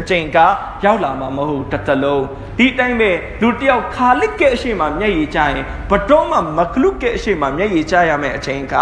[0.00, 0.38] အချိန်က
[0.84, 2.24] ရောက်လာမှာမဟုတ်တတလုံး
[2.58, 3.10] ဒီတိုင်းပဲ
[3.42, 8.74] လူတယောက်ခါလစ်ကဲအရှိမမျက်ရည်ကျရင်ဘတော်မှမကလုကဲအရှိမမျက်ရည်ကျရမယ့်အချိန်က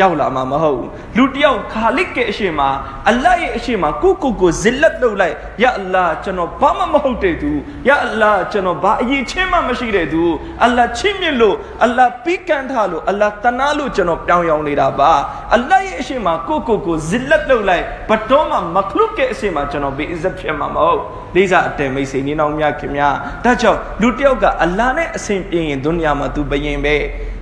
[0.00, 0.82] ရောက်လာမှာမဟုတ်
[1.16, 2.60] လူတယောက်ခါလစ်ကဲအရှိမ
[3.08, 7.50] အလ္လာဟ်ရဲ့အရှိမကိုကိုကိုဇစ်လက်လုပ်လိုက်ယာအလ္လာဟ်ကျွန်တော်ဘာမှမဟုတ်တဲ့သူ
[7.88, 10.22] ယာအလ္လာဟ်ကျွန်တော်ဘာအရေးချင်းမှမရှိတဲ့သူ
[10.64, 15.12] အလ္လာဟ်ချင်းမြင့်လို့အလ္လာဟ်ပြီးကန့်ထားလို့အလ္လာဟ်တနာလို့ကျွန်တော်ပြောင်းရောင်နေတာပါ
[15.54, 21.00] အလ္လာဟ်ရဲ့အရှိမကိုကိုကိုဇစ်လက်လုပ်လိုက်ဘတော်မှမကလုကဲအရှိမကျွန်တော်ဘေးအဇတ်ဖြစ်မှာမဟုတ်
[21.34, 23.14] လေးစားအတဲမိတ်ဆွေနေအောင်မြခင်များ
[23.44, 26.96] ဒါကြောင့်လူတယောက်ကအလ္လာဟ်နဲ့အစဉ်ပြေရင်ဒုနီယာမှာသူဘယင်ပဲ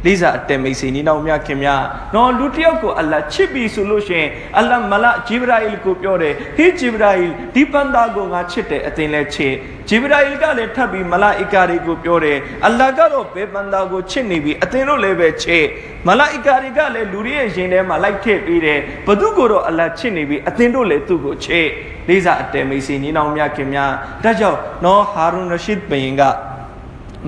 [0.05, 1.83] လေးစားအတဲမိတ်ဆွေနေအောင်မြခင်များ
[2.15, 9.55] နော်လူတယောက်ကိုအလ္လာဟ်ချစ်ပြီဆိုလို့ရှိရင်အလ္လာဟ်မလာဂျိဘရာအီလ်ကိုပြောတယ်ဟေးဂျိဘရာအီလ်ဒီပန်ဒါကိုငါချစ်တယ်အသင်လည်းချစ်
[9.89, 15.65] ဂျိဘရာအီလ်ကလည်းထပ်ပြီးမလာအီကာတွေကိုပြောတယ်အလ္လာဟ်ကတော့ဘယ်ပန်ဒါကိုချစ်နေပြီအသင်တို့လည်းပဲချစ်
[16.07, 21.67] မလာအီကာတွေကလည်းလူတွေရဲ့ရင်ထဲမှာလိုက်ထည့်ပေးတယ်ဘသူကိုတော့အလ္လာဟ်ချစ်နေပြီအသင်တို့လည်းသူ့ကိုချစ်
[22.09, 23.93] လေးစားအတဲမိတ်ဆွေညီနောင်မြခင်များ
[24.25, 26.23] ဒါကြောင့်နော်ဟာရွန်ရရှိဒ်ဘယင်က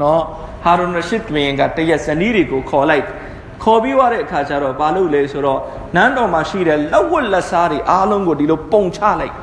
[0.00, 0.22] နော်
[0.62, 3.04] ဟာရွန်ရရှိဒ်ဘယင်ကတရက်ဇနီးတွေကိုခေါ်လိုက်
[3.62, 5.60] ခေါ်ပြီးွားတဲ့အခါကျတော့ဘာလို့လဲဆိုတော့
[5.94, 9.34] နန်းတော်မှာရှိတဲ့လက်ဝတ်လက်စားတွေအားလုံးကိုဒီလိုပုံချလိုက်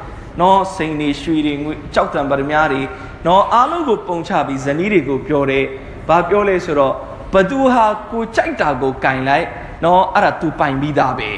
[0.42, 2.82] နော်စိန်တွေရွှေတွေငွေကြောက်တံပရမများတွေ
[3.28, 5.66] နော်အားလုံးကိုပုံချပြီးဇနီးတွေကိုပြောတယ်
[6.08, 6.94] ဘာပြောလဲဆိုတော့
[7.34, 9.46] ဘသူဟာကိုကြိုက်တာကိုကင်လိုက်
[9.84, 11.30] နော်အဲ့ဒါ तू ပိုင်ပြီးသားပဲ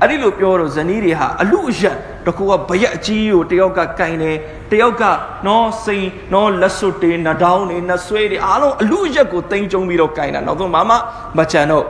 [0.00, 4.36] အဲ့ဒီလိုပြောတော့ဇနီးတွေဟာအလူအယက်တကူကဘရက်အကြီးကိုတယောက်ကကင်တယ်
[4.70, 5.02] တယောက်က
[5.46, 10.96] နော်စိန်နော်လက်စွပ်တွေနှဒေါင်းတွေနှဆွဲတွေအားလုံးအလူအယက်ကိုတင်ကြုံပြီးတော့ကင်တာနောက်ဆုံးဘာမှ
[11.38, 11.84] မချန်တော့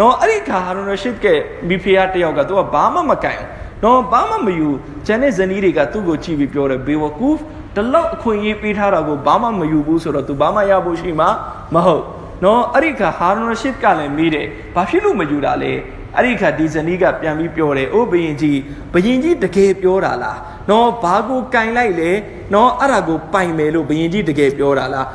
[0.00, 1.26] နော်အဲ့ဒီခါဟာရွန်ရရှိဒ်က
[1.68, 3.40] မိဖုရားတယောက်ကသူကဘာမှမကင်
[3.84, 4.68] နော်ဘာမှမယူ
[5.06, 7.40] ဂျန်တဲ့ဇနီးတွေကသူ့ကိုကြည့်ပြီးပြောတယ်ဘေဝကူဖ်
[7.76, 11.28] တလောက်အခွင့်အရေးပေးထားတာကိုဘာမှမယူဘူးဆိုတော့ तू ဘာမှရဖို့ရှိမှာ
[11.74, 12.04] မဟုတ်
[12.44, 15.72] နော်အဲ့ဒီခါဟာရွန်ရရှိဒ်ကလည်းမေးတယ်ဘာဖြစ်လို့မယူတာလဲ
[16.16, 18.58] အဲ့ဒီခါဒီဇနီးကပြန်ပြီးပြောတယ်အိုးဘယင်ကြီး
[18.92, 20.38] ဘယင်ကြီးတကယ်ပြောတာလား
[20.70, 22.10] နော်ဘာကိုကင်လိုက်လဲ
[22.54, 25.06] နော်အဲ့ဒါကိုပိုင်မယ်လို့ဘယင်ကြီးတကယ်ပြောတာလား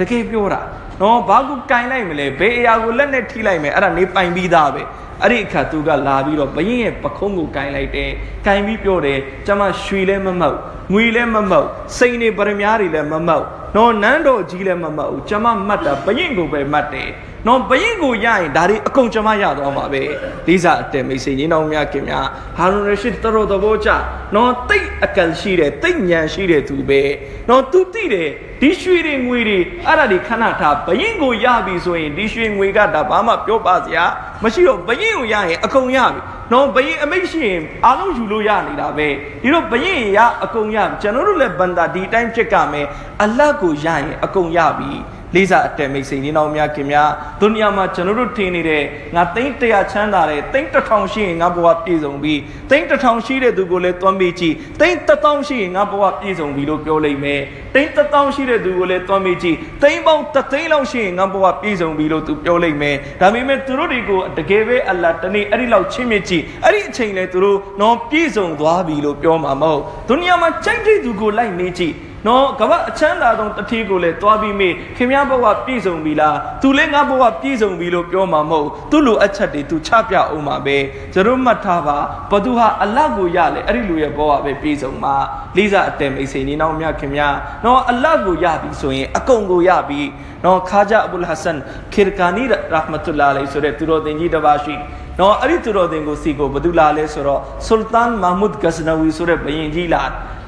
[0.00, 0.60] တကယ်ပြောတာ
[1.00, 4.82] နော်ဘာကိုကင်လိုက်မလဲဘယ်အရာကိုလက်နဲ့ထိလိုက်မယ်အဲ့ဒါနေပိုင်ပြီးသားပဲ
[5.22, 8.10] အဲ့ဒီအခါသူကလာပြီးတော့ဘရင်ရဲ့ပခုံးကိုကင်လိုက်တယ်
[8.46, 10.58] ကင်ပြီးပြောတယ်ကျမရွှေလည်းမမောက်
[10.92, 13.44] ငွေလည်းမမောက်စိန်နေပရမ ्या တွေလည်းမမောက်
[13.76, 17.08] နော်နန်းတော်ကြီးလည်းမမောက်ကျမမှတ်တာဘရင်ကိုပဲမှတ်တယ်
[17.46, 20.02] နော်ဘရင်ကိုရရင်ဒါတွေအကုန်ကျမရသွားမှာပဲ
[20.46, 22.26] လေးစားအတဲမိတ်ဆွေညီနောင်များခင်များ
[22.56, 23.88] ဟာရုန်ရရှိတတော်သဘောချ
[24.34, 27.02] နော်တိတ်အကယ်ရှိတယ်တိတ်ညံရှိတယ်သူပဲ
[27.48, 28.28] နော်သူသိတယ်
[28.60, 34.04] ဒီရွှေတွေငွေတွေအဲ့ဒါတွေခဏထားဘရင်ကိုရပြီဆိုရင်ဒီရွှေငွေကဒါဘာမှပြောပါစရာ
[34.42, 36.20] မရှိတော့ဘရင်ကိုရရင်အကုန်ရပြီ
[36.52, 39.08] နော်ဘရင်အမိတ်ရှိရင်အားလုံးယူလို့ရနေတာပဲ
[39.42, 42.86] ဒီတော့ဘရင်ရအကုန်ရကျွန်တော်တို့လည်းဘန္တာဒီတိုင်းဖြစ်ကြမယ်
[43.22, 44.92] အလတ်ကိုရရင်အကုန်ရပြီ
[45.34, 47.10] လေးစားအတဲမိတ်စိန်နေတော်များခင်များ
[47.40, 48.82] ဒုနီယာမှာကျွန်တော်တို့ထင်နေတဲ့
[49.14, 52.34] ငါသိန်း100ချမ်းသာတယ်သိန်း1000ရှိရင်ငါဘဝပြည့်စုံပြီ
[52.70, 57.40] သိန်း1000ရှိတဲ့သူကိုလည်းတွမ်းမေးကြည့်သိန်း1000ရှိရင်ငါဘဝပြည့်စုံပြီလို့ပြောလိုက်မယ်
[57.74, 71.94] သိန်း1000ရှိတဲ့သူကိုလည်းတွမ်းမေးကြည့်သိန်းပေါင်း3သိန်းလောက်ရှိရင်ငါဘဝပြည့်စုံပြီလို့သူပြောလိုက်မယ်ဒါပေမဲ့သူတို့တွေကိုတကယ်ပဲအလ္လာဟ်တနေ့အဲ့ဒီလောက်ချင်းမြင့်ကြည့်အဲ့ဒီအချိန်လေသူတို့နော်ပြည့်စုံသွားပြီလို့ပြောမှာမဟုတ်ဒုနီယာမှာကြိုက်တဲ့သူကိုလိုက်နေကြည့်
[72.26, 80.76] နော်ကမ္ဘာအချမ်းသာဆုံးတတိကိုလည်းသွားပြီးမေးခင်ဗျားဘဝပြည့်စုံပြီလားသူလည်းငါဘဝပြည့်စုံပြီလို့ပြောမှာမဟုတ်သူ့လိုအချက်တွေသူချပြအောင်မှာပဲ
[81.14, 81.98] ကျတို့မှတ်ထားပါ
[82.30, 85.14] ဘသူဟာအလတ်ကိုရလေအဲ့ဒီလူရဲ့ဘဝပဲပြည့်စုံမှာ
[85.56, 87.28] လေးစားအတဲမိတ်ဆွေနေနောက်မြခင်ဗျာ
[87.64, 90.00] နော်အလတ်ကိုရပြီဆိုရင်အကုန်ကိုရပြီ
[90.44, 91.58] နော်ခါဂျာအဘူလ်ဟဆန်
[91.92, 94.74] ခိရကာနီရာဟမတုလာအလိုင်ဆိုတဲ့သူတော်တင်ကြီးတစ်ပါးရှိ
[95.18, 100.02] နော်အဲ့ဒီသူတော်တင်ကိုစီကိုဘသူလာလဲဆိုတော့ဆူလ်တန်မာမုဒ်ဂဇနဝီဆိုတဲ့ဘယင်ကြီးလာ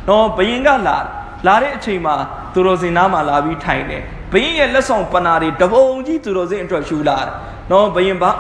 [0.08, 0.98] နော်ဘယင်ကလာ
[1.46, 2.14] လာတဲ့အချိန်မှာ
[2.54, 7.30] သူတော်စင်နားမှာလာပြီးထိုင်တယ်ဘရင်ရဲ့လက်ဆောင်ပနာတွေတပုံကြီးသူတော်စင်အတွက်ရှူလာတယ်
[7.70, 8.30] နော်ဘရင်ဘာ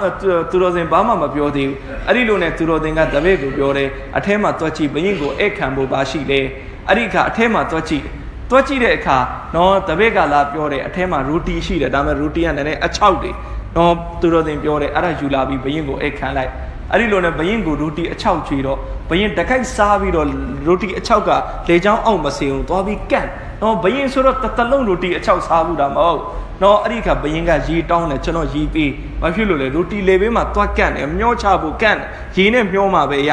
[0.50, 1.76] သူတော်စင်ဘာမှမပြောသေးဘူး
[2.06, 6.40] အဲ့ဒီလိုနဲ့သူတော်စင်ကတပည့်ကိုပြောတယ်အထဲမှာတွက်ကြည့်ဘရင်ကိုဧည့်ခံဖို့ပါရှိလေ
[6.88, 8.04] အဲ့ဒီအခါအထဲမှာတွက်ကြည့်
[8.50, 9.18] တွက်ကြည့်တဲ့အခါ
[9.54, 13.30] နော်တပည့်ကလာပြောတယ်အထဲမှာရူတီရှိတယ်ဒါပေမဲ့ရူတီကလည်းနည်းနည်းအချောက်တွေ
[13.76, 16.50] နော်သူတော်စင်ပြောတယ်အဲ့ဒါယူလာပြီးဘရင်ကိုဧည့်ခံလိုက်
[16.92, 18.78] အဲ့ဒီလိုနဲ့ဘရင်ကိုရိုတီအချောက်ချွေတော့
[19.10, 20.26] ဘရင်တခိုက်စားပြီးတော့
[20.66, 21.30] ရိုတီအချောက်က
[21.68, 23.28] လေချောင်းအောက်မစင်အောင်သွားပြီးကန့်
[23.62, 26.20] နော်ဘရင်ဆိုတော့တတလုံးရိုတီအချောက်စားဘူးတာမဟုတ်
[26.62, 28.90] နော်အဲ့ဒီခါဘရင်ကရေတောင်းတယ်ကျွန်တော်ရေပေး
[29.22, 31.98] ဘာဖြစ်လို့လဲရိုတီလေဘေးမှာသွားကန့်တယ်မျောချဖို့ကန့်
[32.36, 33.30] ရေနဲ့မျောမှာပဲရ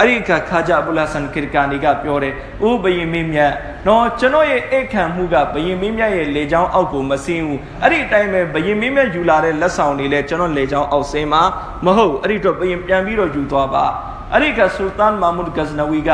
[0.00, 3.52] အဲ့ဒီခါခါကြအဘူလာဆန်ကိရကာနီကပြောတယ်။အိုးဘယင်မင်းမြတ်
[3.86, 11.42] နော်ကျွန်တော်ရဲ့အိတ်ခံမှုကဘယင်မင်းမြတ်ရဲ့လေချောင်းအောက်ကိုမစင်းဘူး။အဲ့ဒီအတိုင်းပဲဘယင်မင်းမြတ်ယူလာတဲ့လက်ဆောင်တွေလည်းကျွန်တော်လေချောင်းအောက်စင်းမှာ
[11.84, 13.84] မဟုတ်အဲ့ဒီတော့ဘယင်ပြန်ပြီးတော့ယူသွားပါ။
[14.32, 16.10] အဲ့ဒီကဆူလ်တန်မာမုဒ်ဂဇနဝီက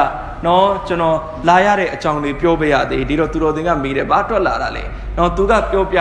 [0.46, 1.18] နော်ကျွန်တော်
[1.48, 4.84] လာရတဲ့အကြောင်းလေးပြောပြရသေးဒီတော့သူတော်သင်ကမေးတယ်ဘာအတွက်လာတာလဲ။
[5.18, 5.98] နော်သူကပြောပြ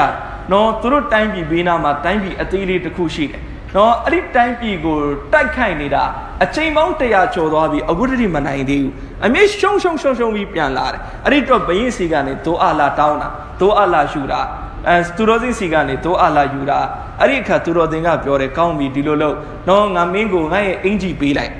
[0.51, 3.41] နော်သူတို့တိုင်းပြည်ဘေးနားမှာတိုင်းပြည်အသေးလေးတစ်ခုရှိတယ်။
[3.75, 4.97] နော်အဲ့ဒီတိုင်းပြည်ကို
[5.33, 6.03] တိုက်ခိုက်နေတာ
[6.43, 8.91] အချိန်ပေါင်း100ကျော်သွားပြီအခုတည်းမနိုင်သေးဘူး
[9.25, 13.27] အမေရှုံရှုံရှုံရှုံပြီးပြန်လာတယ်အဲ့ဒီတော့ဘရင်စီကနေဒိုအာလာတောင်းတာ
[13.59, 14.41] ဒိုအာလာယူတာ
[14.87, 16.79] အဲသူတော်စင်စီကနေဒိုအာလာယူတာ
[17.19, 19.35] အဲ့ဒီအခါသူတော်တင်ကပြောတယ်ကောင်းပြီဒီလိုလို့
[19.67, 21.51] နော်ငါမင်းကိုငါရဲ့အင်ဂျီပေးလိုက်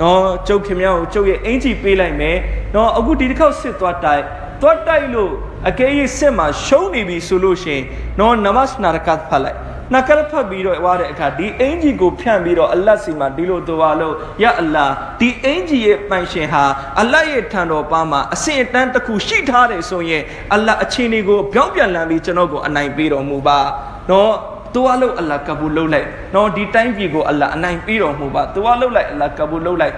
[0.00, 2.36] နော်ကျုပ်ခင်ဗျားကိုကျုပ်ရဲ့အင်ဂျီပေးလိုက်မယ်
[2.74, 4.22] နော်အခုဒီတစ်ခေါက်စစ်သွားတိုက်
[4.60, 5.32] သွားတိုက်လို့
[5.68, 7.80] အကယ်၍စစ်မှာရှုံးနေပြီဆိုလို့ရှင်
[8.18, 9.58] နော်နမတ်နာရကတ်ဖတ်လိုက်
[9.92, 14.86] နှကရဖတ်ပြီးတော့ဝါတဲ့အခါဒီအင်ဂျီကိုဖြန့်ပြီးတော့အလတ်စီမှာဒီလိုသွားလို့ရအလာ
[15.20, 16.64] ဒီအင်ဂျီရဲ့ပိုင်ရှင်ဟာ
[17.00, 20.22] အလတ်ရဲ့ထံတော်ပါမှာအစင်အတန်းတစ်ခုရှိထားတယ်ဆိုရင်
[20.54, 23.58] အလတ်အချင်းတွေကိုပြောင်းပြန်လန်းပြီးကျွန်တော်ကိုအနိုင်ပေးတော်မူပါ
[24.10, 24.32] နော်
[24.74, 29.94] သူအလုပ်အလ္လာကဘူလုပ်လိုက်နော်ဒီတိုင်းပြည်ကိုအလ္လာအနိုင်ပေးတော်မူပါသူအလုပ်လိုက်အလ္လာကဘူလုပ်လိုက်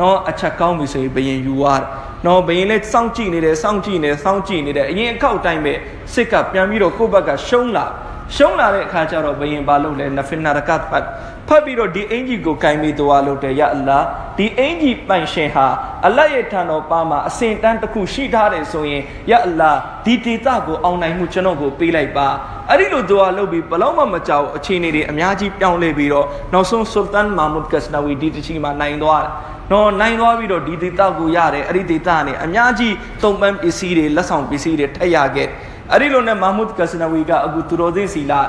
[0.00, 1.86] နော်အချက်ကောင်းပြီဆိုရင်ဘယင်ယူသွားတယ်
[2.26, 5.74] နော်ဘယင်လည်းစောင့်ကြည့်နေတယ်စောင့်ကြည့်နေတယ်စောင့်ကြည့်နေတယ်အရင်အခောက်တိုင်းပဲ
[6.14, 7.86] စစ်ကပြန်ပြီးတော့ကိုယ့်ဘက်ကရှုံးလာ
[8.34, 11.04] ရှုံးလာတဲ့အခါကျတော့ဘယင်ဘာလုပ်လဲနဖင်နာရကတ်ဖတ်
[11.48, 13.98] ဖတ်ပြီးတော့ဒီအင်ကြီးကိုကင်ပြီးသွားလို့တယ်ရအလာ
[14.38, 15.66] ဒီအင်ကြီးပိုင်ရှင်ဟာ
[16.06, 19.72] အလတ်ရဲ့ထံတော်ပါမှာအစင်တန်းတစ်ခုရှိထားတယ်ဆိုရင်ရအလာ
[20.04, 22.28] ဒီဒေတာကိုအောင်နိုင်မှုကျွန်တော်ကိုပေးလိုက်ပါ
[22.70, 29.30] အဲ့ဒီလိုဒွါလုပ်ပြီးဘလောက်မှမကြောက်အခြေအနေတွေအများကြီးပြောင်းလဲပြီးတော့နောက်ဆုံးဆူလ်တန်မာမုဒ်ကက်စနဝီဒီတချီမှာနိုင်သွားတယ်
[29.72, 35.48] နော်နိုင်သွားပြီးတော့ဒီဒေတာကိုရတယ်အဲ့ဒီဒေတာကနေအများကြီးသုံးပန်းပစ္စည်းတွေလက်ဆောင်ပစ္စည်းတွေထည့်ရခဲ့
[35.92, 38.40] အဲ့ဒီလိုနဲ့မာမုဒ်ကစနဝီကအခုသူတော်သိစီလာ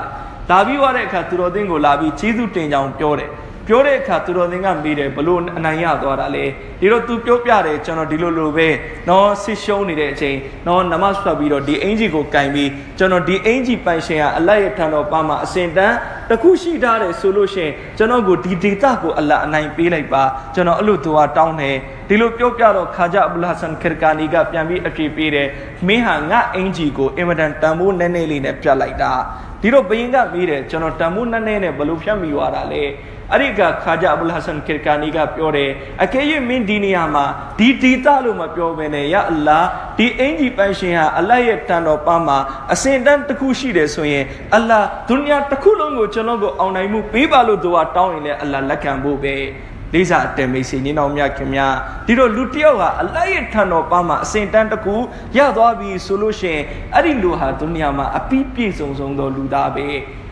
[0.50, 3.30] လာပြီးသွားတဲ့အခါသူတော်သိကိုလာပြီးကျေးဇူးတင်ကြောင်းပြောတယ်
[3.68, 6.44] ပြောတဲ့အခါသူတော်သင်ကမေးတယ်ဘလို့အနိုင်ရသွားတာလဲ
[6.80, 8.68] ဒီတော့ तू ပြောပြတယ်ကျွန်တော်ဒီလိုလိုပဲ
[9.08, 15.96] နော်ဆစ်ရှုံးနေတဲ့အချိန်နော်နမတ်ဆွတ်ပြီးတော့ဒီအင်ဂျီကိုကင်ပြီးကျွန်တော်ဒီအင်ဂျီပိုင်ရှင်ကအလတ်ရဲ့ထံတော်ပါမှာအစင်တန်း
[16.30, 20.22] တခုရှိထားတယ်ဆိုလို့ရှင်ကျွန်တော်ကိုဒီဒေတာကိုအလတ်အနိုင်ပေးလိုက်ပါ
[20.54, 21.76] ကျွန်တော်အဲ့လိုသူကတောင်းတယ်
[22.08, 25.48] ဒီလိုပြောပြတော့ခါဂျာအဘူလ်ဟဆန်ခရကာနီကပြန်ပြီးအပြေပေးတယ်
[25.86, 29.12] မင်းဟာငါအင်ဂျီကိုအင်မတန်တန်ဖိုးနည်းနည်းလေးနဲ့ပြတ်လိုက်တာ
[29.62, 32.84] ဒီတော့ဘယင်ကမေးတယ်ကျွန်တော်တန်ဖိုးနည်းနည်းနဲ့ဘလို့ဖြတ်မိသွားတာလဲ
[33.32, 35.70] အဲ့ဒီကခါဂျာအဘူလ်ဟဆန်ကီကာနီကပြောတယ်
[36.02, 37.24] အကယ်၍မင်းဒီနေရာမှာ
[37.58, 39.58] ဒီဒီတာလို့မပြောဘဲနဲ့ယာအလ္လာ
[39.98, 42.38] ဒီအင်ကြီးပန်းရှင်ဟာအလ္လာဟ်ရဲ့တန်တော်ပါမှာ
[42.72, 44.24] အစင်တန်းတစ်ခုရှိတယ်ဆိုရင်
[44.54, 49.34] အလ္လာဒုနီယာတစ်ခုလုံးကိုကျွန်တော်ကိုအောင်နိုင်မှုပေးပါလို့သူကတောင်းရင်လည်းအလ္လာလက်ခံဖို့ပဲ
[49.94, 51.74] လေးစားအတယ်မိတ်ဆွေညီနောင်မြခင်များ
[52.06, 54.94] ဒီတော့လူတစ်ယောက်ဟာအလ္လာဟ်ရဲ့ထံတော်ပါမှာအစဉ်တန်းတစ်ခု
[55.36, 56.62] ရသွားပြီဆိုလို့ရှိရင်
[56.94, 59.86] အဲ့ဒီလူဟာဒုနီယာမှာအပိပြည့်စုံစုံသောလူသားပဲ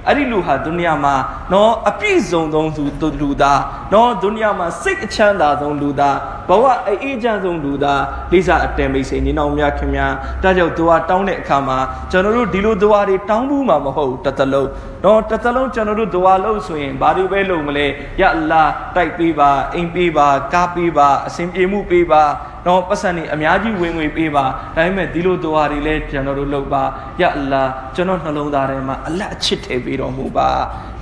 [0.08, 1.14] အဲ့ဒီလူဟာဒုနီယာမှာ
[1.52, 3.60] နော်အပြည့်စုံဆုံးသူလူသား
[3.92, 6.16] နော်ဒုနီယာမှာစိတ်အချမ်းသာဆုံးလူသား
[6.48, 8.02] ဘဝအေးချမ်းဆုံးလူသား
[8.32, 11.78] လိစာအတယ်မိတ်ဆွေညီနောင်များခင်များဒါကြောင့်သူဟာတောင်းတဲ့အခါမှာ
[12.10, 14.68] ကျွန်တော်တို့ဒီလိုသူဟာတွေတောင်းဘူးမှာမဟုတ်တသက်လုံး
[15.04, 17.86] နော်တသက်လုံးကျွန်တော်တို့သူဟာလို့ဆိုရင်ဘာတွေပဲလုပ်မလဲ
[18.20, 18.62] ယအလာ
[18.96, 22.22] တိုက်ပေးပါအိမ်ပေးပါကားပေးပါအစဉ်ပြေမှုပေးပါ
[22.66, 26.82] တော့ပတ်စံနေအများကြီးဝင်ငွေပေးပါဒါပေမဲ့ဒီလိုသူဟာတွေလည်းကျွန်တော်တို့လုပ်ပါ
[27.20, 27.62] ယအလာ
[27.94, 30.50] ကျွန်တော်နှလုံးသားထဲမှာအလတ်အချစ်ထည့်ပေးတော်မူပါ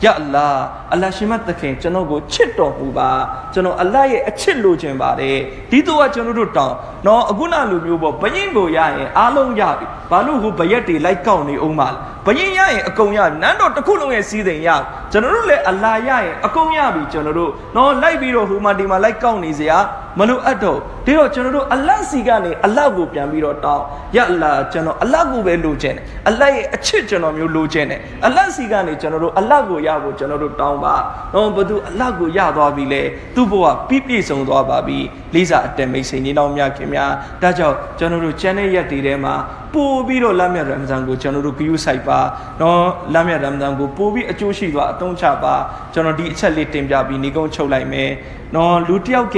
[0.04, 0.48] ယအလာ
[0.92, 3.10] အလရှင်မသခင်ကျွန်တော်ကိုချစ်တော်မူပါ
[3.52, 5.36] ကျွန်တော်အလတ်ရဲ့အချစ်လိုချင်ပါတယ်
[5.70, 6.74] ဒီတော့ကကျွန်တော်တို့တောင်း
[7.06, 14.68] နော်အခုနလိုမျိုးပေါ့ဘယင်းကိုရရင်အားလုံးရပြီဘာလို့ဟိုဘရက်တွေလိုက်ကောက်နေအောင်ပါလဲ ဘယင်းရရင်အကုန်ရနန်းတော်တစ်ခုလုံးရဲ့စီးစိမ်ရ
[15.12, 19.78] ကျွန်တော်တို့လည်းအလာရရင်အကုန်ရပြီကျွန်တော်တို့နော်လိုက်ပြီးတော့ဟိုမှာဒီမှာလိုက်ကောက်နေစရာ
[20.18, 23.82] မလိုအပ်တော့ဒီတော့ကျွန်တော်တို့အလတ်စီကနေအလတ်ကိုပြန်ပြီးတော့တောင်း
[24.16, 30.94] ရအလာကျွန်တော်အလတ်ကိုပဲလိုချင်တယ်အလတ်ရဲ့အချစ်ကျွန်တော်မျိုးလိုချင်တယ်အလတ်စီကနေကျွန်တော်တို့အလတ်ကိုရဖို့ကျွန်တော်တို့တောင်းပါ
[31.34, 33.02] တော့ဘသူအလတ်ကိုရသွားပြီလေ
[33.34, 34.98] သူ့ဘဝပြည့်ပြည့်စုံသွားပါပြီ
[35.34, 37.10] လေးစားအတက်မိတ်ဆွေညီနောင်များခင်များ
[37.42, 39.34] ဒါကြောင့်ကျွန်တော်တို့ကျန်တဲ့ရက်တွေထဲမှာ
[39.74, 42.18] ပို့ပြီးတော့လမ်းမြတ်ရမဇန်ကိုကျွန်တော်တို့ဂရုစိုက်ပါ
[42.60, 42.82] နော်
[43.14, 45.54] လမ်းမြတ်ရမဇန်ကိုပို့ပြီးအကျိုးရှိသွားအသုံးချပါ
[45.94, 48.10] ကျွန်တော်ဒီအချက်လေးတင်ပြပြီးနေကုန်းချုပ်လိုက်မယ်
[48.54, 49.36] နော်လူတစ်ယောက်က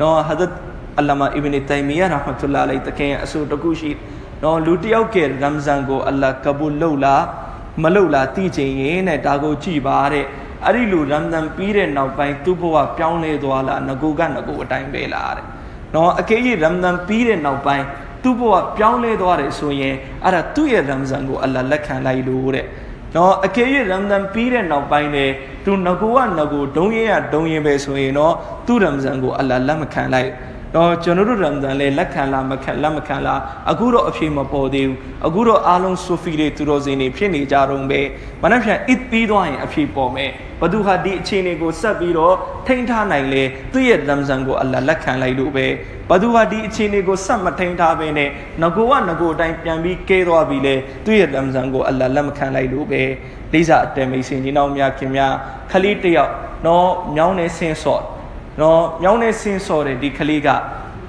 [0.00, 0.52] နော်ဟာဇတ်
[0.98, 3.90] အလ္လာမအီဘင်တိုင်မီယာရဟမတ်တူလာလိုင်တခင်အဆိုတခုရှိ
[4.42, 7.22] နော်လူတစ်ယောက်ကရမဇန်ကိုအလ္လာကဘူလုပ်လား
[7.82, 10.24] မလုပ်လားသိချင်ရင်တဲ့ဒါကိုကြည်ပါတဲ့
[10.66, 15.46] အဲ့ဒီလိုရမ်ဇန်ပြီးတဲ့နောက်ပိုင်းသူ့ဘဝပြောင်းလဲသွားလားငကိုကငကိုအတိုင်းပဲလားတဲ့
[15.94, 17.84] နော်အကယ်၍ရမ်ဇန်ပြီးတဲ့နောက်ပိုင်း
[18.22, 19.94] သူ့ဘဝပြောင်းလဲသွားတယ်ဆိုရင်
[20.24, 22.66] အဲ့ဒါသူ့ရဲ့ရမ်ဇန်ကိုအလ္လာလက်ခံလိုက်လို့တဲ့
[23.16, 25.26] နော်အကယ်၍ရမ်ဇန်ပြီးတဲ့နောက်ပိုင်းလေ
[25.64, 28.34] သူငကိုကငကိုဒုံရင်ရဒုံရင်ပဲဆိုရင်တော့
[28.66, 30.30] သူ့ရမ်ဇန်ကိုအလ္လာလက်မခံလိုက်
[30.76, 33.40] တော့ကျွန်တော်တို့ရမ်ဇန်လဲလက်ခံလားမခံလက်မခံလား
[33.70, 34.96] အခုတော့အဖြေမပေါ်သေးဘူး
[35.26, 38.00] အခုတော့အားလုံးဆိုဖီတွေသူတော်စင်တွေဖြစ်နေကြတော့ပဲ
[38.42, 42.34] မနှက်ဖြန်အစ်ပြီးသွားရင်အဖြေပေါ်မယ်ဘသူဟာဒီအခြေအနေကိုဆက်ပြီးတော့
[42.66, 43.42] ထိန်းထားနိုင်လေ
[43.72, 45.66] သူ့ရဲ့ရမ်ဇန်ကိုအလ္လာလက်ခံလိုက်လို့ပဲ
[46.10, 48.28] ဘသူဟာဒီအခြေအနေကိုဆက်မထိန်းထားဘဲနဲ့
[48.62, 53.02] ငကိုကငကိုအတိုင်းပြန်ပြီးကဲသွားပြီလေသူ့ရဲ့ရမ်ဇန်ကိုအလ္လာလက်မခံလိုက်လို့ပဲ
[53.52, 55.32] လိစာအတဲမိတ်ဆွေညီနောင်များခင်များ
[55.70, 56.32] ခလေးတယောက်
[56.66, 58.02] တော့မြောင်းနေဆင်းစော့
[58.60, 60.48] နော်မြောင်းနေဆင်းစော့တယ်ဒီကလေးက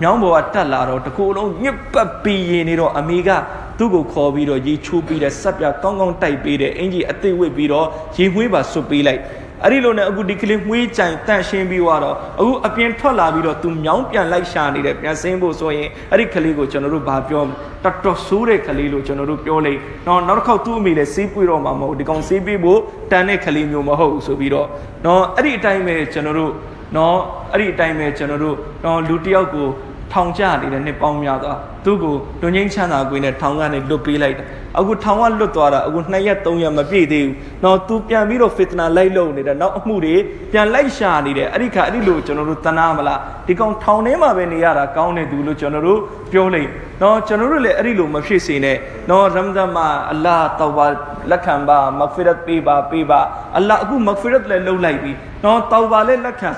[0.02, 3.30] မြောင်းပေါ်ကတက်လာတော့တကူလုံးညစ်ပတ်ပြီးရင်နေတော့အမေက
[3.78, 7.88] သူ့ကိုခေါ်ပြီးတော့ရေချိုးပြီးတဲ့ဆက်ပြကောင်းကောင်းတိုက်ပေးတယ်အင်ကြီးအသေးဝစ်ပြီးတော့
[8.18, 9.22] ရေမွေးပါဆွတ်ပေးလိုက်
[9.64, 17.44] အဲ့ဒီလိုနဲ့အခုဒီကလေးမွေးကြိုင်တန့်ရှင်းပြီးတော့အခုအပြင်ထွက်လာပြီးတော့သူမြောင်းပြန်လိုက်ရှာနေတယ်ပြန်ဆင်းဖို့ဆိုရင်အဲ့ဒီကလေးကိုကျွန်တော်တို့ဗာပြော
[17.84, 22.80] တော်တော်ဆိုးတဲ့ကလေးလို့ကျွန်တော်တို့ပြောလိုက်တော့နောက်တစ်ခေါက်သူ့အမေလည်းစေးပွေတော့မှာမဟုတ်ဒီကောင်စေးပွေဖို့
[23.12, 24.68] တန်တဲ့ကလေးမျိုးမဟုတ်ဘူးဆိုပြီးတော့
[25.06, 26.52] နော်အဲ့ဒီအတိုင်းပဲကျွန်တော်တို့
[26.96, 27.18] နော်
[27.52, 29.68] အဲ့ဒီအတိုင်းပဲကျွန်တော်တို့နော်လူတယောက်ကို
[30.14, 31.54] ထောင်ကျနေတဲ့နှစ်ပေါင်းများစွာ
[31.86, 34.48] သူ့ကိုလူငိမ့်ချမ်းသာကွေးနဲ့ထောင်ကနေလွတ်ပေးလိုက်တယ်
[34.80, 40.16] အခုထောင်ကလွတ်သွားတာအခု2ရက်3ရက်မပြည့်သေးဘူးတော့သူပြန်ပြီးတော့ဖစ်တနာလိုက်လုံနေတယ်နောက်အမှုတွေ
[40.52, 46.00] ပြန်လိုက်ရှာနေတယ်အဲ့ဒီခါအဲ့ဒီလိုကျွန်တော်တို့တနာမလားဒီကောင်ထောင်ထဲမှာပဲနေရတာကောင်းတဲ့သူလို့ကျွန်တော်တို့
[46.32, 46.70] ပြောလိုက်
[47.02, 48.78] တော့ကျွန်တော်တို့လည်းအဲ့ဒီလိုမဖြစ်စေနဲ့
[49.10, 50.86] တော့ရမ်ဇန်မှာအလ္လာဟ်တောဘာ
[51.32, 53.20] လက်ခံပါမဂ်ဖီရတ်ပေးပါပေးပါ
[53.58, 55.12] အလ္လာဟ်အခုမဂ်ဖီရတ်လည်းလုပ်လိုက်ပြီ
[55.44, 56.52] တော့တောဘာလည်းလက်ခံ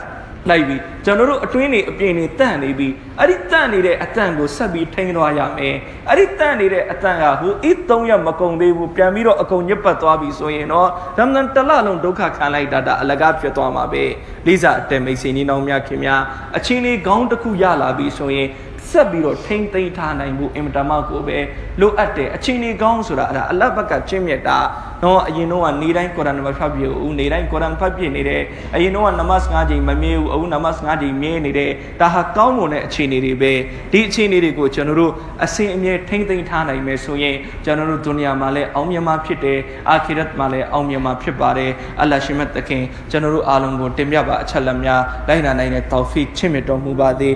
[0.49, 0.75] လိုက်ပြီ
[1.05, 2.87] ကျွန်တော်တို့အတွင်းနေအပြင်နေတန့်နေပြီ
[3.19, 5.75] အဲ့ဒီတန့်နေတဲ့အတန့်ကိုဆက်ပြီးထိန်းသွားရမယ်
[6.09, 14.03] အဲ့ဒီတန့်နေတဲ့အတန့်ကဟိုအစ်သုံးရမကုံသေးဘူးပြန်ပြီးတော့အကုန်ညစ်ပတ်သွားပြီဆိုရင်တော့ရမ္ဇန်တလလုံးဒုက္ခခံလိုက်တာဒါအလကားဖြစ်သွားမှာပဲ
[14.47, 16.21] လိစာအတဲမိတ်ဆွေညီနောင်များခင်များ
[16.57, 18.47] အချင်းလေးခေါင်းတစ်ခုရလာပြီဆိုရင်
[18.93, 21.37] ဆက်ပြီးတော့ထိမ့်သိမ်းထားနိုင်မှုအင်မတန်မှကိုပဲ
[21.81, 24.57] လိုအပ်တယ်အချိန်ကြီးကောင်းဆိုတာအဲ့ဒါအလတ်ဘက်ကချင်းမြတ်တာ
[25.03, 28.41] တော့အရင်တော့ကနေတိုင်းကုရ်အာန်မဖတ်ပြဘူးနေတိုင်းကုရ်အာန်ဖတ်ပြနေတယ်
[28.75, 33.53] အရင်တော့နမတ်၅ချိန်မမြဲဘူးအခုနမတ်၅ချိန်မြဲနေတယ်ဒါဟာကောင်းမွန်တဲ့အခြေအနေတွေပဲ
[33.91, 35.11] ဒီအခြေအနေတွေကိုကျွန်တော်တို့
[35.43, 37.35] အစဉ်အမြဲထိမ့်သိမ်းထားနိုင်မယ်ဆိုရင်
[37.65, 41.71] ကျွန်တော်တို့ဒုနီယာမှာလည်းအောင်မြင်မှာဖြစ်တယ်အာခိရတ်မှာလည်းအောင်မြင်မှာဖြစ်ပါတယ်
[42.01, 47.35] အလ္လာရှိမတ်တခင်ကျွန်တော်တို့အားလုံးကိုတင်ပြပါအချက်လက်များလိုက်နာနိုင်တဲ့တောက်ဖီချစ်မြတ်တော်မူပါသည်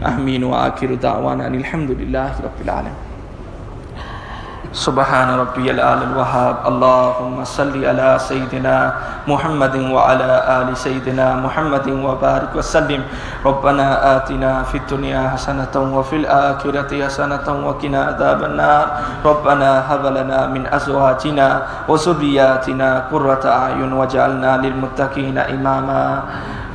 [0.00, 2.98] آمين وآخر دعوانا أن الحمد لله رب العالمين.
[4.70, 6.56] سبحان ربي الآل الوهاب.
[6.62, 8.76] اللهم صل على سيدنا
[9.26, 10.30] محمد وعلى
[10.62, 13.02] آل سيدنا محمد وبارك وسلم.
[13.44, 13.86] ربنا
[14.16, 18.86] آتنا في الدنيا حسنة وفي الآخرة حسنة وقنا عذاب النار.
[19.26, 21.48] ربنا هب لنا من أزواجنا
[21.90, 26.02] وذرياتنا قرة أعين واجعلنا للمتقين إماما.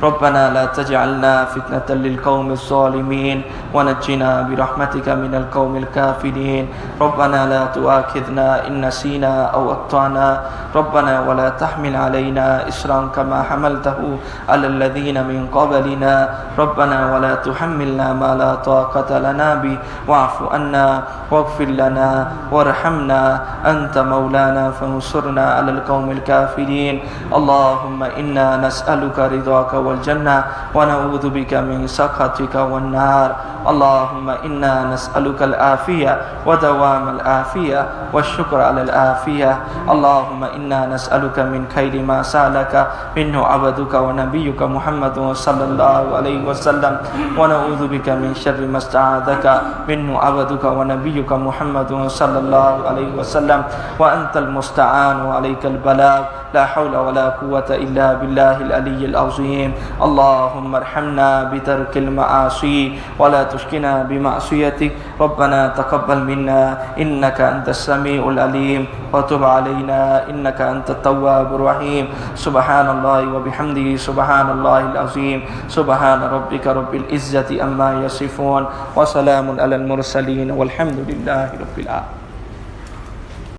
[0.02, 3.42] ربنا لا تجعلنا فتنة للقوم الظالمين
[3.74, 6.64] ونجنا برحمتك من القوم الكافرين.
[7.00, 10.28] ربنا لا تؤاخذنا إن نسينا أو أخطأنا.
[10.76, 14.00] ربنا ولا تحمل علينا إسرا كما حملته
[14.48, 16.14] على الذين من قبلنا.
[16.58, 19.76] ربنا ولا تحملنا ما لا طاقة لنا به.
[20.08, 20.86] واعف عنا
[21.30, 22.08] واغفر لنا
[22.52, 23.22] وارحمنا.
[23.64, 27.00] أنت مولانا فانصرنا على القوم الكافرين.
[27.32, 30.36] اللهم إنا نسألك رضاك والجنة
[30.74, 33.30] ونعوذ بك من سخطك والنار.
[33.66, 36.12] اللهم إنا نسألك العافية
[36.46, 37.80] ودوام العافية
[38.14, 39.52] والشكر على العافية.
[39.90, 42.74] اللهم إنا نسألك من خير ما سألك
[43.16, 46.94] منه عبدك ونبيك محمد صلى الله عليه وسلم.
[47.38, 49.46] ونعوذ بك من شر ما استعاذك
[49.90, 53.60] منه عبدك ونبيك محمد صلى الله عليه وسلم.
[53.98, 56.20] وأنت المستعان وعليك البلاغ.
[56.54, 59.75] لا حول ولا قوة إلا بالله العلي العظيم.
[60.01, 62.79] اللهم ارحمنا بترك المعاصي
[63.19, 66.61] ولا تشكنا بمعصيتك ربنا تقبل منا
[66.97, 68.81] إنك أنت السميع العليم
[69.13, 76.93] وتب علينا إنك أنت التواب الرحيم سبحان الله وبحمده سبحان الله العظيم سبحان ربك رب
[76.95, 78.63] العزة أما يصفون
[78.95, 82.24] وسلام على المرسلين والحمد لله رب العالمين